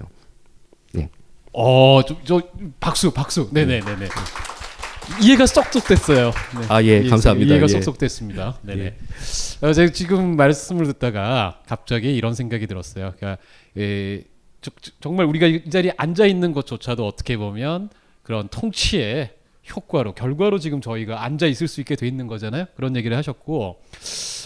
어, 1.53 2.01
저, 2.03 2.15
저 2.23 2.41
박수, 2.79 3.11
박수. 3.11 3.47
네, 3.51 3.65
네, 3.65 3.79
네, 3.79 3.95
네. 3.95 4.07
이해가 5.21 5.45
쏙쏙 5.45 5.85
됐어요. 5.87 6.31
네. 6.59 6.65
아, 6.69 6.83
예, 6.83 7.03
감사합니다. 7.07 7.51
이해가 7.51 7.63
예. 7.65 7.67
쏙쏙 7.67 7.97
됐습니다. 7.97 8.57
네, 8.61 8.75
네. 8.75 8.95
어, 9.61 9.73
제가 9.73 9.91
지금 9.91 10.35
말씀을 10.35 10.85
듣다가 10.87 11.59
갑자기 11.67 12.15
이런 12.15 12.33
생각이 12.33 12.67
들었어요. 12.67 13.13
그러니까 13.17 13.41
저- 14.61 14.71
저- 14.81 14.91
정말 15.01 15.25
우리가 15.25 15.47
이 15.47 15.69
자리에 15.69 15.93
앉아 15.97 16.25
있는 16.25 16.53
것조차도 16.53 17.05
어떻게 17.05 17.37
보면 17.37 17.89
그런 18.23 18.47
통치의 18.47 19.31
효과로 19.75 20.13
결과로 20.13 20.59
지금 20.59 20.81
저희가 20.81 21.23
앉아 21.23 21.47
있을 21.47 21.67
수 21.67 21.79
있게 21.81 21.95
돼 21.95 22.07
있는 22.07 22.27
거잖아요. 22.27 22.65
그런 22.75 22.95
얘기를 22.95 23.15
하셨고, 23.15 23.81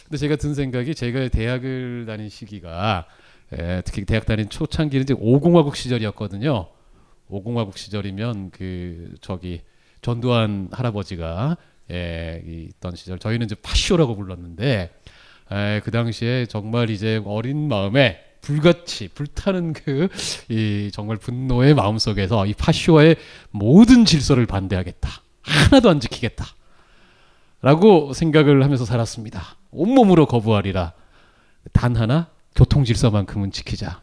근데 0.06 0.17
제가 0.17 0.36
든 0.36 0.54
생각이 0.54 0.93
제가 0.96 1.28
대학을 1.30 2.06
다닌 2.08 2.30
시기가 2.30 3.06
에, 3.54 3.82
특히 3.84 4.06
대학 4.06 4.26
다닌 4.26 4.50
초창기는 4.50 5.04
이제 5.04 5.15
오공화국 5.17 5.76
시절이었거든요. 5.76 6.67
오공화국 7.30 7.78
시절이면 7.78 8.52
그 8.52 9.13
저기 9.22 9.62
전두환 10.01 10.69
할아버지가 10.71 11.57
예, 11.91 12.41
이 12.45 12.69
있던 12.69 12.95
시절 12.95 13.17
저희는 13.19 13.45
이제 13.45 13.55
파쇼라고 13.55 14.15
불렀는데 14.15 14.91
에, 15.51 15.79
그 15.83 15.91
당시에 15.91 16.45
정말 16.47 16.89
이제 16.89 17.21
어린 17.25 17.67
마음에 17.67 18.23
불같이 18.41 19.07
불타는 19.10 19.73
그 19.73 20.07
이 20.49 20.89
정말 20.93 21.17
분노의 21.17 21.73
마음 21.73 21.97
속에서 21.97 22.45
이 22.45 22.53
파쇼와의 22.53 23.17
모든 23.51 24.05
질서를 24.05 24.45
반대하겠다. 24.45 25.10
하나도 25.41 25.89
안 25.89 25.99
지키겠다 25.99 26.45
라고 27.62 28.13
생각을 28.13 28.63
하면서 28.63 28.86
살았습니다. 28.86 29.41
온몸으로 29.71 30.25
거부하리라. 30.25 30.93
단 31.73 31.95
하나 31.97 32.29
교통 32.55 32.83
질서만큼은 32.86 33.51
지키자. 33.51 34.01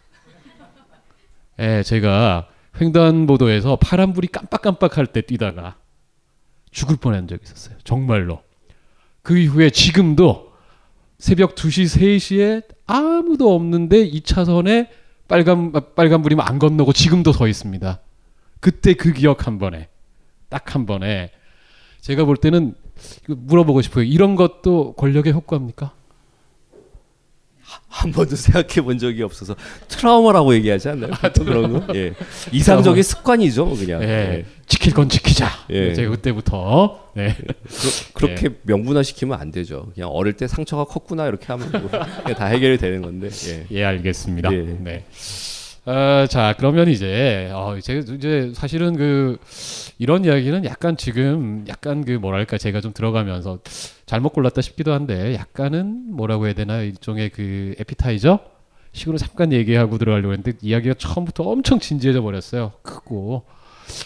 예, 1.60 1.82
제가 1.82 2.48
횡단보도에서 2.80 3.76
파란불이 3.76 4.28
깜빡깜빡할 4.28 5.06
때 5.06 5.20
뛰다가 5.22 5.76
죽을 6.74 6.96
뻔한 6.96 7.26
적이 7.28 7.42
있었어요. 7.44 7.76
정말로. 7.84 8.42
그 9.22 9.38
이후에 9.38 9.70
지금도 9.70 10.52
새벽 11.18 11.54
2시, 11.54 11.98
3시에 11.98 12.64
아무도 12.86 13.54
없는데 13.54 14.10
2차선에 14.10 14.88
빨간 15.28 15.72
빨간불이면 15.94 16.46
안 16.46 16.58
건너고 16.58 16.92
지금도 16.92 17.32
서 17.32 17.48
있습니다. 17.48 18.00
그때 18.60 18.92
그 18.94 19.12
기억 19.12 19.46
한 19.46 19.58
번에 19.58 19.88
딱 20.50 20.74
한 20.74 20.84
번에 20.84 21.30
제가 22.00 22.24
볼 22.24 22.36
때는 22.36 22.74
물어보고 23.28 23.80
싶어요. 23.80 24.04
이런 24.04 24.34
것도 24.34 24.92
권력의 24.94 25.32
효과입니까? 25.32 25.94
한 27.94 28.10
번도 28.10 28.34
생각해 28.34 28.82
본 28.82 28.98
적이 28.98 29.22
없어서 29.22 29.54
트라우마라고 29.86 30.52
얘기하지 30.56 30.88
않나요? 30.88 31.12
보통 31.12 31.44
그런 31.44 31.86
거? 31.86 31.94
예. 31.94 32.12
이상적인 32.50 33.00
습관이죠, 33.04 33.70
그냥. 33.70 34.02
예. 34.02 34.08
예. 34.08 34.44
지킬 34.66 34.92
건 34.92 35.08
지키자. 35.08 35.48
예. 35.70 35.94
제가 35.94 36.10
그때부터 36.10 37.12
네. 37.14 37.36
그 38.12 38.26
렇게 38.26 38.48
명분화 38.62 39.04
시키면 39.04 39.38
안 39.38 39.52
되죠. 39.52 39.92
그냥 39.94 40.10
어릴 40.10 40.32
때 40.32 40.48
상처가 40.48 40.84
컸구나 40.84 41.28
이렇게 41.28 41.46
하면 41.46 41.70
뭐 41.70 41.88
다 42.34 42.46
해결이 42.46 42.78
되는 42.78 43.00
건데. 43.00 43.28
예. 43.48 43.66
예, 43.70 43.84
알겠습니다. 43.84 44.52
예. 44.52 44.56
네. 44.80 45.04
어, 45.86 46.26
자, 46.28 46.54
그러면 46.56 46.88
이제 46.88 47.50
어, 47.52 47.78
제가 47.78 48.14
이제 48.14 48.52
사실은 48.54 48.96
그 48.96 49.38
이런 49.98 50.24
이야기는 50.24 50.64
약간 50.64 50.96
지금 50.96 51.64
약간 51.68 52.04
그 52.04 52.12
뭐랄까 52.12 52.56
제가 52.56 52.80
좀 52.80 52.94
들어가면서 52.94 53.58
잘못 54.06 54.32
골랐다 54.32 54.62
싶기도 54.62 54.92
한데 54.94 55.34
약간은 55.34 56.14
뭐라고 56.16 56.46
해야 56.46 56.54
되나 56.54 56.80
일종의 56.80 57.30
그 57.30 57.74
에피타이저 57.78 58.38
식으로 58.92 59.18
잠깐 59.18 59.52
얘기하고 59.52 59.98
들어가려고 59.98 60.32
했는데 60.32 60.56
이야기가 60.62 60.94
처음부터 60.96 61.42
엄청 61.42 61.78
진지해져 61.80 62.22
버렸어요. 62.22 62.72
크고. 62.82 63.42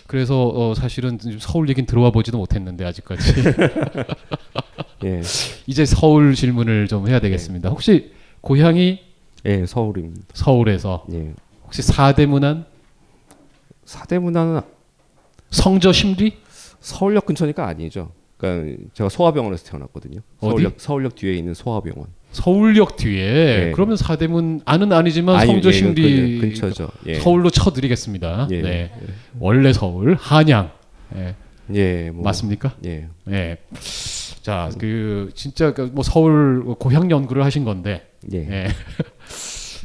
그래서 0.08 0.48
어, 0.48 0.74
사실은 0.74 1.18
서울 1.38 1.68
얘기는 1.68 1.86
들어와 1.86 2.10
보지도 2.10 2.38
못했는데 2.38 2.84
아직까지 2.84 3.22
예. 5.04 5.20
이제 5.68 5.84
서울 5.84 6.34
질문을 6.34 6.88
좀 6.88 7.06
해야 7.06 7.20
되겠습니다. 7.20 7.68
혹시 7.68 8.10
고향이 8.40 8.98
예, 9.46 9.66
서울입니다. 9.66 10.26
서울에서 10.32 11.06
예. 11.12 11.34
혹시 11.68 11.82
사대문안 11.82 12.64
사대 13.84 14.18
문화는 14.18 14.62
성저 15.50 15.92
심리 15.92 16.38
서울역 16.80 17.26
근처니까 17.26 17.66
아니죠. 17.66 18.10
그러니까 18.38 18.84
제가 18.94 19.10
소아병원에서 19.10 19.64
태어났거든요. 19.66 20.20
어디? 20.40 20.50
서울역 20.62 20.74
서울역 20.78 21.14
뒤에 21.16 21.34
있는 21.34 21.52
소아병원. 21.52 22.06
서울역 22.32 22.96
뒤에 22.96 23.32
네. 23.66 23.72
그러면 23.72 23.96
사대문 23.96 24.62
아는 24.64 24.92
아니지만 24.92 25.36
아니, 25.36 25.46
성조 25.52 25.68
예, 25.68 25.72
신비 25.72 26.38
근- 26.40 26.48
근처죠. 26.50 26.88
예. 27.06 27.20
서울로 27.20 27.50
쳐드리겠습니다. 27.50 28.48
예. 28.50 28.62
네. 28.62 28.92
원래 29.38 29.72
서울 29.74 30.14
한양 30.14 30.70
예. 31.16 31.34
예, 31.74 32.10
뭐, 32.10 32.24
맞습니까? 32.24 32.74
예. 32.86 33.08
예. 33.30 33.58
자, 34.42 34.70
그 34.78 35.30
진짜 35.34 35.74
그뭐 35.74 36.02
서울 36.02 36.64
고향 36.78 37.10
연구를 37.10 37.44
하신 37.44 37.64
건데 37.64 38.10
예. 38.32 38.68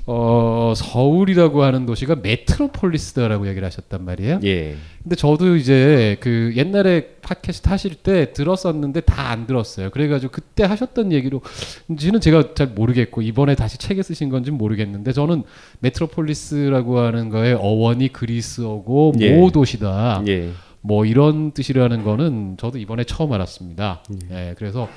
예. 0.08 0.12
어, 0.12 0.74
서울이라고 0.76 1.64
하는 1.64 1.86
도시가 1.86 2.16
메트로폴리스다라고 2.16 3.48
얘기를 3.48 3.66
하셨단 3.66 4.04
말이에요. 4.04 4.40
예. 4.44 4.76
근데 5.02 5.16
저도 5.16 5.56
이제 5.56 6.18
그 6.20 6.54
옛날에 6.56 7.16
팟캐스트 7.22 7.70
하실 7.70 7.96
때 7.96 8.32
들었었는데 8.34 9.02
다 9.02 9.24
안 9.34 9.48
들었어요. 9.48 9.90
그래가지고 9.90 10.32
그때 10.32 10.64
하셨던 10.64 11.12
얘기로지는 11.12 12.22
제가 12.22 12.54
잘 12.54 12.68
모르겠고 12.68 13.22
이번에 13.22 13.56
다시 13.56 13.78
책에 13.78 14.04
쓰신 14.04 14.30
건지 14.30 14.52
는 14.52 14.58
모르겠는데 14.58 15.12
저는 15.12 15.44
메트로폴리스라고 15.80 17.00
하는 17.00 17.30
거에 17.30 17.54
어원이 17.54 18.10
그리스어고 18.10 19.14
예. 19.20 19.36
모 19.36 19.50
도시다. 19.50 20.22
예. 20.28 20.52
뭐 20.82 21.06
이런 21.06 21.52
뜻이라는 21.52 22.04
거는 22.04 22.58
저도 22.60 22.78
이번에 22.78 23.06
처음 23.06 23.32
알았습니다. 23.32 24.04
예, 24.32 24.54
그래서 24.58 24.90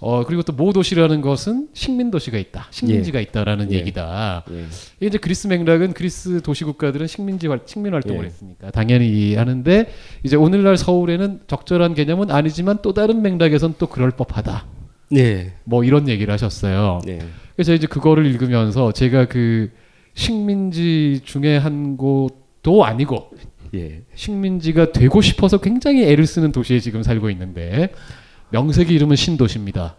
어 0.00 0.24
그리고 0.24 0.42
또 0.42 0.52
모 0.52 0.72
도시라는 0.72 1.20
것은 1.20 1.68
식민 1.72 2.10
도시가 2.10 2.38
있다, 2.38 2.68
식민지가 2.70 3.18
있다라는 3.20 3.72
예. 3.72 3.76
얘기다. 3.78 4.44
예. 4.50 4.64
이게 4.98 5.06
이제 5.06 5.18
그리스 5.18 5.46
맥락은 5.48 5.92
그리스 5.92 6.40
도시 6.40 6.64
국가들은 6.64 7.06
식민지 7.08 7.48
활, 7.48 7.60
식민 7.66 7.92
활동을 7.94 8.22
예. 8.22 8.26
했으니까 8.26 8.70
당연히 8.70 9.34
하는데 9.34 9.90
이제 10.22 10.36
오늘날 10.36 10.76
서울에는 10.76 11.40
적절한 11.48 11.94
개념은 11.94 12.30
아니지만 12.30 12.78
또 12.82 12.92
다른 12.94 13.22
맥락에선 13.22 13.74
또 13.78 13.88
그럴 13.88 14.10
법하다. 14.12 14.66
예. 15.16 15.52
뭐 15.64 15.82
이런 15.84 16.08
얘기를 16.08 16.32
하셨어요. 16.32 17.00
예. 17.08 17.18
그래서 17.56 17.74
이제 17.74 17.86
그거를 17.88 18.24
읽으면서 18.26 18.92
제가 18.92 19.26
그 19.26 19.70
식민지 20.14 21.22
중에 21.24 21.56
한 21.56 21.96
곳도 21.96 22.84
아니고 22.84 23.30
예. 23.74 24.02
식민지가 24.14 24.92
되고 24.92 25.20
싶어서 25.20 25.58
굉장히 25.58 26.04
애를 26.04 26.26
쓰는 26.26 26.52
도시에 26.52 26.78
지금 26.80 27.02
살고 27.02 27.30
있는데 27.30 27.90
명색이 28.50 28.92
이름은 28.94 29.16
신도시입니다. 29.16 29.96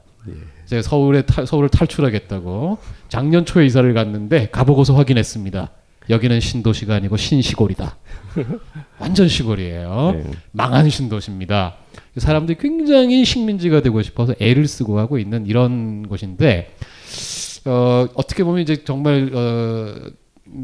제가 0.65 0.81
서울에 0.81 1.21
탈- 1.23 1.47
서울을 1.47 1.69
탈출하겠다고 1.69 2.77
작년 3.07 3.45
초에 3.45 3.65
이사를 3.65 3.91
갔는데 3.93 4.49
가보고서 4.49 4.95
확인했습니다. 4.95 5.71
여기는 6.09 6.39
신도시가 6.39 6.95
아니고 6.95 7.17
신시골이다. 7.17 7.97
완전 8.99 9.27
시골이에요. 9.27 10.11
네. 10.15 10.31
망한 10.51 10.89
신도시입니다. 10.89 11.75
사람들이 12.17 12.57
굉장히 12.59 13.23
식민지가 13.23 13.81
되고 13.81 14.01
싶어서 14.01 14.33
애를 14.39 14.67
쓰고 14.67 14.97
하고 14.99 15.19
있는 15.19 15.45
이런 15.45 16.07
곳인데 16.07 16.75
어, 17.65 18.07
어떻게 18.15 18.43
보면 18.43 18.61
이제 18.61 18.83
정말 18.83 19.29
어, 19.33 19.95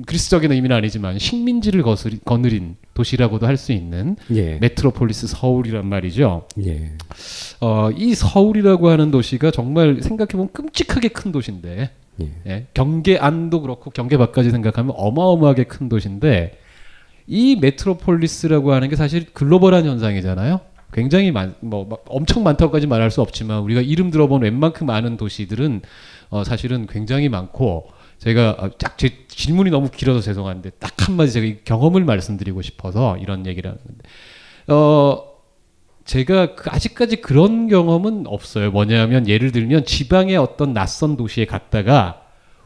그리스적인 0.08 0.52
의미는 0.52 0.76
아니지만 0.76 1.20
식민지를 1.20 1.84
거스리, 1.84 2.20
거느린 2.26 2.76
도시라고도 2.96 3.46
할 3.46 3.58
수 3.58 3.72
있는 3.72 4.16
예. 4.34 4.56
메트로폴리스 4.56 5.28
서울이란 5.28 5.86
말이죠. 5.86 6.48
예. 6.66 6.94
어, 7.62 7.90
이 7.96 8.16
서울이라고 8.16 8.90
하는 8.90 9.12
도시가 9.12 9.52
정말 9.52 10.00
생각해보면 10.02 10.52
끔찍하게 10.52 11.10
큰 11.10 11.32
도시인데 11.32 11.92
예. 12.22 12.30
예, 12.48 12.66
경계 12.74 13.18
안도 13.18 13.62
그렇고 13.62 13.92
경계 13.92 14.18
밖까지 14.18 14.50
생각하면 14.50 14.94
어마어마하게 14.98 15.66
큰 15.66 15.88
도시인데 15.90 16.58
이 17.28 17.58
메트로폴리스라고 17.62 18.74
하는 18.74 18.90
게 18.90 18.96
사실 18.96 19.26
글로벌한 19.34 19.86
현상이잖아요. 19.86 20.62
굉장히 20.94 21.32
많, 21.32 21.56
뭐막 21.60 22.06
엄청 22.08 22.44
많다고까지 22.44 22.88
말할 22.88 23.12
수 23.12 23.22
없지만 23.22 23.60
우리가 23.60 23.82
이름 23.82 24.12
들어본 24.12 24.44
웬만큼 24.44 24.88
많은 24.88 25.18
도시들은 25.18 25.82
어, 26.30 26.44
사실은 26.44 26.88
굉장히 26.88 27.28
많고 27.30 27.88
제가 28.26 28.58
아, 28.60 28.70
딱제 28.70 29.28
질문이 29.28 29.70
너무 29.70 29.92
길어서 29.92 30.20
죄송한데 30.20 30.72
딱 30.80 31.08
한마디 31.08 31.32
제가 31.32 31.46
이 31.46 31.58
경험을 31.64 32.04
말씀드리고 32.06 32.64
싶어서 32.64 33.18
이런 33.18 33.46
얘기를 33.46 33.70
하는데 33.70 34.74
어 34.74 35.36
제가 36.06 36.56
그 36.56 36.72
아직까지 36.72 37.18
그런 37.18 37.68
경험은 37.68 38.26
없어요. 38.26 38.72
뭐냐면 38.72 39.28
예를 39.28 39.52
들면 39.52 39.86
지방의 39.86 40.38
어떤 40.38 40.74
낯선 40.74 41.18
도시에 41.18 41.46
갔다가 41.46 42.24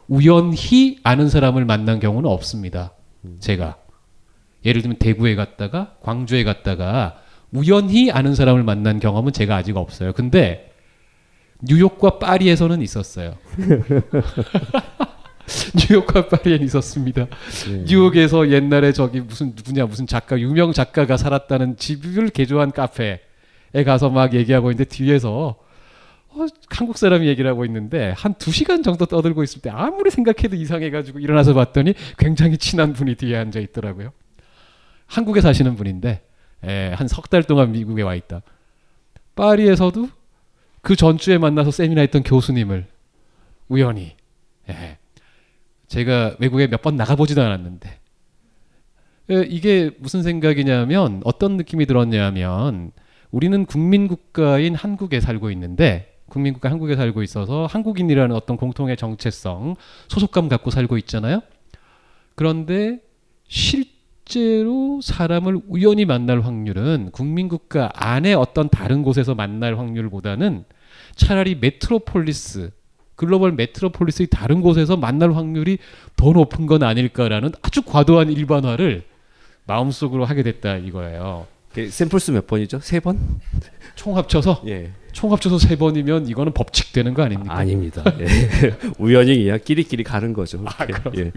우연히 0.08 0.98
아는 1.02 1.28
사람을 1.28 1.66
만난 1.66 2.00
경우는 2.00 2.28
없습니다. 2.30 2.94
제가 3.40 3.76
예를 4.64 4.80
들면 4.80 4.98
대구에 4.98 5.34
갔다가 5.34 5.96
광주에 6.00 6.42
갔다가 6.42 7.18
우연히 7.52 8.10
아는 8.10 8.34
사람을 8.34 8.62
만난 8.62 8.98
경험은 8.98 9.32
제가 9.32 9.56
아직 9.56 9.76
없어요. 9.76 10.14
근데 10.14 10.72
뉴욕과 11.62 12.18
파리에서는 12.18 12.80
있었어요. 12.80 13.34
뉴욕과 15.90 16.28
파리엔 16.28 16.62
있었습니다. 16.62 17.26
뉴욕에서 17.86 18.50
옛날에 18.50 18.92
저기 18.92 19.20
무슨 19.20 19.52
누구냐 19.56 19.86
무슨 19.86 20.06
작가 20.06 20.38
유명 20.38 20.72
작가가 20.72 21.16
살았다는 21.16 21.76
집을 21.76 22.28
개조한 22.30 22.72
카페에 22.72 23.18
가서 23.84 24.10
막 24.10 24.34
얘기하고 24.34 24.70
있는데 24.70 24.88
뒤에서 24.88 25.56
어, 26.32 26.46
한국 26.68 26.96
사람이 26.96 27.26
얘기를 27.26 27.50
하고 27.50 27.64
있는데 27.64 28.14
한 28.16 28.34
두 28.34 28.52
시간 28.52 28.82
정도 28.84 29.04
떠들고 29.04 29.42
있을 29.42 29.60
때 29.60 29.70
아무리 29.70 30.10
생각해도 30.10 30.54
이상해가지고 30.54 31.18
일어나서 31.18 31.54
봤더니 31.54 31.94
굉장히 32.18 32.56
친한 32.56 32.92
분이 32.92 33.16
뒤에 33.16 33.36
앉아 33.36 33.58
있더라고요. 33.60 34.12
한국에 35.06 35.40
사시는 35.40 35.74
분인데 35.74 36.22
예, 36.66 36.92
한석 36.94 37.30
달 37.30 37.42
동안 37.42 37.72
미국에 37.72 38.02
와 38.02 38.14
있다. 38.14 38.42
파리에서도 39.34 40.08
그 40.82 40.94
전주에 40.94 41.38
만나서 41.38 41.72
세미나 41.72 42.02
했던 42.02 42.22
교수님을 42.22 42.86
우연히 43.68 44.14
예, 44.68 44.98
제가 45.90 46.36
외국에 46.38 46.66
몇 46.68 46.82
번 46.82 46.96
나가보지도 46.96 47.42
않았는데 47.42 47.98
예, 49.30 49.46
이게 49.48 49.90
무슨 49.98 50.22
생각이냐면 50.22 51.20
어떤 51.24 51.56
느낌이 51.56 51.84
들었냐면 51.86 52.92
우리는 53.30 53.66
국민국가인 53.66 54.74
한국에 54.74 55.20
살고 55.20 55.50
있는데 55.50 56.16
국민국가 56.28 56.70
한국에 56.70 56.94
살고 56.96 57.22
있어서 57.24 57.66
한국인이라는 57.66 58.34
어떤 58.34 58.56
공통의 58.56 58.96
정체성 58.96 59.74
소속감 60.08 60.48
갖고 60.48 60.70
살고 60.70 60.96
있잖아요. 60.98 61.40
그런데 62.36 63.00
실제로 63.48 65.00
사람을 65.02 65.60
우연히 65.68 66.04
만날 66.04 66.40
확률은 66.40 67.10
국민국가 67.10 67.90
안에 67.94 68.32
어떤 68.34 68.68
다른 68.68 69.02
곳에서 69.02 69.34
만날 69.34 69.76
확률보다는 69.76 70.64
차라리 71.16 71.56
메트로폴리스 71.56 72.70
글로벌 73.20 73.52
메트로폴리스의 73.52 74.28
다른 74.28 74.62
곳에서 74.62 74.96
만날 74.96 75.34
확률이 75.34 75.76
더 76.16 76.32
높은 76.32 76.64
건 76.64 76.82
아닐까라는 76.82 77.52
아주 77.60 77.82
과도한 77.82 78.32
일반화를 78.32 79.02
마음속으로 79.66 80.24
하게 80.24 80.42
됐다 80.42 80.78
이거예요. 80.78 81.46
그 81.74 81.90
샘플수 81.90 82.32
몇 82.32 82.46
번이죠? 82.46 82.80
세 82.80 82.98
번? 82.98 83.18
총 83.94 84.16
합쳐서 84.16 84.62
예. 84.68 84.92
총 85.12 85.32
합쳐서 85.32 85.58
세 85.58 85.76
번이면 85.76 86.28
이거는 86.28 86.54
법칙 86.54 86.94
되는 86.94 87.12
거 87.12 87.22
아닙니까? 87.22 87.54
아닙니다. 87.54 88.02
예. 88.20 88.26
우연히 88.98 89.44
그냥 89.44 89.58
끼리끼리 89.62 90.02
가는 90.02 90.32
거죠. 90.32 90.64
예. 91.18 91.20
예. 91.20 91.32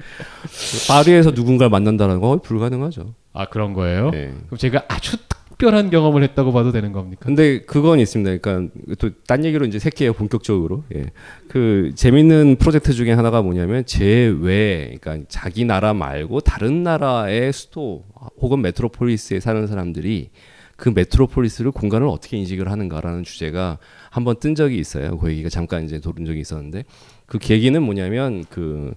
파리에서 0.87 1.31
누군가를 1.31 1.69
만난다는 1.69 2.21
건 2.21 2.29
거의 2.29 2.39
불가능하죠. 2.43 3.13
아 3.33 3.47
그런 3.47 3.73
거예요? 3.73 4.09
예. 4.13 4.33
그럼 4.45 4.57
제가 4.57 4.85
아주 4.87 5.17
특별한 5.53 5.89
경험을 5.91 6.23
했다고 6.23 6.51
봐도 6.51 6.71
되는 6.71 6.91
겁니까? 6.91 7.21
근데 7.25 7.61
그건 7.61 7.99
있습니다. 7.99 8.37
그러니까 8.37 8.73
또 8.99 9.11
딴 9.27 9.45
얘기로 9.45 9.65
이제 9.65 9.79
새끼예요 9.79 10.13
본격적으로. 10.13 10.83
예. 10.95 11.05
그 11.47 11.91
재밌는 11.95 12.57
프로젝트 12.57 12.91
중에 12.93 13.11
하나가 13.13 13.41
뭐냐면 13.41 13.85
제외, 13.85 14.95
그러니까 14.99 15.25
자기 15.29 15.63
나라 15.65 15.93
말고 15.93 16.41
다른 16.41 16.83
나라의 16.83 17.53
수도 17.53 18.03
혹은 18.41 18.61
메트로폴리스에 18.61 19.39
사는 19.39 19.65
사람들이 19.67 20.29
그 20.75 20.89
메트로폴리스를 20.89 21.71
공간을 21.71 22.07
어떻게 22.07 22.37
인식을 22.37 22.69
하는가라는 22.69 23.23
주제가 23.23 23.77
한번 24.09 24.37
뜬 24.39 24.55
적이 24.55 24.79
있어요. 24.79 25.17
그 25.17 25.29
얘기가 25.31 25.49
잠깐 25.49 25.85
이제 25.85 25.99
도른 25.99 26.25
적이 26.25 26.41
있었는데 26.41 26.83
그 27.25 27.37
계기는 27.37 27.81
뭐냐면 27.81 28.43
그. 28.49 28.93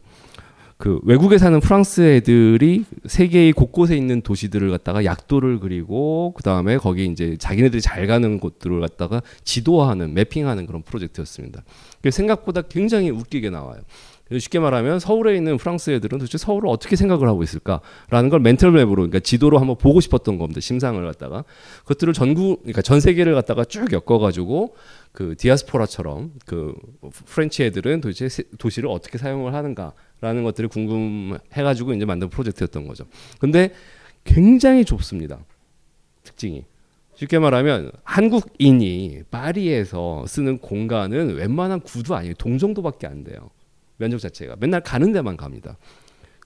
그 0.78 1.00
외국에 1.04 1.38
사는 1.38 1.58
프랑스 1.58 2.02
애들이 2.02 2.84
세계의 3.06 3.52
곳곳에 3.52 3.96
있는 3.96 4.20
도시들을 4.20 4.70
갖다가 4.70 5.04
약도를 5.04 5.58
그리고 5.58 6.34
그 6.36 6.42
다음에 6.42 6.76
거기 6.76 7.06
이제 7.06 7.36
자기네들이 7.38 7.80
잘 7.80 8.06
가는 8.06 8.38
곳들을 8.38 8.80
갖다가 8.80 9.22
지도하는 9.42 10.12
매핑하는 10.12 10.66
그런 10.66 10.82
프로젝트였습니다. 10.82 11.62
생각보다 12.10 12.62
굉장히 12.62 13.10
웃기게 13.10 13.48
나와요. 13.50 13.80
쉽게 14.38 14.58
말하면 14.58 14.98
서울에 14.98 15.36
있는 15.36 15.56
프랑스 15.56 15.90
애들은 15.90 16.18
도대체 16.18 16.36
서울을 16.36 16.68
어떻게 16.68 16.96
생각을 16.96 17.28
하고 17.28 17.44
있을까라는 17.44 18.28
걸 18.28 18.40
mental 18.40 18.66
map으로 18.66 18.96
그러니까 18.96 19.20
지도로 19.20 19.58
한번 19.58 19.78
보고 19.78 20.00
싶었던 20.00 20.36
겁니다. 20.36 20.60
심상을 20.60 21.02
갖다가 21.04 21.44
그것들을 21.84 22.12
전국 22.12 22.62
그러니까 22.62 22.82
전 22.82 22.98
세계를 22.98 23.34
갖다가 23.34 23.64
쭉 23.64 23.92
엮어 23.92 24.18
가지고 24.18 24.74
그 25.16 25.34
디아스포라처럼 25.38 26.34
그 26.44 26.74
French 27.24 27.64
애들은 27.64 28.02
도대체 28.02 28.28
세- 28.28 28.44
도시를 28.58 28.90
어떻게 28.90 29.16
사용을 29.16 29.54
하는가라는 29.54 30.44
것들을 30.44 30.68
궁금해가지고 30.68 31.94
이제 31.94 32.04
만든 32.04 32.28
프로젝트였던 32.28 32.86
거죠. 32.86 33.06
근데 33.38 33.72
굉장히 34.24 34.84
좁습니다. 34.84 35.42
특징이 36.22 36.66
쉽게 37.14 37.38
말하면 37.38 37.92
한국인이 38.04 39.22
파리에서 39.30 40.26
쓰는 40.26 40.58
공간은 40.58 41.36
웬만한 41.36 41.80
구도 41.80 42.14
아니에요. 42.14 42.34
동정도밖에 42.34 43.06
안 43.06 43.24
돼요. 43.24 43.48
면적 43.96 44.18
자체가 44.18 44.56
맨날 44.60 44.82
가는 44.82 45.12
데만 45.12 45.38
갑니다. 45.38 45.78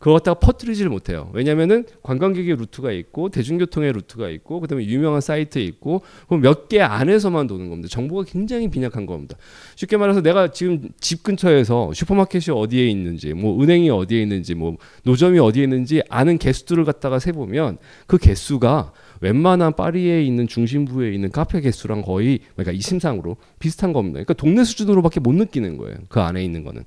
그거 0.01 0.15
갖다가 0.15 0.41
퍼뜨리지를 0.41 0.91
못해요. 0.91 1.31
왜냐면은 1.35 1.85
관광객의 2.03 2.57
루트가 2.57 2.91
있고 2.91 3.29
대중교통의 3.29 3.93
루트가 3.93 4.31
있고 4.31 4.61
그다음에 4.61 4.87
유명한 4.87 5.21
사이트 5.21 5.59
있고 5.59 6.01
몇개 6.41 6.81
안에서만 6.81 7.47
도는 7.47 7.69
겁니다. 7.69 7.89
정보가 7.91 8.25
굉장히 8.27 8.71
빈약한 8.71 9.05
겁니다. 9.05 9.37
쉽게 9.77 9.99
말해서 9.99 10.23
내가 10.23 10.53
지금 10.53 10.89
집 11.01 11.23
근처에서 11.23 11.93
슈퍼마켓이 11.93 12.47
어디에 12.51 12.89
있는지, 12.89 13.35
뭐 13.35 13.63
은행이 13.63 13.91
어디에 13.91 14.23
있는지, 14.23 14.55
뭐 14.55 14.79
노점이 15.05 15.39
어디에 15.39 15.65
있는지 15.65 16.03
아는 16.09 16.39
개수들을 16.39 16.87
갖다가 16.87 17.19
세 17.19 17.33
보면 17.33 17.77
그 18.07 18.17
개수가 18.17 18.93
웬만한 19.21 19.75
파리에 19.75 20.23
있는 20.23 20.49
중심부에 20.49 21.13
있는 21.13 21.31
카페 21.31 21.61
개수랑 21.61 22.01
거의 22.01 22.41
그러니까 22.55 22.73
이심상으로 22.73 23.37
비슷한 23.59 23.93
겁니다. 23.93 24.15
그러니까 24.15 24.33
동네 24.33 24.65
수준으로밖에 24.65 25.21
못 25.21 25.35
느끼는 25.35 25.77
거예요. 25.77 25.99
그 26.09 26.21
안에 26.21 26.43
있는 26.43 26.65
거는. 26.65 26.85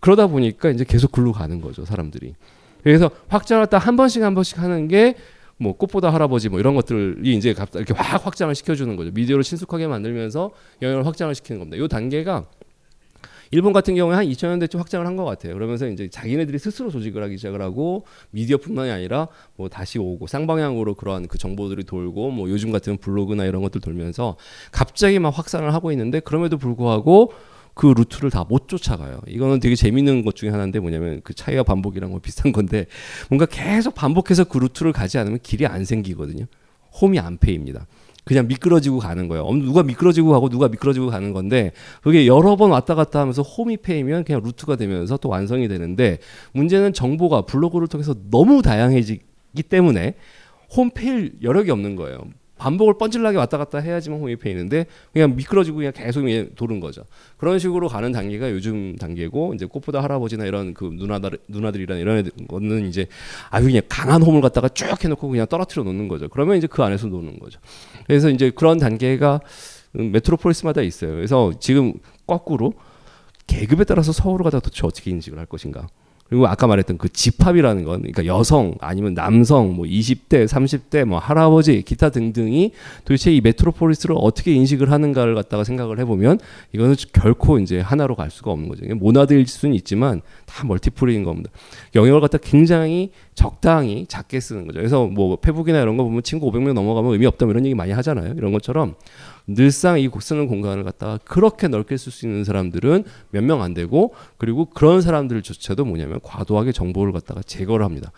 그러다 0.00 0.26
보니까 0.26 0.70
이제 0.70 0.84
계속 0.84 1.12
글로 1.12 1.32
가는 1.32 1.60
거죠, 1.60 1.84
사람들이. 1.84 2.34
그래서 2.82 3.10
확장을 3.28 3.66
딱한 3.66 3.96
번씩 3.96 4.22
한 4.22 4.34
번씩 4.34 4.58
하는 4.58 4.88
게 4.88 5.14
뭐 5.58 5.72
꽃보다 5.76 6.12
할아버지 6.12 6.48
뭐 6.48 6.60
이런 6.60 6.74
것들이 6.74 7.34
이제 7.34 7.50
이렇게 7.74 7.94
확 7.94 8.26
확장을 8.26 8.54
시켜주는 8.54 8.94
거죠. 8.96 9.10
미디어를 9.12 9.42
친숙하게 9.42 9.86
만들면서 9.86 10.50
영역을 10.82 11.06
확장을 11.06 11.34
시키는 11.34 11.58
겁니다. 11.60 11.82
이 11.82 11.88
단계가 11.88 12.44
일본 13.52 13.72
같은 13.72 13.94
경우에 13.94 14.16
한 14.16 14.26
2000년대쯤 14.26 14.76
확장을 14.76 15.06
한 15.06 15.16
것 15.16 15.24
같아요. 15.24 15.54
그러면서 15.54 15.86
이제 15.86 16.08
자기네들이 16.08 16.58
스스로 16.58 16.90
조직을 16.90 17.22
하기 17.22 17.38
시작을 17.38 17.62
하고 17.62 18.04
미디어뿐만이 18.32 18.90
아니라 18.90 19.28
뭐 19.54 19.68
다시 19.68 19.98
오고 19.98 20.26
쌍방향으로 20.26 20.94
그러한 20.94 21.28
그 21.28 21.38
정보들이 21.38 21.84
돌고 21.84 22.32
뭐 22.32 22.50
요즘 22.50 22.72
같은 22.72 22.96
블로그나 22.98 23.44
이런 23.44 23.62
것들 23.62 23.80
돌면서 23.80 24.36
갑자기 24.72 25.18
막 25.20 25.30
확산을 25.30 25.72
하고 25.72 25.90
있는데 25.92 26.20
그럼에도 26.20 26.58
불구하고 26.58 27.32
그 27.76 27.92
루트를 27.94 28.30
다 28.30 28.46
못 28.48 28.68
쫓아가요. 28.68 29.20
이거는 29.28 29.60
되게 29.60 29.74
재밌는 29.74 30.24
것 30.24 30.34
중에 30.34 30.50
하나인데 30.50 30.78
뭐냐면 30.80 31.20
그 31.22 31.34
차이와 31.34 31.62
반복이랑 31.62 32.10
뭐 32.10 32.20
비슷한 32.20 32.52
건데 32.52 32.86
뭔가 33.28 33.44
계속 33.44 33.94
반복해서 33.94 34.44
그 34.44 34.58
루트를 34.58 34.92
가지 34.92 35.18
않으면 35.18 35.40
길이 35.42 35.66
안 35.66 35.84
생기거든요. 35.84 36.46
홈이 37.00 37.18
안 37.18 37.36
페입니다. 37.36 37.86
그냥 38.24 38.48
미끄러지고 38.48 38.98
가는 38.98 39.28
거예요. 39.28 39.46
누가 39.52 39.82
미끄러지고 39.82 40.30
가고 40.30 40.48
누가 40.48 40.68
미끄러지고 40.68 41.08
가는 41.08 41.32
건데 41.32 41.72
그게 42.02 42.26
여러 42.26 42.56
번 42.56 42.70
왔다 42.70 42.94
갔다 42.94 43.20
하면서 43.20 43.42
홈이 43.42 43.76
페이면 43.76 44.24
그냥 44.24 44.42
루트가 44.42 44.76
되면서 44.76 45.16
또 45.18 45.28
완성이 45.28 45.68
되는데 45.68 46.18
문제는 46.52 46.92
정보가 46.92 47.42
블로그를 47.42 47.88
통해서 47.88 48.14
너무 48.30 48.62
다양해지기 48.62 49.62
때문에 49.68 50.14
홈 50.76 50.90
페일 50.90 51.34
여력이 51.42 51.70
없는 51.70 51.94
거예요. 51.96 52.18
반복을 52.58 52.94
뻔질나게 52.98 53.36
왔다 53.36 53.58
갔다 53.58 53.78
해야지만 53.78 54.18
홈입해 54.20 54.50
있는데 54.50 54.86
그냥 55.12 55.36
미끄러지고 55.36 55.78
그냥 55.78 55.92
계속 55.94 56.24
도는 56.54 56.80
거죠. 56.80 57.02
그런 57.36 57.58
식으로 57.58 57.88
가는 57.88 58.10
단계가 58.12 58.50
요즘 58.50 58.96
단계고 58.96 59.54
이제 59.54 59.66
꽃보다 59.66 60.02
할아버지나 60.02 60.46
이런 60.46 60.72
그 60.74 60.90
누나들 60.92 61.38
누나들이란 61.48 61.98
이런 61.98 62.30
거는 62.48 62.86
이제 62.88 63.06
아주 63.50 63.66
그냥 63.66 63.82
강한 63.88 64.22
홈을 64.22 64.40
갖다가 64.40 64.68
쭉 64.68 65.04
해놓고 65.04 65.28
그냥 65.28 65.46
떨어뜨려 65.46 65.84
놓는 65.84 66.08
거죠. 66.08 66.28
그러면 66.28 66.56
이제 66.56 66.66
그 66.66 66.82
안에서 66.82 67.06
노는 67.08 67.38
거죠. 67.38 67.60
그래서 68.06 68.30
이제 68.30 68.50
그런 68.50 68.78
단계가 68.78 69.40
메트로폴리스마다 69.92 70.82
있어요. 70.82 71.12
그래서 71.12 71.52
지금 71.60 71.94
거꾸로 72.26 72.72
계급에 73.46 73.84
따라서 73.84 74.12
서울을 74.12 74.44
갖다 74.44 74.60
도대체 74.60 74.86
어떻게 74.86 75.10
인식을 75.10 75.38
할 75.38 75.46
것인가. 75.46 75.88
그리고 76.28 76.46
아까 76.48 76.66
말했던 76.66 76.98
그 76.98 77.08
집합이라는 77.08 77.84
건 77.84 78.00
그러니까 78.00 78.26
여성 78.26 78.74
아니면 78.80 79.14
남성 79.14 79.74
뭐 79.74 79.86
20대, 79.86 80.46
30대 80.46 81.04
뭐 81.04 81.18
할아버지 81.18 81.82
기타 81.82 82.10
등등이 82.10 82.72
도대체 83.04 83.32
이 83.32 83.40
메트로폴리스를 83.40 84.16
어떻게 84.18 84.52
인식을 84.52 84.90
하는가를 84.90 85.34
갖다가 85.34 85.62
생각을 85.64 85.98
해 86.00 86.04
보면 86.04 86.38
이거는 86.72 86.96
결코 87.12 87.58
이제 87.58 87.80
하나로 87.80 88.16
갈 88.16 88.30
수가 88.30 88.50
없는 88.50 88.68
거죠. 88.68 88.82
모나드일 88.94 89.46
수는 89.46 89.74
있지만 89.76 90.20
다 90.46 90.64
멀티플인 90.66 91.22
겁니다. 91.22 91.50
영역을 91.94 92.20
갖다 92.20 92.38
굉장히 92.38 93.10
적당히 93.34 94.06
작게 94.08 94.40
쓰는 94.40 94.66
거죠. 94.66 94.78
그래서 94.78 95.06
뭐 95.06 95.36
페북이나 95.36 95.80
이런 95.80 95.96
거 95.96 96.04
보면 96.04 96.22
친구 96.22 96.50
500명 96.50 96.72
넘어가면 96.72 97.12
의미 97.12 97.26
없다 97.26 97.46
뭐 97.46 97.52
이런 97.52 97.64
얘기 97.64 97.74
많이 97.74 97.92
하잖아요. 97.92 98.34
이런 98.36 98.52
것처럼 98.52 98.94
늘상 99.46 100.00
이 100.00 100.10
쓰는 100.20 100.48
공간을 100.48 100.84
갖다가 100.84 101.18
그렇게 101.24 101.68
넓게 101.68 101.96
쓸 101.96 102.10
수 102.12 102.26
있는 102.26 102.44
사람들은 102.44 103.04
몇 103.30 103.44
명 103.44 103.62
안 103.62 103.74
되고 103.74 104.12
그리고 104.38 104.66
그런 104.66 105.00
사람들조차도 105.00 105.84
뭐냐면 105.84 106.20
과도하게 106.22 106.72
정보를 106.72 107.12
갖다가 107.12 107.42
제거를 107.42 107.84
합니다. 107.84 108.10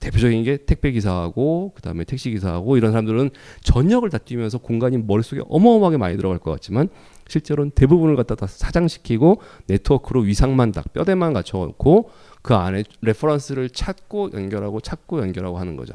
대표적인 0.00 0.42
게 0.44 0.58
택배 0.58 0.90
기사하고 0.92 1.72
그다음에 1.76 2.04
택시 2.04 2.30
기사하고 2.30 2.76
이런 2.76 2.92
사람들은 2.92 3.30
전역을 3.62 4.10
다 4.10 4.18
뛰면서 4.18 4.58
공간이 4.58 4.98
머릿속에 4.98 5.40
어마어마하게 5.48 5.96
많이 5.96 6.16
들어갈 6.18 6.38
것 6.38 6.50
같지만 6.50 6.88
실제로는 7.28 7.70
대부분을 7.70 8.14
갖다 8.16 8.34
다 8.34 8.46
사장시키고 8.46 9.40
네트워크로 9.68 10.20
위상만 10.20 10.72
딱 10.72 10.92
뼈대만 10.92 11.32
갖춰 11.32 11.56
놓고 11.58 12.10
그 12.42 12.54
안에 12.54 12.84
reference를 13.00 13.70
찾고 13.70 14.32
연결하고 14.34 14.80
찾고 14.80 15.20
연결하고 15.20 15.58
하는 15.58 15.76
거죠. 15.76 15.94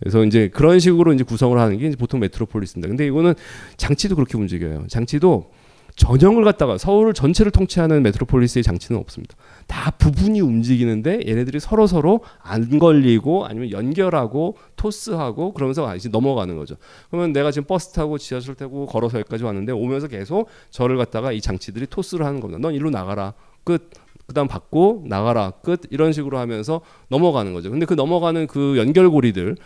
그래서 0.00 0.24
이제 0.24 0.48
그런 0.48 0.80
식으로 0.80 1.12
이제 1.12 1.24
구성을 1.24 1.58
하는 1.58 1.78
게 1.78 1.90
보통 1.90 2.20
메트로폴리스입니다. 2.20 2.88
근데 2.88 3.06
이거는 3.06 3.34
장치도 3.76 4.16
그렇게 4.16 4.36
움직여요. 4.36 4.86
장치도 4.88 5.50
전역을 5.96 6.44
갖다가 6.44 6.78
서울 6.78 7.12
전체를 7.12 7.52
통치하는 7.52 8.02
메트로폴리스의 8.02 8.62
장치는 8.62 8.98
없습니다. 9.00 9.36
다 9.66 9.90
부분이 9.90 10.40
움직이는데 10.40 11.20
얘네들이 11.26 11.60
서로 11.60 11.86
서로 11.86 12.20
안 12.42 12.78
걸리고 12.78 13.44
아니면 13.44 13.70
연결하고 13.70 14.56
토스하고 14.76 15.52
그러면서 15.52 15.94
이제 15.96 16.08
넘어가는 16.08 16.56
거죠. 16.56 16.76
그러면 17.10 17.32
내가 17.32 17.50
지금 17.50 17.66
버스 17.66 17.92
타고 17.92 18.16
지하철 18.16 18.54
타고 18.54 18.86
걸어서 18.86 19.18
여기까지 19.18 19.44
왔는데 19.44 19.72
오면서 19.72 20.08
계속 20.08 20.48
저를 20.70 20.96
갖다가 20.96 21.32
이 21.32 21.40
장치들이 21.42 21.86
토스를 21.88 22.24
하는 22.24 22.40
겁니다. 22.40 22.58
넌 22.60 22.74
일로 22.74 22.88
나가라. 22.88 23.34
끝. 23.64 23.90
그다음 24.26 24.46
받고 24.46 25.06
나가라 25.08 25.50
끝 25.50 25.80
이런 25.90 26.12
식으로 26.12 26.38
하면서 26.38 26.82
넘어가는 27.08 27.52
거죠. 27.52 27.68
근데 27.68 27.84
그 27.84 27.94
넘어가는 27.94 28.46
그 28.46 28.78
연결고리들 28.78 29.48
음, 29.48 29.56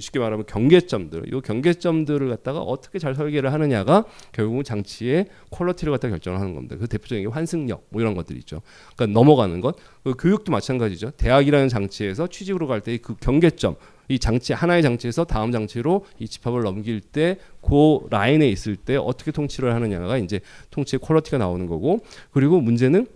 쉽게 0.00 0.18
말하면 0.18 0.46
경계점들, 0.46 1.24
이 1.26 1.40
경계점들을 1.40 2.28
갖다가 2.28 2.60
어떻게 2.60 2.98
잘 2.98 3.14
설계를 3.14 3.52
하느냐가 3.52 4.04
결국은 4.32 4.64
장치의 4.64 5.26
퀄러티를 5.50 5.92
갖다 5.92 6.08
결정을 6.08 6.38
하는 6.38 6.54
겁니다. 6.54 6.76
그 6.78 6.86
대표적인 6.86 7.24
게 7.24 7.30
환승력 7.30 7.86
뭐 7.88 8.00
이런 8.00 8.14
것들 8.14 8.36
있죠. 8.38 8.62
그러니까 8.94 9.18
넘어가는 9.18 9.60
것, 9.60 9.76
그 10.04 10.14
교육도 10.14 10.52
마찬가지죠. 10.52 11.12
대학이라는 11.12 11.68
장치에서 11.68 12.26
취직으로 12.28 12.66
갈 12.66 12.80
때 12.80 12.98
그 12.98 13.16
경계점, 13.16 13.76
이 14.08 14.18
장치 14.18 14.52
하나의 14.52 14.82
장치에서 14.82 15.24
다음 15.24 15.52
장치로 15.52 16.04
이 16.18 16.28
집합을 16.28 16.62
넘길 16.62 17.00
때 17.00 17.38
그 17.62 18.00
라인에 18.10 18.48
있을 18.48 18.76
때 18.76 18.96
어떻게 18.96 19.30
통치를 19.30 19.72
하느냐가 19.74 20.18
이제 20.18 20.40
통치의 20.70 21.00
퀄러티가 21.00 21.38
나오는 21.38 21.66
거고 21.66 22.00
그리고 22.32 22.60
문제는 22.60 23.06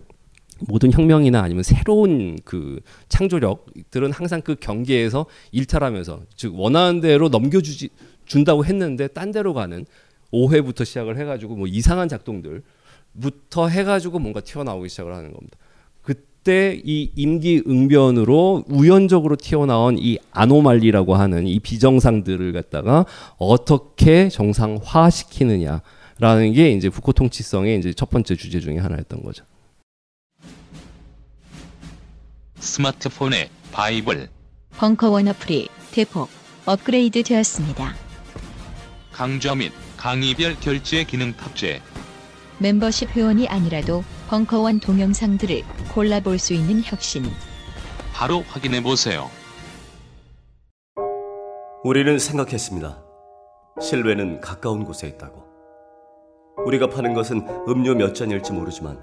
모든 0.59 0.91
혁명이나 0.91 1.41
아니면 1.41 1.63
새로운 1.63 2.37
그 2.43 2.79
창조력들은 3.09 4.11
항상 4.11 4.41
그 4.41 4.55
경계에서 4.55 5.25
일탈하면서 5.51 6.21
즉 6.35 6.59
원하는 6.59 7.01
대로 7.01 7.29
넘겨주지 7.29 7.89
준다고 8.25 8.65
했는데 8.65 9.07
딴 9.07 9.31
데로 9.31 9.53
가는 9.53 9.85
오해부터 10.31 10.83
시작을 10.83 11.17
해가지고 11.17 11.55
뭐 11.55 11.67
이상한 11.67 12.09
작동들부터 12.09 13.67
해가지고 13.69 14.19
뭔가 14.19 14.41
튀어나오기 14.41 14.89
시작을 14.89 15.13
하는 15.13 15.33
겁니다. 15.33 15.57
그때 16.01 16.81
이 16.83 17.11
임기응변으로 17.15 18.65
우연적으로 18.67 19.35
튀어나온 19.35 19.97
이 19.99 20.17
아노말리라고 20.31 21.15
하는 21.15 21.47
이 21.47 21.59
비정상들을 21.59 22.53
갖다가 22.53 23.05
어떻게 23.37 24.29
정상화시키느냐라는 24.29 26.53
게 26.53 26.71
이제 26.71 26.89
부코 26.89 27.11
통치성의 27.11 27.79
이제 27.79 27.93
첫 27.93 28.09
번째 28.09 28.35
주제 28.35 28.59
중에 28.59 28.77
하나였던 28.77 29.23
거죠. 29.23 29.43
스마트폰의 32.59 33.49
바이블 33.71 34.29
벙커원 34.77 35.27
어플이 35.27 35.69
대폭 35.91 36.29
업그레이드 36.65 37.23
되었습니다. 37.23 37.95
강좌 39.11 39.55
및 39.55 39.71
강의별 39.95 40.59
결제 40.59 41.03
기능 41.03 41.33
탑재 41.33 41.81
멤버십 42.59 43.15
회원이 43.15 43.47
아니라도 43.47 44.03
벙커원 44.27 44.79
동영상들을 44.79 45.63
골라볼 45.93 46.39
수 46.39 46.53
있는 46.53 46.81
혁신. 46.83 47.23
바로 48.13 48.41
확인해 48.41 48.81
보세요. 48.81 49.29
우리는 51.83 52.17
생각했습니다. 52.17 53.03
실외는 53.79 54.41
가까운 54.41 54.83
곳에 54.83 55.07
있다고. 55.07 55.45
우리가 56.65 56.89
파는 56.89 57.13
것은 57.13 57.47
음료 57.69 57.93
몇 57.93 58.15
잔일지 58.15 58.51
모르지만 58.51 58.99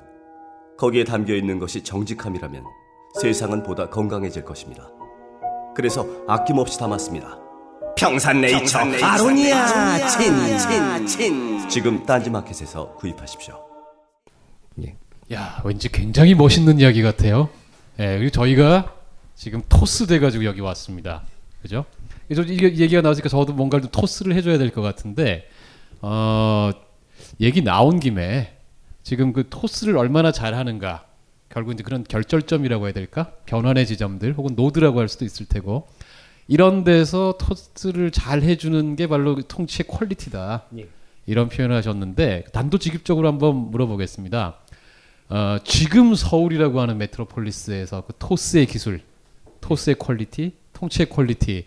거기에 0.77 1.05
담겨 1.05 1.35
있는 1.35 1.61
것이 1.61 1.85
정직함이라면 1.85 2.65
세상은 3.21 3.63
보다 3.63 3.89
건강해질 3.89 4.45
것입니다. 4.45 4.89
그래서 5.77 6.07
아낌없이 6.27 6.79
담았습니다. 6.79 7.39
평산네이처, 7.97 8.59
평산네이처 8.59 9.07
아로니아 9.07 10.09
친친친 10.09 11.69
지금 11.69 12.05
딴지마켓에서 12.05 12.95
구입하십시오. 12.95 13.65
예. 14.85 14.97
야 15.33 15.61
왠지 15.65 15.89
굉장히 15.91 16.35
멋있는 16.35 16.81
이야기 16.81 17.03
같아요. 17.03 17.49
예, 18.01 18.19
그리고 18.19 18.31
저희가 18.31 18.93
지금 19.37 19.63
토스 19.69 20.07
돼가지고 20.09 20.45
여기 20.45 20.61
왔습니다. 20.61 21.23
그죠? 21.63 21.85
이게 22.29 22.75
얘기가 22.77 23.01
나왔으니까 23.01 23.29
저도 23.29 23.53
뭔가를 23.53 23.83
좀 23.83 23.91
토스를 23.93 24.35
해줘야 24.35 24.59
될 24.59 24.71
것 24.71 24.83
같은데 24.83 25.49
어, 26.03 26.71
얘기 27.41 27.63
나온 27.63 28.01
김에 28.01 28.57
지금 29.05 29.33
그 29.33 29.49
토스를 29.49 29.97
얼마나 29.97 30.33
잘하는가 30.33 31.05
결국 31.55 31.73
이제 31.73 31.85
그런 31.85 32.03
결절점이라고 32.03 32.87
해야 32.87 32.93
될까 32.93 33.31
변환의 33.47 33.87
지점들 33.87 34.35
혹은 34.35 34.57
노드라고 34.57 34.99
할 34.99 35.09
수도 35.09 35.25
있을 35.25 35.47
테고 35.47 35.87
이런 36.49 36.83
데서 36.83 37.39
토스를 37.39 38.11
잘 38.11 38.43
해주는 38.43 38.97
게 38.97 39.07
바로 39.07 39.41
통치의 39.41 39.87
quality다 39.87 40.65
예. 40.77 40.89
이런 41.27 41.49
표현을 41.49 41.77
하셨는데 41.77 42.47
단도직입적으로 42.53 43.29
한번 43.29 43.71
물어보겠습니다. 43.71 44.57
어, 45.31 45.59
지금 45.65 46.17
서울이라고 46.17 46.81
하는 46.81 46.99
메트로폴리스에서 46.99 48.05
그 48.07 48.13
토스의 48.19 48.67
기술, 48.67 49.01
토스의 49.61 49.95
quality, 49.99 50.53
통치의 50.73 51.09
quality 51.09 51.67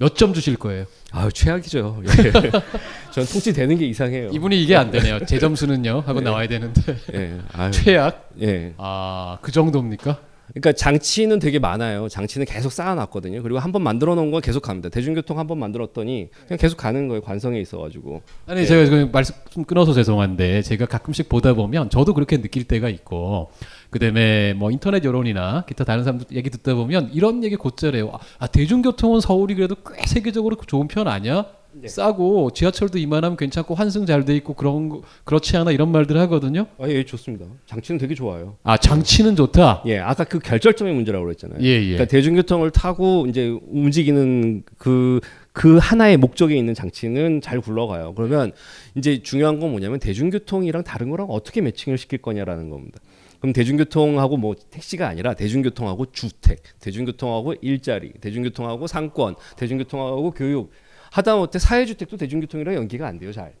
몇 0.00 0.14
점 0.16 0.32
주실 0.32 0.56
거예요? 0.56 0.86
아유 1.12 1.30
최악이죠. 1.32 2.02
예. 2.06 2.50
전 3.12 3.24
통치 3.26 3.52
되는 3.52 3.76
게 3.76 3.86
이상해요. 3.86 4.30
이분이 4.32 4.60
이게 4.62 4.74
안 4.76 4.90
되네요. 4.90 5.18
제 5.26 5.38
점수는요 5.38 6.00
하고 6.06 6.20
네. 6.20 6.24
나와야 6.24 6.48
되는데 6.48 6.96
예. 7.14 7.38
최악? 7.70 8.30
예. 8.40 8.72
아그 8.78 9.52
정도입니까? 9.52 10.18
그러니까 10.52 10.72
장치는 10.72 11.38
되게 11.38 11.60
많아요. 11.60 12.08
장치는 12.08 12.44
계속 12.46 12.72
쌓아놨거든요. 12.72 13.40
그리고 13.42 13.60
한 13.60 13.70
번 13.70 13.82
만들어 13.82 14.16
놓은 14.16 14.32
건 14.32 14.40
계속 14.40 14.62
갑니다. 14.62 14.88
대중교통 14.88 15.38
한 15.38 15.46
번 15.46 15.58
만들었더니 15.58 16.28
그냥 16.48 16.58
계속 16.58 16.76
가는 16.76 17.06
거예요. 17.06 17.20
관성에 17.20 17.60
있어가지고. 17.60 18.22
아니 18.46 18.62
예. 18.62 18.64
제가 18.64 18.84
지금 18.86 19.10
말씀 19.12 19.34
좀 19.50 19.64
끊어서 19.64 19.92
죄송한데 19.92 20.62
제가 20.62 20.86
가끔씩 20.86 21.28
보다 21.28 21.52
보면 21.54 21.88
저도 21.90 22.14
그렇게 22.14 22.38
느낄 22.40 22.64
때가 22.64 22.88
있고 22.88 23.52
그다음에 23.90 24.54
뭐 24.54 24.70
인터넷 24.70 25.04
여론이나 25.04 25.64
기타 25.68 25.84
다른 25.84 26.04
사람들 26.04 26.28
얘기 26.32 26.48
듣다 26.50 26.74
보면 26.74 27.10
이런 27.12 27.42
얘기 27.44 27.56
곧잘해요. 27.56 28.10
아, 28.12 28.18
아, 28.38 28.46
대중교통은 28.46 29.20
서울이 29.20 29.54
그래도 29.54 29.74
꽤 29.74 30.06
세계적으로 30.06 30.56
좋은 30.66 30.88
편 30.88 31.08
아니야? 31.08 31.46
네. 31.72 31.86
싸고 31.86 32.50
지하철도 32.50 32.98
이만하면 32.98 33.36
괜찮고 33.36 33.76
환승 33.76 34.04
잘 34.04 34.24
돼 34.24 34.34
있고 34.36 34.54
그런 34.54 34.88
거 34.88 35.02
그렇지 35.24 35.56
않아 35.56 35.70
이런 35.70 35.92
말들 35.92 36.18
하거든요. 36.22 36.66
아, 36.78 36.88
예, 36.88 37.04
좋습니다. 37.04 37.46
장치는 37.66 37.98
되게 37.98 38.14
좋아요. 38.14 38.56
아 38.64 38.76
장치는 38.76 39.36
좋다. 39.36 39.84
예, 39.86 39.98
아까 39.98 40.24
그 40.24 40.40
결절점의 40.40 40.92
문제라고 40.94 41.24
그랬잖아요. 41.24 41.60
예, 41.62 41.66
예. 41.68 41.84
그러니까 41.92 42.06
대중교통을 42.06 42.70
타고 42.72 43.26
이제 43.28 43.56
움직이는 43.68 44.64
그, 44.78 45.20
그 45.52 45.78
하나의 45.78 46.16
목적에 46.16 46.56
있는 46.56 46.74
장치는 46.74 47.40
잘 47.40 47.60
굴러가요. 47.60 48.14
그러면 48.16 48.50
이제 48.96 49.22
중요한 49.22 49.60
건 49.60 49.70
뭐냐면 49.70 50.00
대중교통이랑 50.00 50.82
다른 50.82 51.08
거랑 51.10 51.28
어떻게 51.30 51.60
매칭을 51.60 51.98
시킬 51.98 52.18
거냐라는 52.20 52.70
겁니다. 52.70 52.98
그럼 53.40 53.52
대중교통하고 53.52 54.36
뭐 54.36 54.54
택시가 54.70 55.08
아니라 55.08 55.34
대중교통하고 55.34 56.12
주택, 56.12 56.62
대중교통하고 56.78 57.54
일자리, 57.62 58.12
대중교통하고 58.20 58.86
상권, 58.86 59.34
대중교통하고 59.56 60.30
교육 60.32 60.70
하다못해 61.10 61.58
사회주택도 61.58 62.16
대중교통이랑 62.16 62.74
연계가 62.74 63.06
안 63.06 63.18
돼요 63.18 63.32
잘. 63.32 63.54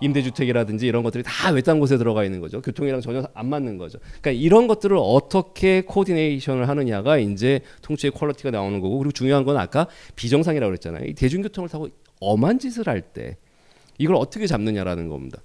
임대주택이라든지 0.00 0.86
이런 0.86 1.02
것들이 1.02 1.22
다 1.24 1.50
외딴 1.50 1.80
곳에 1.80 1.96
들어가 1.96 2.22
있는 2.24 2.40
거죠. 2.40 2.60
교통이랑 2.60 3.00
전혀 3.00 3.26
안 3.32 3.48
맞는 3.48 3.78
거죠. 3.78 3.98
그러니까 4.20 4.30
이런 4.32 4.66
것들을 4.66 4.96
어떻게 5.00 5.80
coordination을 5.82 6.68
하느냐가 6.68 7.16
이제 7.16 7.60
통치의 7.82 8.10
quality가 8.10 8.50
나오는 8.50 8.80
거고 8.80 8.98
그리고 8.98 9.12
중요한 9.12 9.44
건 9.44 9.56
아까 9.56 9.86
비정상이라고 10.14 10.68
그랬잖아요. 10.68 11.06
이 11.06 11.14
대중교통을 11.14 11.70
타고 11.70 11.88
엄한 12.20 12.58
짓을 12.58 12.88
할 12.88 13.00
때 13.00 13.36
이걸 13.98 14.16
어떻게 14.16 14.46
잡느냐라는 14.46 15.08
겁니다. 15.08 15.42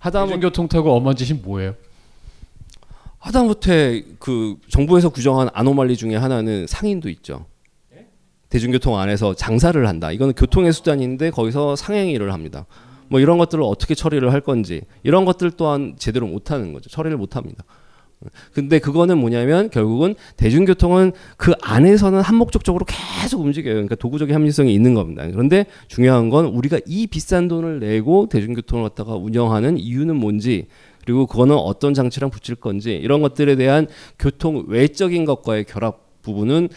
하다못 0.00 0.28
대중교통 0.28 0.68
타고 0.68 0.92
엄한 0.92 1.16
짓이 1.16 1.38
뭐예요? 1.40 1.74
하다못해 3.24 4.04
그 4.18 4.56
정부에서 4.68 5.08
규정한 5.08 5.48
anomaly 5.54 5.96
중에 5.96 6.14
하나는 6.14 6.66
상인도 6.68 7.08
있죠. 7.08 7.46
대중교통 8.50 8.98
안에서 8.98 9.34
장사를 9.34 9.88
한다. 9.88 10.12
이거는 10.12 10.34
교통의 10.34 10.74
수단인데 10.74 11.30
거기서 11.30 11.74
상행위를 11.74 12.34
합니다. 12.34 12.66
뭐 13.08 13.20
이런 13.20 13.38
것들을 13.38 13.64
어떻게 13.64 13.94
처리를 13.94 14.30
할 14.30 14.42
건지 14.42 14.82
이런 15.02 15.24
것들 15.24 15.52
또한 15.52 15.94
제대로 15.98 16.26
못 16.26 16.50
하는 16.50 16.74
거죠. 16.74 16.90
처리를 16.90 17.16
못 17.16 17.34
합니다. 17.34 17.64
근데 18.52 18.78
그거는 18.78 19.18
뭐냐면 19.18 19.70
결국은 19.70 20.14
대중교통은 20.36 21.12
그 21.36 21.52
안에서는 21.62 22.20
한목적적으로 22.20 22.84
계속 22.86 23.40
움직여요. 23.40 23.74
그러니까 23.74 23.94
도구적인 23.96 24.34
합리성이 24.34 24.72
있는 24.74 24.94
겁니다. 24.94 25.26
그런데 25.30 25.66
중요한 25.88 26.28
건 26.28 26.46
우리가 26.46 26.78
이 26.86 27.06
비싼 27.06 27.48
돈을 27.48 27.80
내고 27.80 28.28
대중교통을 28.28 28.84
갖다가 28.84 29.14
운영하는 29.14 29.78
이유는 29.78 30.16
뭔지 30.16 30.66
그리고 31.04 31.26
그거는 31.26 31.54
어떤 31.56 31.94
장치랑 31.94 32.30
붙일 32.30 32.54
건지 32.56 32.92
이런 32.92 33.20
것들에 33.20 33.56
대한 33.56 33.86
교통 34.18 34.64
외적인 34.68 35.24
것과의 35.24 35.64
결합 35.64 36.22
부분은 36.22 36.68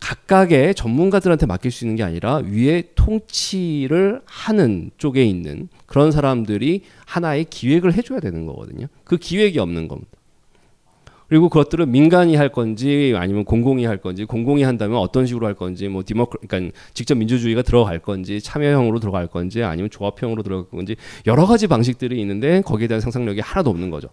각각의 0.00 0.74
전문가들한테 0.74 1.46
맡길 1.46 1.70
수 1.70 1.84
있는 1.84 1.96
게 1.96 2.02
아니라 2.02 2.36
위에 2.44 2.90
통치를 2.96 4.20
하는 4.24 4.90
쪽에 4.98 5.24
있는 5.24 5.68
그런 5.86 6.10
사람들이 6.10 6.82
하나의 7.06 7.44
기획을 7.44 7.94
해줘야 7.94 8.18
되는 8.18 8.46
거거든요. 8.46 8.86
그 9.04 9.16
기획이 9.16 9.60
없는 9.60 9.86
겁니다. 9.86 10.10
그리고 11.32 11.48
그것들은 11.48 11.90
민간이 11.90 12.36
할 12.36 12.50
건지 12.50 13.14
아니면 13.16 13.46
공공이 13.46 13.86
할 13.86 13.96
건지 13.96 14.26
공공이 14.26 14.64
한다면 14.64 14.98
어떤 14.98 15.24
식으로 15.24 15.46
할 15.46 15.54
건지 15.54 15.88
뭐 15.88 16.02
디모 16.04 16.26
그러니까 16.26 16.78
직접 16.92 17.14
민주주의가 17.14 17.62
들어갈 17.62 18.00
건지 18.00 18.38
참여형으로 18.38 19.00
들어갈 19.00 19.28
건지 19.28 19.62
아니면 19.62 19.88
조합형으로 19.88 20.42
들어갈 20.42 20.68
건지 20.68 20.94
여러 21.26 21.46
가지 21.46 21.68
방식들이 21.68 22.20
있는데 22.20 22.60
거기에 22.60 22.86
대한 22.86 23.00
상상력이 23.00 23.40
하나도 23.40 23.70
없는 23.70 23.88
거죠. 23.88 24.08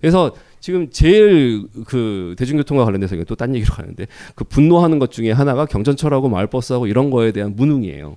그래서 0.00 0.34
지금 0.58 0.90
제일 0.90 1.62
그 1.86 2.34
대중교통과 2.38 2.84
관련돼서 2.84 3.14
또 3.22 3.36
딴 3.36 3.54
얘기로 3.54 3.72
가는데 3.72 4.08
그 4.34 4.42
분노하는 4.42 4.98
것 4.98 5.12
중에 5.12 5.30
하나가 5.30 5.66
경전철하고 5.66 6.28
마을버스하고 6.28 6.88
이런 6.88 7.10
거에 7.10 7.30
대한 7.30 7.54
무능이에요. 7.54 8.16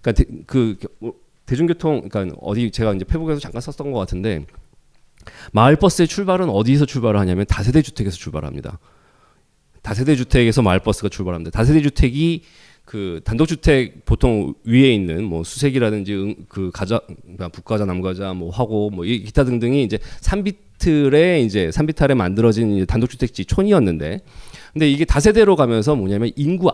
그러니까 0.00 0.12
대, 0.12 0.24
그뭐 0.46 1.14
대중교통 1.46 2.08
그러니까 2.08 2.36
어디 2.42 2.70
제가 2.70 2.94
이제 2.94 3.04
페북에서 3.04 3.40
잠깐 3.40 3.60
썼던 3.60 3.90
것 3.90 3.98
같은데 3.98 4.46
마을버스의 5.52 6.08
출발은 6.08 6.48
어디서 6.48 6.86
출발을 6.86 7.18
하냐면 7.20 7.46
다세대 7.46 7.82
주택에서 7.82 8.16
출발합니다. 8.16 8.78
다세대 9.82 10.16
주택에서 10.16 10.62
마을버스가 10.62 11.08
출발합니다. 11.08 11.50
다세대 11.50 11.80
주택이 11.80 12.42
그 12.88 13.20
단독주택 13.22 14.06
보통 14.06 14.54
위에 14.64 14.94
있는 14.94 15.24
뭐 15.24 15.44
수색이라든지 15.44 16.14
응, 16.14 16.36
그 16.48 16.70
가자 16.72 17.00
그러니까 17.22 17.48
북가자 17.48 17.84
남가자 17.84 18.32
뭐 18.32 18.48
화고 18.48 18.88
뭐이 18.88 19.24
기타 19.24 19.44
등등이 19.44 19.82
이제 19.82 19.98
산비틀에 20.20 21.42
이제 21.42 21.70
산비탈에 21.70 22.14
만들어진 22.14 22.86
단독주택지 22.86 23.44
촌이었는데 23.44 24.20
근데 24.72 24.90
이게 24.90 25.04
다세대로 25.04 25.54
가면서 25.54 25.96
뭐냐면 25.96 26.30
인구 26.36 26.70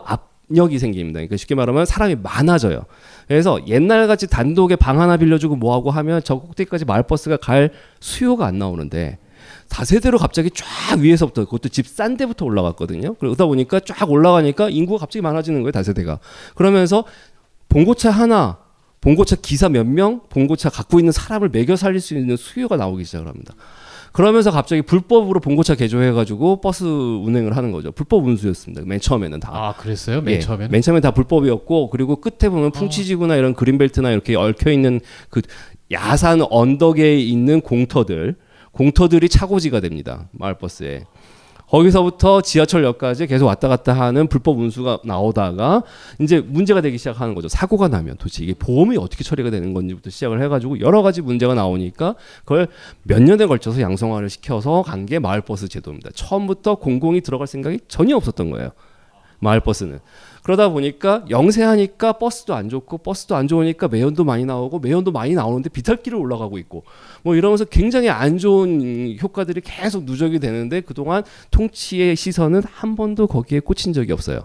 압력이 0.50 0.78
생깁니다. 0.78 1.18
그러니까 1.18 1.36
쉽게 1.36 1.54
말하면 1.54 1.86
사람이 1.86 2.16
많아져요. 2.16 2.84
그래서 3.28 3.60
옛날 3.66 4.06
같이 4.06 4.26
단독에 4.26 4.76
방 4.76 5.00
하나 5.00 5.16
빌려주고 5.16 5.56
뭐하고 5.56 5.90
하면 5.90 6.20
저 6.24 6.36
꼭대기까지 6.36 6.84
마을버스가 6.84 7.38
갈 7.38 7.70
수요가 8.00 8.46
안 8.46 8.58
나오는데 8.58 9.18
다세대로 9.68 10.18
갑자기 10.18 10.50
쫙 10.50 10.98
위에서부터 10.98 11.44
그것도 11.44 11.68
집 11.68 11.86
싼 11.86 12.16
데부터 12.16 12.44
올라갔거든요. 12.44 13.14
그러다 13.14 13.46
보니까 13.46 13.80
쫙 13.80 14.10
올라가니까 14.10 14.68
인구가 14.70 15.00
갑자기 15.00 15.22
많아지는 15.22 15.62
거예요, 15.62 15.72
다세대가. 15.72 16.18
그러면서 16.54 17.04
봉고차 17.68 18.10
하나, 18.10 18.58
봉고차 19.00 19.36
기사 19.36 19.68
몇 19.68 19.84
명, 19.86 20.20
봉고차 20.28 20.70
갖고 20.70 20.98
있는 20.98 21.12
사람을 21.12 21.48
매겨 21.50 21.76
살릴 21.76 22.00
수 22.00 22.14
있는 22.14 22.36
수요가 22.36 22.76
나오기 22.76 23.04
시작을 23.04 23.26
합니다. 23.28 23.54
그러면서 24.14 24.52
갑자기 24.52 24.80
불법으로 24.80 25.40
봉고차 25.40 25.74
개조해가지고 25.74 26.60
버스 26.60 26.84
운행을 26.84 27.56
하는 27.56 27.72
거죠. 27.72 27.90
불법 27.90 28.24
운수였습니다. 28.24 28.84
맨 28.86 29.00
처음에는 29.00 29.40
다. 29.40 29.50
아 29.52 29.72
그랬어요? 29.74 30.22
맨 30.22 30.36
예, 30.36 30.38
처음에는? 30.38 30.70
맨 30.70 30.82
처음에 30.82 31.00
다 31.00 31.10
불법이었고 31.10 31.90
그리고 31.90 32.20
끝에 32.20 32.48
보면 32.48 32.70
풍치지구나 32.70 33.34
이런 33.34 33.54
그린벨트나 33.54 34.12
이렇게 34.12 34.36
얽혀 34.36 34.70
있는 34.70 35.00
그 35.30 35.42
야산 35.90 36.42
언덕에 36.48 37.18
있는 37.18 37.60
공터들 37.60 38.36
공터들이 38.70 39.28
차고지가 39.28 39.80
됩니다 39.80 40.28
마을버스에 40.30 41.04
거기서부터 41.74 42.40
지하철역까지 42.40 43.26
계속 43.26 43.46
왔다 43.46 43.66
갔다 43.66 43.94
하는 43.94 44.28
불법 44.28 44.58
운수가 44.60 45.00
나오다가 45.04 45.82
이제 46.20 46.40
문제가 46.40 46.80
되기 46.80 46.98
시작하는 46.98 47.34
거죠. 47.34 47.48
사고가 47.48 47.88
나면 47.88 48.16
도대체 48.16 48.44
이게 48.44 48.54
보험이 48.54 48.96
어떻게 48.96 49.24
처리가 49.24 49.50
되는 49.50 49.74
건지부터 49.74 50.08
시작을 50.08 50.40
해가지고 50.42 50.78
여러 50.78 51.02
가지 51.02 51.20
문제가 51.20 51.54
나오니까 51.54 52.14
그걸 52.44 52.68
몇 53.02 53.20
년에 53.22 53.46
걸쳐서 53.46 53.80
양성화를 53.80 54.30
시켜서 54.30 54.82
간 54.82 55.04
게 55.04 55.18
마을버스 55.18 55.68
제도입니다. 55.68 56.10
처음부터 56.14 56.76
공공이 56.76 57.20
들어갈 57.20 57.46
생각이 57.46 57.80
전혀 57.88 58.16
없었던 58.16 58.50
거예요. 58.50 58.70
마을버스는 59.40 59.98
그러다 60.44 60.68
보니까 60.68 61.24
영세하니까 61.30 62.12
버스도 62.18 62.54
안 62.54 62.68
좋고 62.68 62.98
버스도 62.98 63.34
안 63.34 63.48
좋으니까 63.48 63.88
매연도 63.88 64.24
많이 64.24 64.44
나오고 64.44 64.78
매연도 64.78 65.10
많이 65.10 65.32
나오는데 65.32 65.70
비탈길을 65.70 66.18
올라가고 66.18 66.58
있고 66.58 66.84
뭐 67.22 67.34
이러면서 67.34 67.64
굉장히 67.64 68.10
안 68.10 68.36
좋은 68.36 69.16
효과들이 69.22 69.62
계속 69.62 70.04
누적이 70.04 70.40
되는데 70.40 70.82
그동안 70.82 71.22
통치의 71.50 72.14
시선은 72.14 72.60
한 72.62 72.94
번도 72.94 73.26
거기에 73.26 73.60
꽂힌 73.60 73.94
적이 73.94 74.12
없어요. 74.12 74.40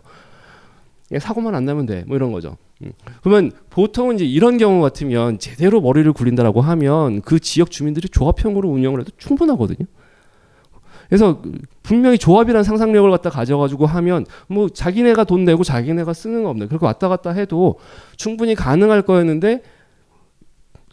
그냥 1.09 1.19
사고만 1.19 1.53
안 1.53 1.65
나면 1.65 1.85
돼. 1.85 2.05
뭐 2.07 2.15
이런 2.15 2.31
거죠. 2.31 2.55
음. 2.81 2.93
그러면 3.21 3.51
보통은 3.69 4.15
이제 4.15 4.23
이런 4.23 4.57
경우 4.57 4.81
같으면 4.81 5.37
제대로 5.37 5.81
머리를 5.81 6.13
굴린다라고 6.13 6.61
하면 6.61 7.21
그 7.23 7.41
지역 7.41 7.71
주민들이 7.71 8.07
조합형으로 8.07 8.69
운영을 8.69 9.01
해도 9.01 9.11
충분하거든요. 9.17 9.85
그래서 11.10 11.41
분명히 11.82 12.20
조합이라는 12.20 12.64
상상력을 12.64 13.10
갖다 13.10 13.32
가져가지고 13.32 13.88
하면 13.88 14.26
뭐 14.47 14.70
자기네가 14.70 15.24
돈 15.24 15.43
내고 15.43 15.64
자기네가 15.64 16.14
쓰는 16.14 16.43
거 16.43 16.49
없네. 16.49 16.68
그렇게 16.68 16.86
왔다 16.86 17.10
갔다 17.10 17.32
해도 17.32 17.80
충분히 18.16 18.53
가능할 18.53 19.01
거였는데 19.01 19.64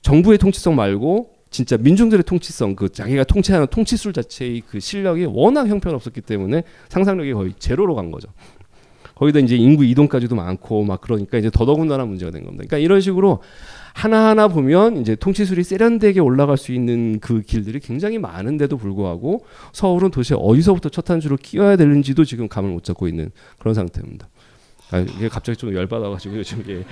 정부의 0.00 0.38
통치성 0.38 0.74
말고 0.74 1.36
진짜 1.50 1.76
민중들의 1.76 2.24
통치성 2.24 2.76
그 2.76 2.88
자기가 2.88 3.24
통치하는 3.24 3.66
통치술 3.68 4.12
자체의 4.12 4.62
그 4.68 4.80
실력이 4.80 5.26
워낙 5.26 5.68
형편없었기 5.68 6.22
때문에 6.22 6.64
상상력이 6.88 7.32
거의 7.34 7.52
제로로 7.58 7.94
간 7.94 8.10
거죠. 8.10 8.28
거기다 9.16 9.40
이제 9.40 9.56
인구 9.56 9.84
이동까지도 9.84 10.36
많고 10.36 10.84
막 10.84 11.00
그러니까 11.00 11.38
이제 11.38 11.50
더더군다나 11.50 12.04
문제가 12.04 12.30
된 12.30 12.44
겁니다. 12.44 12.64
그러니까 12.66 12.78
이런 12.84 13.00
식으로 13.00 13.40
하나하나 13.94 14.46
보면 14.46 14.98
이제 14.98 15.16
통치술이 15.16 15.64
세련되게 15.64 16.20
올라갈 16.20 16.58
수 16.58 16.72
있는 16.72 17.18
그 17.18 17.40
길들이 17.40 17.80
굉장히 17.80 18.18
많은데도 18.18 18.76
불구하고 18.76 19.46
서울은 19.72 20.10
도대체 20.10 20.34
어디서부터 20.38 20.90
첫 20.90 21.06
한 21.10 21.20
줄을 21.20 21.36
끼워야 21.38 21.76
되는지도 21.76 22.24
지금 22.24 22.46
감을 22.48 22.68
못 22.70 22.84
잡고 22.84 23.08
있는 23.08 23.30
그런 23.58 23.74
상태입니다. 23.74 24.28
아, 24.90 24.98
이게 24.98 25.28
갑자기 25.28 25.56
좀 25.56 25.74
열받아가지고 25.74 26.36
요즘 26.36 26.64
예, 26.68 26.84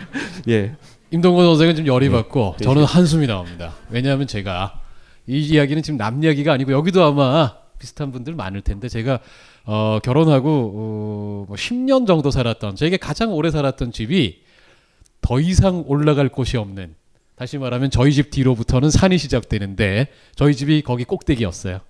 예. 0.48 0.76
임동건 1.10 1.44
선생은 1.46 1.76
지금 1.76 1.86
열이 1.88 2.08
받고 2.08 2.56
네. 2.58 2.64
저는 2.64 2.84
한숨이 2.84 3.26
나옵니다. 3.26 3.74
왜냐하면 3.90 4.26
제가 4.26 4.80
이 5.26 5.40
이야기는 5.40 5.82
지금 5.82 5.98
남 5.98 6.22
이야기가 6.24 6.52
아니고 6.52 6.72
여기도 6.72 7.04
아마 7.04 7.54
비슷한 7.78 8.12
분들 8.12 8.34
많을 8.34 8.62
텐데 8.62 8.88
제가 8.88 9.20
어, 9.66 9.98
결혼하고 10.02 10.48
어, 10.74 11.44
뭐 11.48 11.56
10년 11.56 12.06
정도 12.06 12.30
살았던 12.30 12.76
제게 12.76 12.96
가장 12.96 13.32
오래 13.32 13.50
살았던 13.50 13.92
집이 13.92 14.42
더 15.20 15.40
이상 15.40 15.84
올라갈 15.86 16.28
곳이 16.28 16.56
없는 16.56 16.94
다시 17.36 17.58
말하면 17.58 17.90
저희 17.90 18.12
집 18.12 18.30
뒤로부터는 18.30 18.90
산이 18.90 19.18
시작되는데 19.18 20.08
저희 20.36 20.54
집이 20.54 20.82
거기 20.82 21.04
꼭대기였어요. 21.04 21.80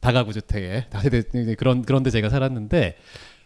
다가구 0.00 0.32
주택에 0.32 0.86
그런 1.56 1.82
그런데 1.82 2.10
제가 2.10 2.28
살았는데 2.28 2.96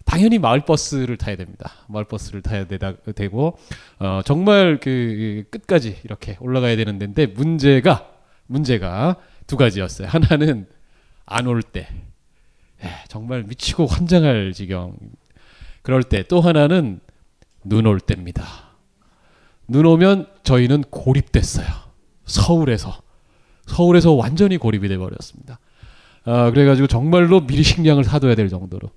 당연히 0.04 0.38
마을 0.38 0.60
버스를 0.60 1.16
타야 1.16 1.36
됩니다. 1.36 1.72
마을 1.88 2.04
버스를 2.04 2.42
타야 2.42 2.66
되다 2.66 2.94
되고 3.14 3.56
어, 3.98 4.20
정말 4.24 4.78
그 4.80 5.44
끝까지 5.50 5.98
이렇게 6.04 6.36
올라가야 6.40 6.76
되는 6.76 6.98
데인데 6.98 7.26
문제가 7.26 8.10
문제가 8.46 9.16
두 9.46 9.56
가지였어요. 9.56 10.08
하나는 10.08 10.66
안 11.26 11.46
올 11.46 11.62
때. 11.62 11.88
에, 12.84 12.88
정말 13.08 13.42
미치고 13.44 13.86
환장할 13.86 14.52
지경. 14.54 14.94
그럴 15.82 16.02
때 16.02 16.22
또 16.24 16.40
하나는 16.40 17.00
눈 17.64 17.86
올 17.86 18.00
때입니다. 18.00 18.44
눈 19.68 19.86
오면 19.86 20.26
저희는 20.42 20.82
고립됐어요. 20.90 21.66
서울에서 22.26 23.00
서울에서 23.66 24.12
완전히 24.12 24.56
고립이 24.58 24.88
돼 24.88 24.98
버렸습니다. 24.98 25.58
아, 26.26 26.50
그래가지고 26.50 26.86
정말로 26.86 27.46
미리 27.46 27.62
식량을 27.62 28.04
사둬야 28.04 28.34
될 28.34 28.48
정도로 28.48 28.90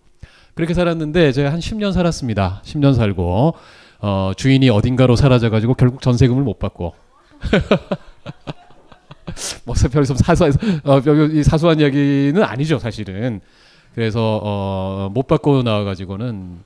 그렇게 0.55 0.73
살았는데 0.73 1.31
제가 1.33 1.51
한 1.51 1.59
10년 1.59 1.93
살았습니다. 1.93 2.61
10년 2.65 2.95
살고 2.95 3.53
어, 3.99 4.31
주인이 4.35 4.69
어딘가로 4.69 5.15
사라져가지고 5.15 5.75
결국 5.75 6.01
전세금을 6.01 6.43
못 6.43 6.59
받고 6.59 6.93
뭐 9.65 9.75
별로 9.91 10.05
좀 10.05 10.17
사소한 10.17 10.53
어, 10.83 10.99
이 11.31 11.43
사소한 11.43 11.79
이야기는 11.79 12.41
아니죠 12.43 12.79
사실은. 12.79 13.41
그래서 13.97 14.39
어, 14.43 15.09
못 15.11 15.25
받고 15.25 15.63
나와가지고는 15.63 16.59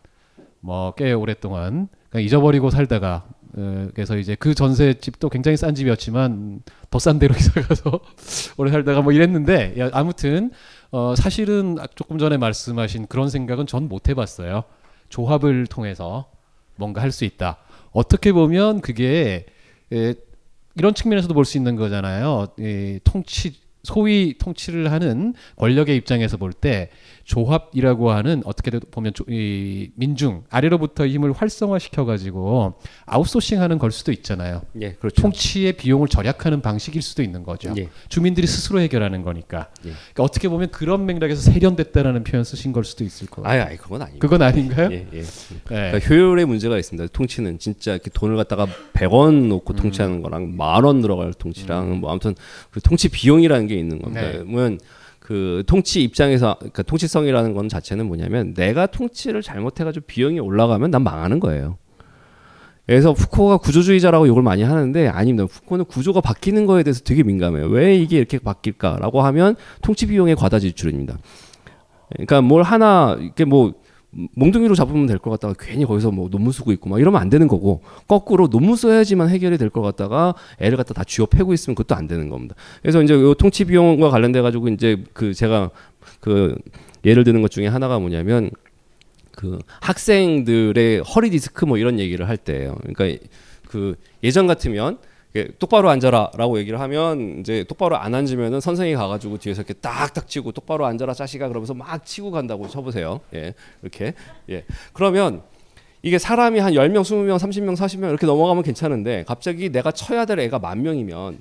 뭐 0.59 0.93
꽤 0.97 1.13
오랫동안 1.13 1.87
그냥 2.09 2.25
잊어버리고 2.25 2.69
살다가 2.69 3.23
어, 3.55 3.87
그래서 3.93 4.17
이제 4.17 4.35
그 4.35 4.53
전세 4.53 4.95
집도 4.95 5.29
굉장히 5.29 5.55
싼 5.55 5.73
집이었지만 5.73 6.61
더 6.89 6.99
싼 6.99 7.19
데로 7.19 7.33
이사 7.39 7.61
가서 7.61 8.01
오래 8.57 8.69
살다가 8.69 9.01
뭐 9.01 9.13
이랬는데 9.13 9.75
야, 9.79 9.89
아무튼 9.93 10.51
어, 10.91 11.15
사실은 11.15 11.77
조금 11.95 12.17
전에 12.17 12.35
말씀하신 12.35 13.07
그런 13.07 13.29
생각은 13.29 13.65
전 13.65 13.87
못 13.87 14.09
해봤어요. 14.09 14.65
조합을 15.07 15.67
통해서 15.67 16.29
뭔가 16.75 17.01
할 17.01 17.11
수 17.13 17.23
있다. 17.23 17.59
어떻게 17.93 18.33
보면 18.33 18.81
그게 18.81 19.45
에, 19.93 20.15
이런 20.75 20.93
측면에서도 20.93 21.33
볼 21.33 21.45
수 21.45 21.57
있는 21.57 21.77
거잖아요. 21.77 22.47
이 22.59 22.99
통치 23.05 23.53
소위 23.83 24.35
통치를 24.37 24.91
하는 24.91 25.33
권력의 25.55 25.95
입장에서 25.97 26.37
볼 26.37 26.53
때 26.53 26.89
조합이라고 27.31 28.11
하는 28.11 28.41
어떻게 28.43 28.71
보면 28.77 29.13
조, 29.13 29.23
이 29.29 29.89
민중 29.95 30.43
아래로부터 30.49 31.07
힘을 31.07 31.31
활성화시켜 31.31 32.03
가지고 32.03 32.73
아웃소싱하는 33.05 33.79
걸 33.79 33.91
수도 33.91 34.11
있잖아요. 34.11 34.63
예, 34.81 34.91
그렇죠. 34.95 35.21
통치의 35.21 35.73
비용을 35.73 36.09
절약하는 36.09 36.61
방식일 36.61 37.01
수도 37.01 37.23
있는 37.23 37.43
거죠. 37.43 37.73
예. 37.77 37.87
주민들이 38.09 38.47
스스로 38.47 38.81
해결하는 38.81 39.21
거니까. 39.21 39.69
예. 39.85 39.91
그러니까 39.91 40.23
어떻게 40.23 40.49
보면 40.49 40.71
그런 40.71 41.05
맥락에서 41.05 41.41
세련됐다라는 41.53 42.25
표현 42.25 42.43
쓰신 42.43 42.73
걸 42.73 42.83
수도 42.83 43.05
있을 43.05 43.27
거예요. 43.27 43.47
아예 43.47 43.77
그건 43.77 44.01
아니고. 44.01 44.19
그건 44.19 44.41
아닌가요? 44.41 44.89
예, 44.91 45.07
예. 45.13 45.21
네. 45.21 45.25
그러니까 45.63 45.99
효율의 45.99 46.45
문제가 46.45 46.77
있습니다. 46.77 47.13
통치는 47.13 47.59
진짜 47.59 47.93
이렇게 47.93 48.09
돈을 48.09 48.35
갖다가 48.35 48.67
100원 48.93 49.47
놓고 49.47 49.73
통치하는 49.73 50.21
거랑 50.21 50.57
만 50.57 50.81
원 50.83 50.99
들어갈 51.01 51.31
통치랑 51.33 51.99
뭐 51.99 52.09
아무튼 52.11 52.35
그 52.71 52.81
통치 52.81 53.07
비용이라는 53.07 53.67
게 53.67 53.75
있는 53.75 53.99
겁니다. 54.01 54.21
네. 54.21 54.31
그러면 54.39 54.79
그 55.31 55.63
통치 55.65 56.03
입장에서 56.03 56.57
그러니까 56.59 56.83
통치성이라는 56.83 57.53
건 57.53 57.69
자체는 57.69 58.05
뭐냐면 58.05 58.53
내가 58.53 58.85
통치를 58.85 59.41
잘못해가지고 59.41 60.05
비용이 60.05 60.41
올라가면 60.41 60.91
난 60.91 61.03
망하는 61.03 61.39
거예요. 61.39 61.77
그래서 62.85 63.13
푸코가 63.13 63.55
구조주의자라고 63.55 64.27
욕을 64.27 64.43
많이 64.43 64.61
하는데 64.63 65.07
아닙니다. 65.07 65.47
푸코는 65.49 65.85
구조가 65.85 66.19
바뀌는 66.19 66.65
거에 66.65 66.83
대해서 66.83 67.01
되게 67.05 67.23
민감해요. 67.23 67.67
왜 67.67 67.95
이게 67.95 68.17
이렇게 68.17 68.39
바뀔까라고 68.39 69.21
하면 69.21 69.55
통치 69.81 70.05
비용의 70.05 70.35
과다 70.35 70.59
지출입니다. 70.59 71.17
그러니까 72.09 72.41
뭘 72.41 72.63
하나 72.63 73.15
이렇게 73.17 73.45
뭐 73.45 73.73
몽둥이로 74.35 74.75
잡으면 74.75 75.05
될 75.05 75.17
것 75.19 75.29
같다가 75.31 75.53
괜히 75.57 75.85
거기서 75.85 76.11
뭐 76.11 76.29
논문 76.29 76.51
쓰고 76.51 76.71
있고 76.73 76.89
막 76.89 76.99
이러면 76.99 77.21
안 77.21 77.29
되는 77.29 77.47
거고 77.47 77.81
거꾸로 78.07 78.47
논문 78.49 78.75
써야지만 78.75 79.29
해결이 79.29 79.57
될 79.57 79.69
것 79.69 79.81
같다가 79.81 80.35
애를 80.59 80.77
갖다 80.77 80.93
다 80.93 81.03
쥐어 81.03 81.27
패고 81.27 81.53
있으면 81.53 81.75
그것도 81.75 81.97
안 81.97 82.07
되는 82.07 82.29
겁니다. 82.29 82.55
그래서 82.81 83.01
이제 83.01 83.13
요 83.13 83.33
통치 83.33 83.63
비용과 83.65 84.09
관련돼 84.09 84.41
가지고 84.41 84.67
이제 84.67 85.01
그 85.13 85.33
제가 85.33 85.69
그 86.19 86.57
예를 87.05 87.23
드는 87.23 87.41
것 87.41 87.49
중에 87.51 87.67
하나가 87.67 87.99
뭐냐면 87.99 88.49
그 89.31 89.59
학생들의 89.79 90.99
허리 91.01 91.29
디스크 91.29 91.65
뭐 91.65 91.77
이런 91.77 91.99
얘기를 91.99 92.27
할 92.27 92.35
때예요. 92.37 92.75
그러니까 92.93 93.25
그 93.69 93.95
예전 94.23 94.45
같으면 94.45 94.97
똑바로 95.59 95.89
앉아라라고 95.89 96.59
얘기를 96.59 96.79
하면 96.81 97.39
이제 97.39 97.63
똑바로 97.63 97.97
안 97.97 98.13
앉으면은 98.13 98.59
선생이 98.59 98.93
가가지고 98.95 99.37
뒤에서 99.37 99.61
이렇게 99.61 99.73
딱딱 99.73 100.27
치고 100.27 100.51
똑바로 100.51 100.85
앉아라 100.85 101.13
자식아 101.13 101.47
그러면서 101.47 101.73
막 101.73 102.05
치고 102.05 102.31
간다고 102.31 102.67
쳐보세요. 102.67 103.21
예, 103.33 103.53
이렇게 103.81 104.13
예. 104.49 104.65
그러면 104.93 105.41
이게 106.01 106.17
사람이 106.17 106.59
한 106.59 106.73
10명, 106.73 107.01
20명, 107.01 107.37
30명, 107.37 107.75
40명 107.77 108.09
이렇게 108.09 108.25
넘어가면 108.25 108.63
괜찮은데 108.63 109.23
갑자기 109.25 109.69
내가 109.69 109.91
쳐야 109.91 110.25
될 110.25 110.39
애가 110.39 110.59
만 110.59 110.81
명이면 110.81 111.39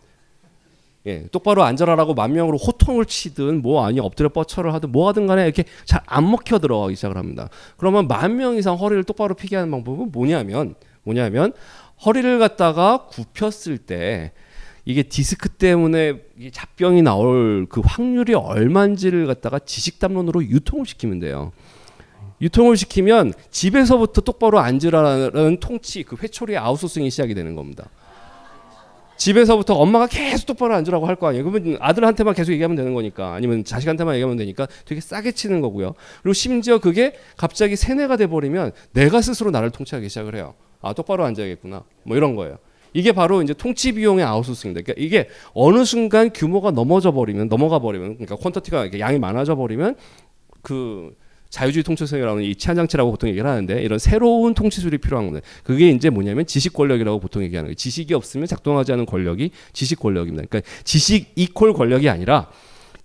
예, 1.07 1.27
똑바로 1.33 1.65
앉아라라고 1.65 2.13
만 2.15 2.33
명으로 2.35 2.59
호통을 2.59 3.07
치든 3.07 3.63
뭐 3.63 3.85
아니 3.87 3.99
엎드려 4.01 4.29
뻗쳐를 4.29 4.75
하든 4.75 4.93
뭐 4.93 5.09
하든 5.09 5.27
간에 5.27 5.45
이렇게 5.45 5.65
잘 5.85 6.01
안 6.07 6.31
먹혀 6.31 6.59
들어가기 6.59 6.95
시작을 6.97 7.17
합니다. 7.17 7.49
그러면 7.77 8.07
만 8.07 8.37
명 8.37 8.57
이상 8.57 8.77
허리를 8.77 9.03
똑바로 9.05 9.35
피게 9.35 9.57
하는 9.57 9.71
방법은 9.71 10.13
뭐냐면 10.13 10.75
뭐냐면 11.03 11.53
허리를 12.05 12.39
갖다가 12.39 13.07
굽혔을 13.07 13.79
때 13.79 14.33
이게 14.85 15.03
디스크 15.03 15.49
때문에 15.49 16.21
잡병이 16.53 17.03
나올 17.03 17.67
그 17.69 17.81
확률이 17.85 18.35
얼마인지를 18.35 19.27
갖다가 19.27 19.59
지식 19.59 19.99
담론으로 19.99 20.45
유통을 20.45 20.87
시키면 20.87 21.21
돼요. 21.21 21.53
유통을 22.41 22.77
시키면 22.77 23.35
집에서부터 23.51 24.23
똑바로 24.23 24.61
앉으라는 24.61 25.61
통치 25.61 26.03
그 26.03 26.17
회초리의 26.17 26.59
아웃소싱이 26.59 27.11
시작이 27.11 27.35
되는 27.35 27.55
겁니다. 27.55 27.91
집에서부터 29.21 29.75
엄마가 29.75 30.07
계속 30.07 30.47
똑바로 30.47 30.75
앉으라고 30.75 31.07
할 31.07 31.17
거 31.17 31.29
아니에요. 31.29 31.45
그러면 31.45 31.77
아들한테만 31.79 32.35
계속 32.35 32.53
얘기하면 32.53 32.75
되는 32.75 32.95
거니까 32.95 33.35
아니면 33.35 33.65
자식한테만 33.65 34.15
얘기하면 34.15 34.39
되니까 34.39 34.67
되게 34.87 35.01
싸게 35.03 35.33
치는 35.33 35.61
거고요. 35.61 35.95
그리고 36.23 36.33
심지어 36.33 36.79
그게 36.79 37.13
갑자기 37.37 37.77
세뇌가 37.77 38.17
돼 38.17 38.27
버리면 38.27 38.73
내가 38.93 39.21
스스로 39.21 39.51
나를 39.51 39.71
통치하기 39.71 40.09
시작을 40.09 40.35
해요. 40.35 40.55
아 40.81 40.95
똑바로 40.95 41.25
앉아야겠구나. 41.25 41.85
뭐 42.05 42.17
이런 42.17 42.35
거예요. 42.35 42.57
이게 42.95 43.13
바로 43.13 43.43
이제 43.43 43.53
통치 43.53 43.93
비용의 43.93 44.25
아웃소싱입니다. 44.25 44.83
그러니까 44.85 45.05
이게 45.05 45.29
어느 45.53 45.85
순간 45.85 46.31
규모가 46.33 46.71
넘어져 46.71 47.13
버리면 47.13 47.51
넘어가 47.51 47.79
버리면 47.79 48.17
그러니까 48.17 48.37
퀀터티가 48.37 48.99
양이 49.01 49.19
많아져 49.19 49.55
버리면 49.55 49.97
그 50.63 51.15
자유주의 51.51 51.83
통치성이라는 51.83 52.45
이 52.45 52.55
치안 52.55 52.77
장치라고 52.77 53.11
보통 53.11 53.29
얘기를 53.29 53.49
하는데 53.49 53.83
이런 53.83 53.99
새로운 53.99 54.55
통치술이 54.55 54.99
필요한 54.99 55.27
겁니다. 55.27 55.47
그게 55.65 55.91
이제 55.91 56.09
뭐냐면 56.09 56.47
지식 56.47 56.73
권력이라고 56.73 57.19
보통 57.19 57.43
얘기하는 57.43 57.67
거예요. 57.67 57.75
지식이 57.75 58.15
없으면 58.15 58.47
작동하지 58.47 58.93
않은 58.93 59.05
권력이 59.07 59.51
지식 59.73 59.99
권력입니다. 59.99 60.47
그러니까 60.49 60.71
지식 60.85 61.33
이퀄 61.35 61.73
권력이 61.73 62.09
아니라 62.09 62.49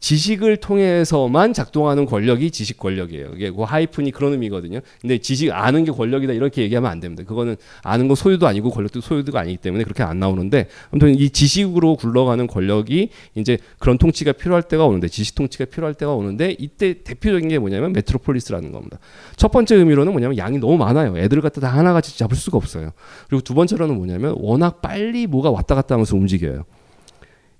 지식을 0.05 0.57
통해서만 0.57 1.51
작동하는 1.53 2.05
권력이 2.05 2.51
지식 2.51 2.77
권력이에요. 2.77 3.31
이게 3.35 3.49
그 3.49 3.63
하이픈이 3.63 4.11
그런 4.11 4.33
의미거든요. 4.33 4.81
근데 5.01 5.17
지식 5.17 5.51
아는 5.51 5.83
게 5.83 5.91
권력이다 5.91 6.31
이렇게 6.31 6.61
얘기하면 6.61 6.91
안 6.91 6.99
됩니다. 6.99 7.23
그거는 7.23 7.55
아는 7.81 8.07
거 8.07 8.13
소유도 8.13 8.45
아니고 8.45 8.69
권력도 8.69 9.01
소유도가 9.01 9.39
아니기 9.39 9.57
때문에 9.57 9.83
그렇게 9.83 10.03
안 10.03 10.19
나오는데 10.19 10.67
아무튼 10.91 11.15
이 11.15 11.31
지식으로 11.31 11.95
굴러가는 11.95 12.45
권력이 12.45 13.09
이제 13.33 13.57
그런 13.79 13.97
통치가 13.97 14.31
필요할 14.31 14.61
때가 14.61 14.85
오는데 14.85 15.07
지식 15.07 15.33
통치가 15.33 15.65
필요할 15.65 15.95
때가 15.95 16.13
오는데 16.13 16.55
이때 16.59 17.01
대표적인 17.01 17.49
게 17.49 17.57
뭐냐면 17.57 17.91
메트로폴리스라는 17.93 18.73
겁니다. 18.73 18.99
첫 19.37 19.51
번째 19.51 19.75
의미로는 19.75 20.11
뭐냐면 20.11 20.37
양이 20.37 20.59
너무 20.59 20.77
많아요. 20.77 21.17
애들을 21.17 21.41
갖다 21.41 21.61
다 21.61 21.69
하나같이 21.69 22.15
잡을 22.15 22.37
수가 22.37 22.57
없어요. 22.57 22.91
그리고 23.27 23.41
두 23.41 23.55
번째로는 23.55 23.95
뭐냐면 23.95 24.35
워낙 24.37 24.83
빨리 24.83 25.25
뭐가 25.25 25.49
왔다 25.49 25.73
갔다 25.73 25.95
하면서 25.95 26.15
움직여요. 26.15 26.63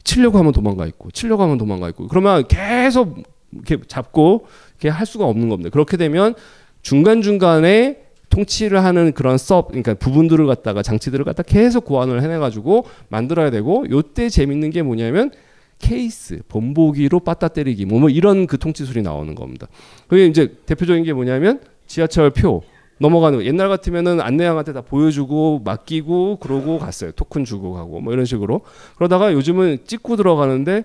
치려고 0.06 0.38
하면 0.38 0.53
도망가 0.53 0.86
있고 0.86 1.12
치려고 1.12 1.43
하면 1.43 1.58
도망가 1.58 1.89
있고 1.89 2.08
그러면 2.08 2.47
계속 2.47 3.18
이렇게 3.51 3.78
잡고 3.86 4.45
이렇게 4.76 4.89
할 4.89 5.06
수가 5.06 5.26
없는 5.26 5.49
겁니다. 5.49 5.70
그렇게 5.70 5.97
되면 5.97 6.36
중간 6.82 7.22
중간에 7.22 8.03
통치를 8.30 8.84
하는 8.84 9.12
그런 9.12 9.38
섭 9.38 9.70
그러니까 9.70 9.95
부분들을 9.95 10.45
갖다가 10.45 10.82
장치들을 10.82 11.26
갖다 11.26 11.43
계속 11.43 11.86
고안을 11.86 12.22
해내가지고 12.22 12.86
만들어야 13.10 13.49
되고 13.49 13.86
요때 13.89 14.30
재밌는 14.30 14.70
게 14.70 14.84
뭐냐면 14.84 15.32
케이스 15.80 16.41
본보기로 16.47 17.22
빠따 17.22 17.49
때리기 17.49 17.86
뭐, 17.86 17.99
뭐 17.99 18.10
이런 18.10 18.47
그 18.47 18.58
통치술이 18.58 19.01
나오는 19.01 19.36
겁니다. 19.36 19.68
그게 20.08 20.26
이제 20.26 20.56
대표적인 20.66 21.03
게 21.03 21.14
뭐냐면 21.14 21.60
지하철 21.88 22.30
표 22.30 22.64
넘어가는 23.00 23.39
거. 23.39 23.46
옛날 23.46 23.70
같으면은 23.70 24.22
안내양한테 24.22 24.74
다 24.74 24.82
보여주고 24.82 25.62
맡기고 25.64 26.38
그러고 26.38 26.80
갔어요. 26.80 27.12
토큰 27.12 27.46
주고 27.46 27.74
가고 27.74 28.00
뭐 28.00 28.14
이런 28.14 28.26
식으로. 28.26 28.62
그러다가 28.96 29.34
요즘은 29.34 29.80
찍고 29.86 30.16
들어가는데 30.16 30.84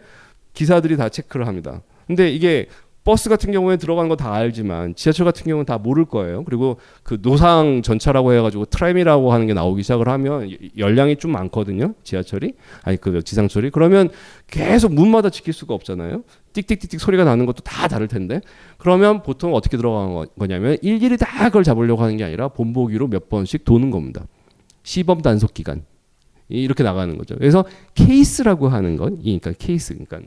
기사들이 0.54 0.96
다 0.96 1.08
체크를 1.08 1.46
합니다. 1.46 1.82
근데 2.06 2.30
이게 2.30 2.66
버스 3.02 3.30
같은 3.30 3.50
경우에 3.50 3.76
들어가는 3.78 4.08
거 4.08 4.16
다 4.16 4.34
알지만 4.34 4.94
지하철 4.94 5.24
같은 5.24 5.44
경우는 5.44 5.64
다 5.64 5.78
모를 5.78 6.04
거예요. 6.04 6.44
그리고 6.44 6.76
그 7.02 7.20
노상 7.22 7.80
전차라고 7.82 8.34
해가지고 8.34 8.66
트램이라고 8.66 9.32
하는 9.32 9.46
게 9.46 9.54
나오기 9.54 9.82
시작을 9.82 10.08
하면 10.08 10.50
열량이 10.76 11.16
좀 11.16 11.32
많거든요. 11.32 11.94
지하철이 12.04 12.52
아니 12.82 12.96
그 12.98 13.22
지상철이 13.22 13.70
그러면 13.70 14.10
계속 14.46 14.92
문마다 14.92 15.30
지킬 15.30 15.54
수가 15.54 15.72
없잖아요. 15.74 16.22
띡띡띡띡 16.52 16.98
소리가 16.98 17.24
나는 17.24 17.46
것도 17.46 17.62
다 17.62 17.88
다를 17.88 18.08
텐데 18.08 18.40
그러면 18.76 19.22
보통 19.22 19.54
어떻게 19.54 19.76
들어가는 19.78 20.26
거냐면 20.38 20.76
일일이 20.82 21.16
다 21.16 21.44
그걸 21.44 21.64
잡으려고 21.64 22.02
하는 22.02 22.18
게 22.18 22.24
아니라 22.24 22.48
본보기로 22.48 23.08
몇 23.08 23.28
번씩 23.30 23.64
도는 23.64 23.90
겁니다. 23.90 24.26
시범 24.82 25.22
단속 25.22 25.54
기간 25.54 25.84
이렇게 26.48 26.82
나가는 26.82 27.16
거죠. 27.16 27.36
그래서 27.36 27.64
케이스라고 27.94 28.68
하는 28.68 28.96
건 28.96 29.18
그러니까 29.22 29.52
케이스 29.58 29.94
그러니까 29.94 30.20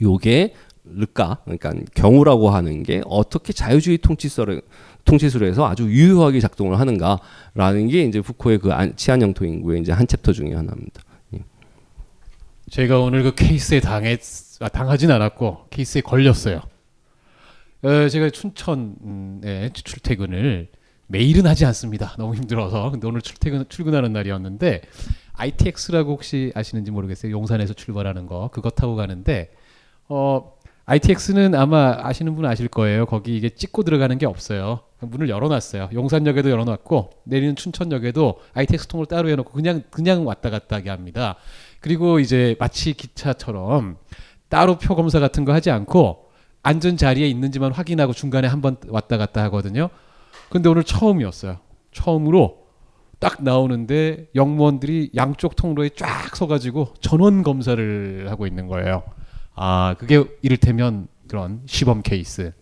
요게 0.00 0.54
르까 0.84 1.38
그러니까 1.44 1.72
경우라고 1.94 2.50
하는 2.50 2.82
게 2.82 3.02
어떻게 3.06 3.52
자유주의 3.52 3.98
통치설을 3.98 4.62
통치술에서 5.04 5.66
아주 5.66 5.84
유효하게 5.84 6.40
작동을 6.40 6.78
하는가라는 6.80 7.88
게 7.88 8.02
이제 8.02 8.18
후코의 8.18 8.58
그 8.58 8.70
치안 8.96 9.22
영토 9.22 9.44
인구의 9.44 9.80
이제 9.80 9.92
한 9.92 10.06
챕터 10.06 10.32
중에 10.32 10.54
하나입니다. 10.54 11.02
예. 11.34 11.44
제가 12.68 12.98
오늘 13.00 13.22
그 13.22 13.34
케이스에 13.34 13.80
당했 13.80 14.20
아, 14.60 14.68
당하진 14.68 15.10
않았고 15.10 15.66
케이스에 15.70 16.00
걸렸어요. 16.00 16.62
어, 17.82 18.08
제가 18.08 18.30
춘천에 18.30 19.70
출퇴근을 19.72 20.68
매일은 21.08 21.46
하지 21.46 21.64
않습니다. 21.66 22.14
너무 22.16 22.34
힘들어서. 22.34 22.90
근데 22.90 23.06
오늘 23.06 23.20
출퇴근 23.20 23.66
출근하는 23.68 24.12
날이었는데 24.12 24.82
ITX라고 25.34 26.12
혹시 26.12 26.52
아시는지 26.54 26.90
모르겠어요. 26.90 27.32
용산에서 27.32 27.74
출발하는 27.74 28.26
거 28.26 28.50
그거 28.52 28.70
타고 28.70 28.94
가는데 28.96 29.52
어 30.08 30.54
ITX는 30.84 31.54
아마 31.54 31.96
아시는 32.02 32.34
분은 32.34 32.48
아실 32.50 32.68
거예요. 32.68 33.06
거기 33.06 33.36
이게 33.36 33.48
찍고 33.48 33.84
들어가는 33.84 34.18
게 34.18 34.26
없어요. 34.26 34.80
문을 35.00 35.28
열어놨어요. 35.28 35.90
용산역에도 35.92 36.50
열어놨고 36.50 37.10
내리는 37.24 37.54
춘천역에도 37.56 38.40
ITX 38.54 38.88
통을 38.88 39.06
따로 39.06 39.28
해놓고 39.28 39.52
그냥 39.52 39.82
그냥 39.90 40.26
왔다 40.26 40.50
갔다 40.50 40.76
하게 40.76 40.90
합니다. 40.90 41.36
그리고 41.80 42.18
이제 42.20 42.56
마치 42.58 42.92
기차처럼 42.94 43.96
따로 44.48 44.76
표 44.78 44.94
검사 44.94 45.18
같은 45.20 45.44
거 45.44 45.52
하지 45.52 45.70
않고 45.70 46.26
앉은 46.62 46.96
자리에 46.96 47.26
있는지만 47.28 47.72
확인하고 47.72 48.12
중간에 48.12 48.46
한 48.48 48.60
번 48.60 48.76
왔다 48.88 49.18
갔다 49.18 49.42
하거든요. 49.44 49.88
근데 50.50 50.68
오늘 50.68 50.84
처음이었어요. 50.84 51.58
처음으로 51.92 52.58
딱 53.18 53.42
나오는데 53.42 54.26
영무원들이 54.34 55.10
양쪽 55.16 55.56
통로에 55.56 55.90
쫙 55.90 56.34
서가지고 56.36 56.94
전원 57.00 57.42
검사를 57.42 58.26
하고 58.28 58.46
있는 58.46 58.66
거예요. 58.66 59.02
아 59.64 59.94
그게 59.96 60.24
이를테면 60.42 61.06
그런 61.28 61.60
시범 61.66 62.02
케이스. 62.02 62.52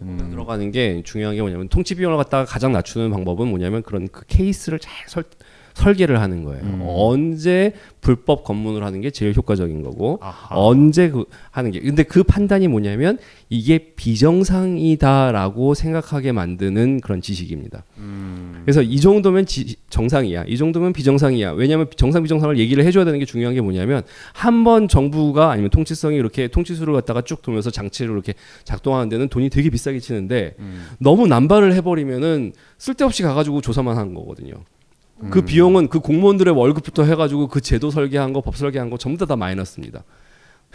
음. 0.00 0.28
들어가는 0.30 0.70
게 0.70 1.02
중요한 1.04 1.34
게 1.34 1.42
뭐냐면 1.42 1.68
통치 1.68 1.94
비용을 1.94 2.16
갖다가 2.16 2.46
가장 2.46 2.72
낮추는 2.72 3.10
방법은 3.10 3.46
뭐냐면 3.46 3.82
그런 3.82 4.08
그 4.08 4.24
케이스를 4.26 4.78
잘 4.78 5.06
설, 5.06 5.24
설계를 5.80 6.20
하는 6.20 6.44
거예요. 6.44 6.62
음. 6.62 6.80
언제 6.84 7.72
불법 8.00 8.44
검문을 8.44 8.82
하는 8.84 9.00
게 9.00 9.10
제일 9.10 9.34
효과적인 9.34 9.82
거고 9.82 10.18
아하. 10.22 10.54
언제 10.56 11.10
그 11.10 11.24
하는 11.50 11.70
게 11.70 11.80
근데 11.80 12.02
그 12.02 12.22
판단이 12.22 12.68
뭐냐면 12.68 13.18
이게 13.48 13.92
비정상이다라고 13.96 15.74
생각하게 15.74 16.32
만드는 16.32 17.00
그런 17.00 17.20
지식입니다. 17.20 17.84
음. 17.98 18.62
그래서 18.64 18.82
이 18.82 19.00
정도면 19.00 19.46
지, 19.46 19.76
정상이야. 19.88 20.44
이 20.46 20.56
정도면 20.56 20.92
비정상이야. 20.92 21.52
왜냐하면 21.52 21.86
정상 21.96 22.22
비정상을 22.22 22.56
얘기를 22.58 22.84
해줘야 22.84 23.04
되는 23.04 23.18
게 23.18 23.24
중요한 23.24 23.54
게 23.54 23.60
뭐냐면 23.60 24.02
한 24.32 24.60
번 24.60 24.88
정부가 24.88 25.50
아니면 25.50 25.70
통치성이 25.70 26.16
이렇게 26.16 26.46
통치수를 26.48 26.92
갖다가 26.92 27.22
쭉 27.22 27.40
돌면서 27.40 27.70
장치를 27.70 28.12
이렇게 28.12 28.34
작동하는 28.64 29.08
데는 29.08 29.28
돈이 29.28 29.48
되게 29.48 29.70
비싸게 29.70 29.98
치는데 29.98 30.54
음. 30.58 30.86
너무 30.98 31.26
남발을 31.26 31.72
해버리면은 31.76 32.52
쓸데없이 32.76 33.22
가가지고 33.22 33.62
조사만 33.62 33.96
하는 33.96 34.12
거거든요. 34.12 34.52
그 35.28 35.40
음. 35.40 35.44
비용은 35.44 35.88
그 35.88 36.00
공무원들의 36.00 36.54
월급부터 36.54 37.04
해가지고 37.04 37.48
그 37.48 37.60
제도 37.60 37.90
설계한 37.90 38.32
거, 38.32 38.40
법 38.40 38.56
설계한 38.56 38.88
거 38.90 38.96
전부 38.96 39.18
다, 39.18 39.26
다 39.26 39.36
마이너스입니다. 39.36 40.04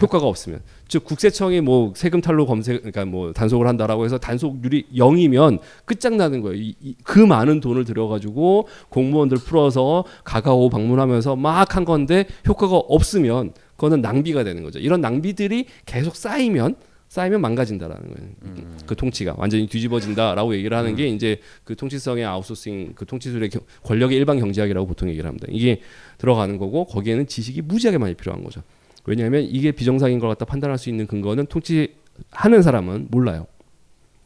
효과가 0.01 0.25
없으면 0.25 0.59
즉 0.89 1.05
국세청이 1.05 1.61
뭐 1.61 1.93
세금 1.95 2.19
탈루 2.19 2.45
검색 2.45 2.81
그러니까 2.81 3.05
뭐 3.05 3.31
단속을 3.31 3.65
한다라고 3.65 4.03
해서 4.03 4.17
단속률이 4.17 4.87
0이면 4.93 5.59
끝장나는 5.85 6.41
거예요. 6.41 6.61
이, 6.61 6.75
이, 6.81 6.95
그 7.03 7.19
많은 7.19 7.61
돈을 7.61 7.85
들여가지고 7.85 8.67
공무원들 8.89 9.37
풀어서 9.37 10.03
가가오 10.25 10.69
방문하면서 10.69 11.37
막 11.37 11.75
한 11.75 11.85
건데 11.85 12.27
효과가 12.47 12.75
없으면 12.75 13.53
그거는 13.75 14.01
낭비가 14.01 14.43
되는 14.43 14.63
거죠. 14.63 14.79
이런 14.79 15.01
낭비들이 15.01 15.65
계속 15.85 16.15
쌓이면 16.15 16.75
쌓이면 17.15 17.39
망가진다라는 17.39 18.13
거예요. 18.13 18.29
음. 18.43 18.77
그 18.85 18.93
통치가 18.93 19.35
완전히 19.37 19.67
뒤집어진다라고 19.67 20.53
얘기를 20.55 20.75
하는 20.75 20.91
음. 20.91 20.95
게 20.97 21.07
이제 21.07 21.39
그 21.63 21.73
통치성의 21.73 22.25
아웃소싱, 22.25 22.91
그 22.93 23.05
통치술의 23.05 23.51
권력의 23.83 24.17
일반 24.17 24.37
경제학이라고 24.37 24.85
보통 24.85 25.07
얘기를 25.07 25.25
합니다. 25.25 25.47
이게 25.49 25.79
들어가는 26.17 26.57
거고 26.57 26.83
거기에는 26.85 27.25
지식이 27.27 27.61
무지하게 27.61 27.99
많이 27.99 28.15
필요한 28.15 28.43
거죠. 28.43 28.61
왜냐하면 29.05 29.43
이게 29.43 29.71
비정상인 29.71 30.19
걸 30.19 30.27
갖다 30.27 30.43
판단할 30.43 30.77
수 30.77 30.89
있는 30.89 31.07
근거는 31.07 31.45
통치하는 31.45 32.61
사람은 32.61 33.07
몰라요. 33.11 33.47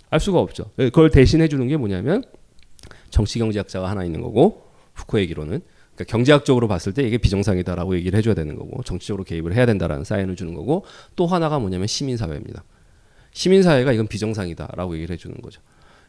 알 0.10 0.20
수가 0.20 0.40
없죠. 0.40 0.72
그걸 0.76 1.12
대신해 1.12 1.48
주는 1.48 1.68
게 1.68 1.78
뭐냐면 1.78 2.24
정치 3.12 3.38
경제학자가 3.38 3.88
하나 3.88 4.04
있는 4.04 4.22
거고 4.22 4.64
후쿠 4.96 5.20
얘기로는 5.20 5.62
그러니까 5.94 6.06
경제학적으로 6.06 6.68
봤을 6.68 6.94
때 6.94 7.04
이게 7.04 7.20
비정상이다라고 7.20 7.96
얘기를 7.98 8.18
해줘야 8.18 8.34
되는 8.34 8.56
거고 8.56 8.82
정치적으로 8.82 9.24
개입을 9.26 9.54
해야 9.54 9.68
된다라는 9.68 10.06
사인을 10.06 10.36
주는 10.36 10.56
거고 10.56 10.86
또 11.16 11.28
하나가 11.28 11.60
뭐냐면 11.60 11.86
시민사회입니다. 11.86 12.64
시민사회가 13.40 13.94
이건 13.94 14.08
비정상이다라고 14.08 14.96
얘기를 14.96 15.14
해주는 15.14 15.38
거죠. 15.42 15.62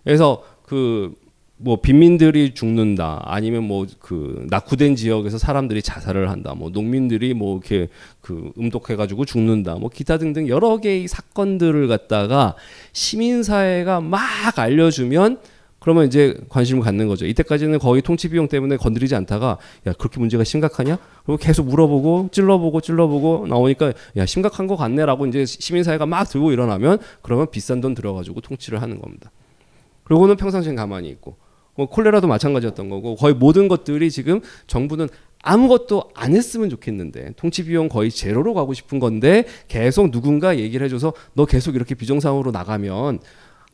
그래서 0.05 0.43
그 0.64 1.14
뭐 1.62 1.81
빈민들이 1.81 2.55
죽는다 2.55 3.22
아니면 3.24 3.64
뭐 3.64 3.87
그 3.99 4.47
낙후된 4.51 4.97
지역에서 4.97 5.39
사람들이 5.39 5.83
자살을 5.83 6.31
한다 6.31 6.55
뭐 6.55 6.70
농민들이 6.70 7.35
뭐 7.35 7.57
이렇게 7.57 7.89
그 8.20 8.53
음독해가지고 8.59 9.24
죽는다 9.24 9.74
뭐 9.76 9.89
기타 9.89 10.18
등등 10.18 10.49
여러 10.49 10.78
개의 10.78 11.07
사건들을 11.09 11.89
갖다가 11.89 12.57
시민사회가 12.93 14.01
막 14.01 14.20
알려주면 14.59 15.39
그러면 15.81 16.07
이제 16.07 16.39
관심을 16.51 16.83
갖는 16.83 17.09
거죠. 17.09 17.26
이때까지는 17.26 17.78
거의 17.78 18.03
통치 18.03 18.28
비용 18.28 18.49
때문에 18.49 18.76
건드리지 18.76 19.14
않다가 19.14 19.59
야 19.87 19.93
그렇게 19.95 20.20
문제가 20.20 20.45
심각하냐? 20.45 20.99
그리고 21.24 21.39
계속 21.39 21.66
물어보고 21.66 22.28
찔러보고 22.33 22.81
찔러보고 22.83 23.47
나오니까 23.49 23.95
야 24.16 24.26
심각한 24.26 24.66
거 24.66 24.76
같네라고 24.76 25.26
이제 25.26 25.47
시민사회가 25.47 26.05
막 26.07 26.24
들고 26.24 26.53
일어나면 26.53 26.99
그러면 27.22 27.51
비싼 27.51 27.81
돈 27.81 27.95
들어가지고 27.95 28.43
통치를 28.43 28.83
하는 28.83 29.01
겁니다. 29.01 29.31
그리고는 30.05 30.37
평상시엔 30.37 30.76
가만히 30.76 31.09
있고 31.09 31.37
뭐 31.76 31.87
콜레라도 31.87 32.26
마찬가지였던 32.26 32.91
거고 32.91 33.16
거의 33.16 33.35
모든 33.35 33.68
것들이 33.68 34.11
지금 34.11 34.43
정부는 34.66 35.09
아무것도 35.43 36.11
안 36.14 36.35
했으면 36.35 36.68
좋겠는데 36.68 37.33
통치 37.37 37.64
비용 37.64 37.89
거의 37.89 38.11
제로로 38.11 38.53
가고 38.53 38.74
싶은 38.74 38.99
건데 38.99 39.47
계속 39.68 40.11
누군가 40.11 40.59
얘기를 40.59 40.85
해줘서 40.85 41.14
너 41.33 41.47
계속 41.47 41.74
이렇게 41.74 41.95
비정상으로 41.95 42.51
나가면 42.51 43.20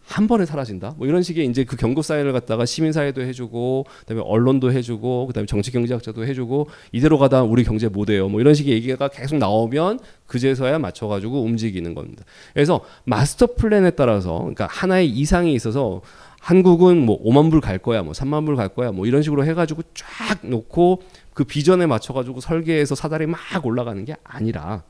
한 0.07 0.29
번에 0.29 0.47
사라진다. 0.47 0.95
뭐 0.97 1.07
이런 1.07 1.23
식의 1.23 1.47
이제 1.47 1.65
그 1.65 1.77
경고 1.77 2.01
사인을 2.01 2.33
갖다가 2.33 2.65
시민 2.65 2.93
사회도 2.93 3.23
해주고, 3.23 3.87
그다음에 4.01 4.23
언론도 4.25 4.73
해주고, 4.73 5.27
그다음에 5.27 5.47
정치 5.47 5.73
경제학자도 5.73 6.25
해주고 6.25 6.69
이대로 6.93 7.19
가다 7.19 7.43
우리 7.43 7.65
경제 7.65 7.89
못 7.89 8.09
해요. 8.09 8.29
뭐 8.29 8.41
이런 8.41 8.55
식의 8.55 8.73
얘기가 8.75 9.09
계속 9.09 9.37
나오면 9.37 9.99
그제서야 10.27 10.79
맞춰가지고 10.79 11.43
움직이는 11.43 11.95
겁니다. 11.95 12.25
그래서 12.55 12.83
마스터 13.05 13.47
플랜에 13.57 13.91
따라서, 13.91 14.39
그러니까 14.39 14.69
하나의 14.71 15.09
이상이 15.09 15.53
있어서 15.55 16.03
한국은 16.39 17.05
뭐 17.05 17.21
5만 17.25 17.51
불 17.51 17.61
갈 17.61 17.79
거야, 17.79 18.05
뭐 18.05 18.13
3만 18.13 18.47
불 18.47 18.55
갈 18.55 18.69
거야, 18.69 18.93
뭐 18.93 19.07
이런 19.07 19.23
식으로 19.23 19.45
해가지고 19.45 19.83
쫙 19.95 20.39
놓고 20.43 21.03
그 21.35 21.43
비전에 21.43 21.87
맞춰가지고 21.87 22.41
설계해서 22.41 22.95
사다리 22.95 23.27
막 23.27 23.41
올라가는 23.65 24.05
게 24.05 24.15
아니라 24.23 24.85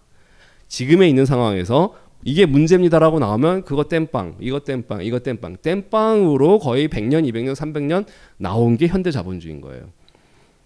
지금에 0.69 1.09
있는 1.09 1.25
상황에서 1.25 1.95
이게 2.27 2.45
문제입니다라고 2.45 3.21
나오면 3.21 3.63
그거 3.63 3.85
땜빵, 3.85 4.39
이거 4.41 4.59
땜빵, 4.59 5.05
이거 5.05 5.21
땜빵, 5.21 5.59
땜빵으로 5.63 6.59
거의 6.59 6.89
100년, 6.89 7.25
200년, 7.31 7.55
300년 7.55 8.05
나온 8.37 8.77
게 8.77 8.89
현대 8.89 9.13
자본주의인 9.13 9.61
거예요. 9.61 9.85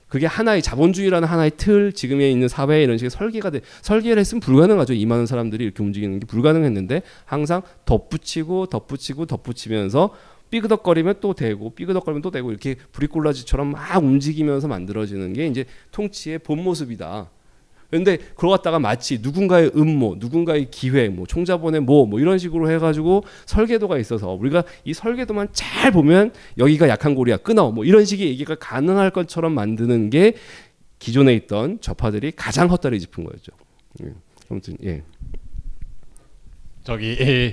그게 0.09 0.25
하나의 0.25 0.63
자본주의라는 0.63 1.29
하나의 1.29 1.53
틀, 1.59 1.93
지금에 1.93 2.31
있는 2.31 2.49
사회에 2.49 2.83
이런 2.83 2.97
식의 2.97 3.11
설계가 3.11 3.51
돼, 3.51 3.61
설계를 3.83 4.19
했으면 4.19 4.41
불가능하죠. 4.41 4.95
이 4.95 5.05
많은 5.05 5.27
사람들이 5.27 5.63
이렇게 5.63 5.83
움직이는 5.83 6.19
게 6.21 6.27
불가능했는데 6.27 7.03
항상 7.27 7.61
덧붙이고 7.85 8.65
덧붙이고 8.67 9.27
덧붙이면서 9.27 10.15
삐그덕거리면 10.49 11.17
또 11.21 11.35
되고 11.35 11.69
삐그덕거리면 11.75 12.23
또 12.23 12.31
되고 12.31 12.51
이렇게 12.51 12.77
브리콜라지처럼 12.93 13.73
막 13.73 14.03
움직이면서 14.03 14.67
만들어지는 14.67 15.35
게 15.35 15.47
이제 15.47 15.67
통치의 15.93 16.39
본 16.39 16.65
모습이다. 16.65 17.29
근데 17.91 18.19
그러 18.37 18.51
갔다가 18.51 18.79
마치 18.79 19.19
누군가의 19.21 19.73
음모, 19.75 20.17
누군가의 20.19 20.71
기획, 20.71 21.13
뭐 21.13 21.27
총자본의 21.27 21.81
뭐, 21.81 22.07
뭐 22.07 22.21
이런 22.21 22.39
식으로 22.39 22.71
해가지고 22.71 23.25
설계도가 23.47 23.99
있어서 23.99 24.33
우리가 24.33 24.63
이 24.85 24.95
설계도만 24.95 25.49
잘 25.53 25.91
보면 25.91 26.33
여기가 26.59 26.89
약한 26.89 27.15
고리야 27.15 27.39
끊어, 27.39 27.71
뭐 27.71 27.85
이런 27.85 28.05
식의 28.05 28.29
얘기가 28.29 28.55
가능할 28.55 29.11
것처럼 29.11 29.53
만드는 29.55 30.11
게 30.11 30.35
기존에 30.99 31.35
있던 31.35 31.81
좌파들이 31.81 32.33
가장 32.33 32.71
헛다리 32.71 33.01
짚은 33.01 33.25
거였죠. 33.25 33.53
예. 34.05 34.13
아무튼 34.49 34.77
예. 34.85 35.03
저기 36.85 37.17
예, 37.21 37.53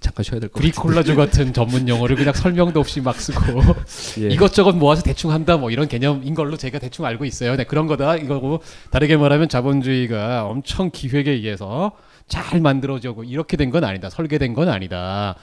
잠깐 0.00 0.22
쉬어야 0.22 0.38
될 0.40 0.48
것 0.50 0.54
같아요. 0.54 0.72
브리콜라주 0.72 1.16
같은 1.16 1.52
전문 1.52 1.88
용어를 1.88 2.16
그냥 2.16 2.34
설명도 2.34 2.78
없이 2.80 3.00
막 3.00 3.18
쓰고 3.18 3.40
예. 4.22 4.28
이것저것 4.28 4.72
모아서 4.76 5.02
대충 5.02 5.30
한다 5.30 5.56
뭐 5.56 5.70
이런 5.70 5.88
개념인 5.88 6.34
걸로 6.34 6.56
제가 6.56 6.78
대충 6.78 7.04
알고 7.04 7.24
있어요. 7.24 7.56
네, 7.56 7.64
그런 7.64 7.86
거다 7.86 8.16
이거고 8.16 8.60
다르게 8.90 9.16
말하면 9.16 9.48
자본주의가 9.48 10.46
엄청 10.46 10.90
기획에 10.92 11.30
의해서 11.30 11.92
잘 12.28 12.60
만들어지고 12.60 13.24
이렇게 13.24 13.56
된 13.56 13.70
건 13.70 13.84
아니다. 13.84 14.10
설계된 14.10 14.54
건 14.54 14.68
아니다. 14.68 15.36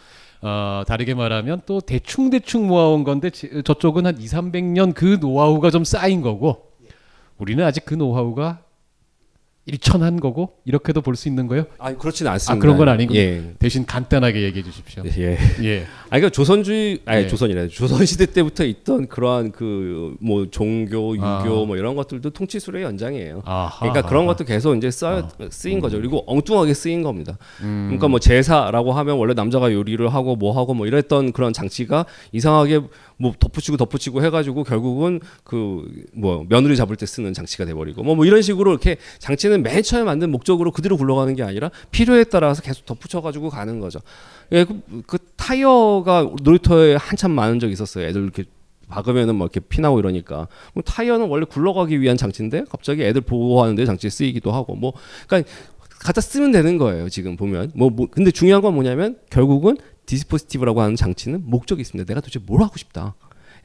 어, 0.44 0.84
다르게 0.88 1.14
말하면 1.14 1.62
또 1.68 1.82
대충 1.82 2.30
대충 2.32 2.68
모아온 2.68 3.04
건데 3.04 3.30
지- 3.30 3.62
저쪽은 3.64 4.06
한 4.08 4.20
2, 4.20 4.26
300년 4.26 4.94
그 4.96 5.18
노하우가 5.22 5.70
좀 5.70 5.84
쌓인 5.84 6.22
거고 6.22 6.72
우리는 7.38 7.64
아직 7.64 7.86
그 7.86 7.94
노하우가 7.94 8.62
일천한 9.72 10.20
거고 10.20 10.54
이렇게도 10.66 11.02
볼 11.02 11.16
수 11.16 11.28
있는 11.28 11.48
거예요. 11.48 11.66
아 11.78 11.94
그렇지는 11.94 12.32
않습니다. 12.32 12.54
아 12.54 12.60
그런 12.60 12.78
건 12.78 12.90
아니고 12.90 13.14
예. 13.16 13.54
대신 13.60 13.86
간단하게 13.86 14.42
얘기해 14.44 14.64
주십시오. 14.64 15.04
예. 15.18 15.38
예. 15.64 15.84
아 16.06 16.18
그러니까 16.18 16.30
조선주의 16.30 17.00
아니 17.06 17.24
예. 17.24 17.28
조선이라 17.28 17.68
조선 17.68 18.06
시대 18.06 18.26
때부터 18.26 18.64
있던 18.66 19.08
그러한 19.08 19.52
그 19.52 20.02
뭐 20.20 20.46
종교, 20.50 21.16
유교 21.16 21.24
아. 21.26 21.44
뭐 21.66 21.78
이런 21.78 21.96
것들도 21.96 22.30
통치술의 22.32 22.84
연장이에요. 22.84 23.42
아하. 23.46 23.80
그러니까 23.80 24.08
그런 24.08 24.26
것도 24.26 24.44
계속 24.46 24.76
이제 24.76 24.92
써 24.92 25.30
쓰인 25.50 25.80
거죠. 25.80 25.98
그리고 25.98 26.24
엉뚱하게 26.28 26.74
쓰인 26.74 27.02
겁니다. 27.04 27.38
음. 27.62 27.86
그러니까 27.88 28.08
뭐 28.08 28.20
제사라고 28.20 28.92
하면 28.94 29.18
원래 29.18 29.34
남자가 29.34 29.72
요리를 29.72 30.14
하고 30.14 30.36
뭐 30.36 30.58
하고 30.58 30.74
뭐 30.74 30.86
이랬던 30.88 31.32
그런 31.32 31.54
장치가 31.54 32.06
이상하게 32.32 32.82
뭐 33.22 33.34
덧붙이고 33.40 33.78
덧붙이고 33.78 34.24
해가지고 34.24 34.64
결국은 34.64 35.20
그 35.44 36.02
뭐 36.14 36.46
며느리 36.48 36.76
잡을 36.76 36.96
때 36.96 37.06
쓰는 37.06 37.34
장치가 37.34 37.66
돼버리고 37.66 38.04
뭐, 38.04 38.16
뭐 38.16 38.26
이런 38.26 38.42
식으로 38.42 38.72
이렇게 38.72 38.98
장치는 39.20 39.64
맨 39.64 39.84
처음에 39.84 40.04
만든 40.04 40.32
목적으로 40.32 40.72
그대로 40.72 40.98
굴러가는 40.98 41.36
게 41.36 41.44
아니라 41.44 41.72
필요에 41.92 42.24
따라서 42.26 42.62
계속 42.62 42.86
덧붙여가지고 42.86 43.50
가는 43.50 43.80
거죠. 43.80 44.00
예, 44.52 44.64
그, 44.64 45.04
그 45.08 45.18
타이어가 45.36 46.32
놀이터에 46.44 46.96
한참 46.96 47.32
많은 47.32 47.60
적이 47.60 47.74
있었어요. 47.74 48.06
애들 48.08 48.24
이렇게 48.24 48.44
박으면은 48.90 49.36
뭐 49.36 49.46
이렇게 49.46 49.62
피나고 49.62 50.00
이러니까 50.00 50.48
뭐 50.74 50.84
타이어는 50.84 51.28
원래 51.28 51.46
굴러가기 51.46 52.02
위한 52.02 52.18
장치인데 52.18 52.66
갑자기 52.70 53.04
애들 53.04 53.22
보호하는데 53.22 53.86
장치에 53.86 54.10
쓰이기도 54.10 54.52
하고 54.52 54.76
뭐 54.76 54.94
그러니까 55.28 55.50
갖다 56.00 56.20
쓰면 56.20 56.52
되는 56.52 56.78
거예요 56.78 57.08
지금 57.08 57.38
보면 57.38 57.72
뭐, 57.74 57.90
뭐 57.90 58.08
근데 58.12 58.32
중요한 58.32 58.62
건 58.62 58.74
뭐냐면 58.74 59.18
결국은 59.30 59.78
디스포지티브라고 60.12 60.82
하는 60.82 60.96
장치는 60.98 61.44
목적이 61.46 61.82
있습니다. 61.82 62.06
내가 62.08 62.20
도대체 62.20 62.40
뭘 62.46 62.62
하고 62.62 62.78
싶다? 62.78 63.16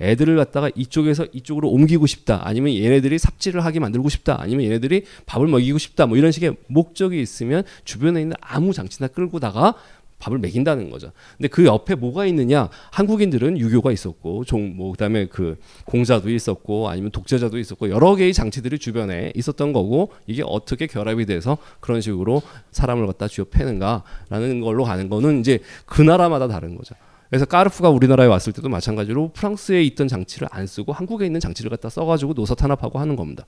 애들을 0.00 0.36
갖다가 0.36 0.70
이쪽에서 0.76 1.26
이쪽으로 1.32 1.70
옮기고 1.70 2.06
싶다. 2.06 2.42
아니면 2.44 2.74
얘네들이 2.74 3.18
삽질을 3.18 3.64
하게 3.64 3.80
만들고 3.80 4.08
싶다. 4.10 4.40
아니면 4.40 4.64
얘네들이 4.66 5.04
밥을 5.24 5.48
먹이고 5.48 5.78
싶다. 5.78 6.06
뭐 6.06 6.16
이런 6.16 6.30
식의 6.30 6.56
목적이 6.68 7.20
있으면 7.20 7.64
주변에 7.84 8.20
있는 8.20 8.36
아무 8.40 8.72
장치나 8.72 9.08
끌고다가 9.08 9.74
밥을 10.18 10.38
먹인다는 10.38 10.90
거죠. 10.90 11.12
근데 11.36 11.48
그 11.48 11.64
옆에 11.64 11.94
뭐가 11.94 12.26
있느냐? 12.26 12.68
한국인들은 12.92 13.58
유교가 13.58 13.92
있었고, 13.92 14.44
종, 14.44 14.76
뭐, 14.76 14.92
그 14.92 14.98
다음에 14.98 15.26
그 15.26 15.58
공자도 15.84 16.30
있었고, 16.30 16.88
아니면 16.88 17.10
독재자도 17.10 17.58
있었고, 17.58 17.90
여러 17.90 18.14
개의 18.16 18.32
장치들이 18.32 18.78
주변에 18.78 19.32
있었던 19.34 19.72
거고, 19.72 20.12
이게 20.26 20.42
어떻게 20.44 20.86
결합이 20.86 21.26
돼서 21.26 21.58
그런 21.80 22.00
식으로 22.00 22.42
사람을 22.70 23.06
갖다 23.06 23.28
쥐어 23.28 23.44
패는가라는 23.44 24.60
걸로 24.60 24.84
가는 24.84 25.08
거는 25.08 25.40
이제 25.40 25.60
그 25.84 26.02
나라마다 26.02 26.48
다른 26.48 26.76
거죠. 26.76 26.94
그래서 27.28 27.44
까르푸가 27.44 27.90
우리나라에 27.90 28.26
왔을 28.26 28.52
때도 28.52 28.68
마찬가지로 28.68 29.32
프랑스에 29.32 29.82
있던 29.82 30.08
장치를 30.08 30.48
안 30.50 30.66
쓰고 30.66 30.92
한국에 30.92 31.26
있는 31.26 31.40
장치를 31.40 31.70
갖다 31.70 31.88
써가지고 31.88 32.34
노사 32.34 32.54
탄압하고 32.54 32.98
하는 32.98 33.16
겁니다. 33.16 33.44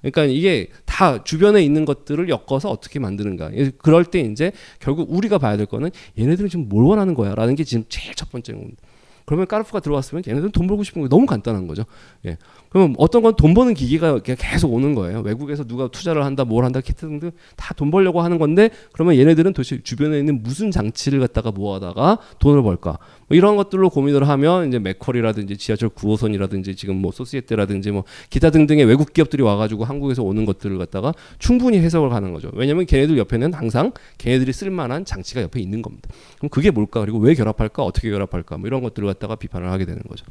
그러니까 0.00 0.24
이게 0.24 0.68
다 0.84 1.24
주변에 1.24 1.62
있는 1.62 1.84
것들을 1.84 2.28
엮어서 2.28 2.70
어떻게 2.70 2.98
만드는가. 2.98 3.50
예, 3.54 3.70
그럴 3.78 4.04
때 4.04 4.20
이제 4.20 4.52
결국 4.78 5.12
우리가 5.12 5.38
봐야 5.38 5.56
될 5.56 5.66
거는 5.66 5.90
얘네들은 6.18 6.48
지금 6.48 6.68
뭘 6.68 6.84
원하는 6.84 7.14
거야 7.14 7.34
라는 7.34 7.54
게 7.54 7.64
지금 7.64 7.84
제일 7.88 8.14
첫 8.14 8.30
번째인 8.30 8.58
겁니다. 8.58 8.82
그러면 9.24 9.46
까르푸가 9.46 9.80
들어왔으면 9.80 10.22
얘네들은 10.26 10.52
돈 10.52 10.66
벌고 10.66 10.82
싶은 10.84 11.02
게 11.02 11.08
너무 11.08 11.26
간단한 11.26 11.66
거죠. 11.66 11.84
예. 12.24 12.38
그러면 12.70 12.94
어떤 12.98 13.22
건 13.22 13.34
돈 13.36 13.52
버는 13.52 13.74
기기가 13.74 14.20
계속 14.20 14.72
오는 14.72 14.94
거예요. 14.94 15.20
외국에서 15.20 15.64
누가 15.64 15.88
투자를 15.88 16.24
한다, 16.24 16.44
뭘 16.46 16.64
한다, 16.64 16.80
키트 16.80 17.00
등등 17.00 17.30
다 17.56 17.74
돈 17.74 17.90
벌려고 17.90 18.22
하는 18.22 18.38
건데 18.38 18.70
그러면 18.92 19.16
얘네들은 19.16 19.52
도대체 19.52 19.82
주변에 19.82 20.18
있는 20.18 20.42
무슨 20.42 20.70
장치를 20.70 21.20
갖다가 21.20 21.50
모아다가 21.50 22.18
돈을 22.38 22.62
벌까? 22.62 22.98
뭐 23.28 23.36
이런 23.36 23.56
것들로 23.56 23.90
고민을 23.90 24.28
하면 24.28 24.68
이제 24.68 24.78
맥커리라든지 24.78 25.56
지하철 25.56 25.90
9호선이라든지 25.90 26.76
지금 26.76 26.96
뭐 26.96 27.12
소시에테라든지 27.12 27.90
뭐 27.90 28.04
기타 28.30 28.50
등등의 28.50 28.84
외국 28.86 29.12
기업들이 29.12 29.42
와가지고 29.42 29.84
한국에서 29.84 30.22
오는 30.22 30.44
것들을 30.44 30.78
갖다가 30.78 31.12
충분히 31.38 31.78
해석을 31.78 32.12
하는 32.12 32.32
거죠. 32.32 32.50
왜냐하면 32.54 32.86
걔네들 32.86 33.18
옆에는 33.18 33.52
항상 33.54 33.92
걔네들이 34.16 34.52
쓸만한 34.52 35.04
장치가 35.04 35.42
옆에 35.42 35.60
있는 35.60 35.82
겁니다. 35.82 36.08
그럼 36.38 36.48
그게 36.48 36.70
뭘까? 36.70 37.00
그리고 37.00 37.18
왜 37.18 37.34
결합할까? 37.34 37.84
어떻게 37.84 38.10
결합할까? 38.10 38.56
뭐 38.58 38.66
이런 38.66 38.82
것들을 38.82 39.06
갖다가 39.06 39.36
비판을 39.36 39.70
하게 39.70 39.84
되는 39.84 40.02
거죠. 40.08 40.24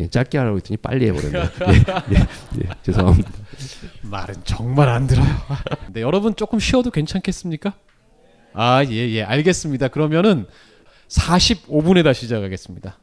예, 0.00 0.08
짧게 0.08 0.38
하라고 0.38 0.56
했더니 0.56 0.78
빨리 0.78 1.08
해버렸네. 1.08 1.38
예, 1.38 2.14
예, 2.14 2.20
예, 2.64 2.68
죄송합니다. 2.82 3.30
말은 4.02 4.36
정말 4.44 4.88
안 4.88 5.06
들어요. 5.06 5.26
네, 5.92 6.00
여러분 6.00 6.34
조금 6.34 6.58
쉬어도 6.58 6.90
괜찮겠습니까? 6.90 7.74
아, 8.54 8.82
예, 8.84 9.10
예, 9.10 9.22
알겠습니다. 9.22 9.88
그러면은 9.88 10.46
45분에다 11.10 12.14
시작하겠습니다. 12.14 12.98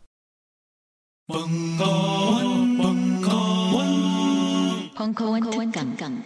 벙커원 4.96 5.72
특강 5.72 6.17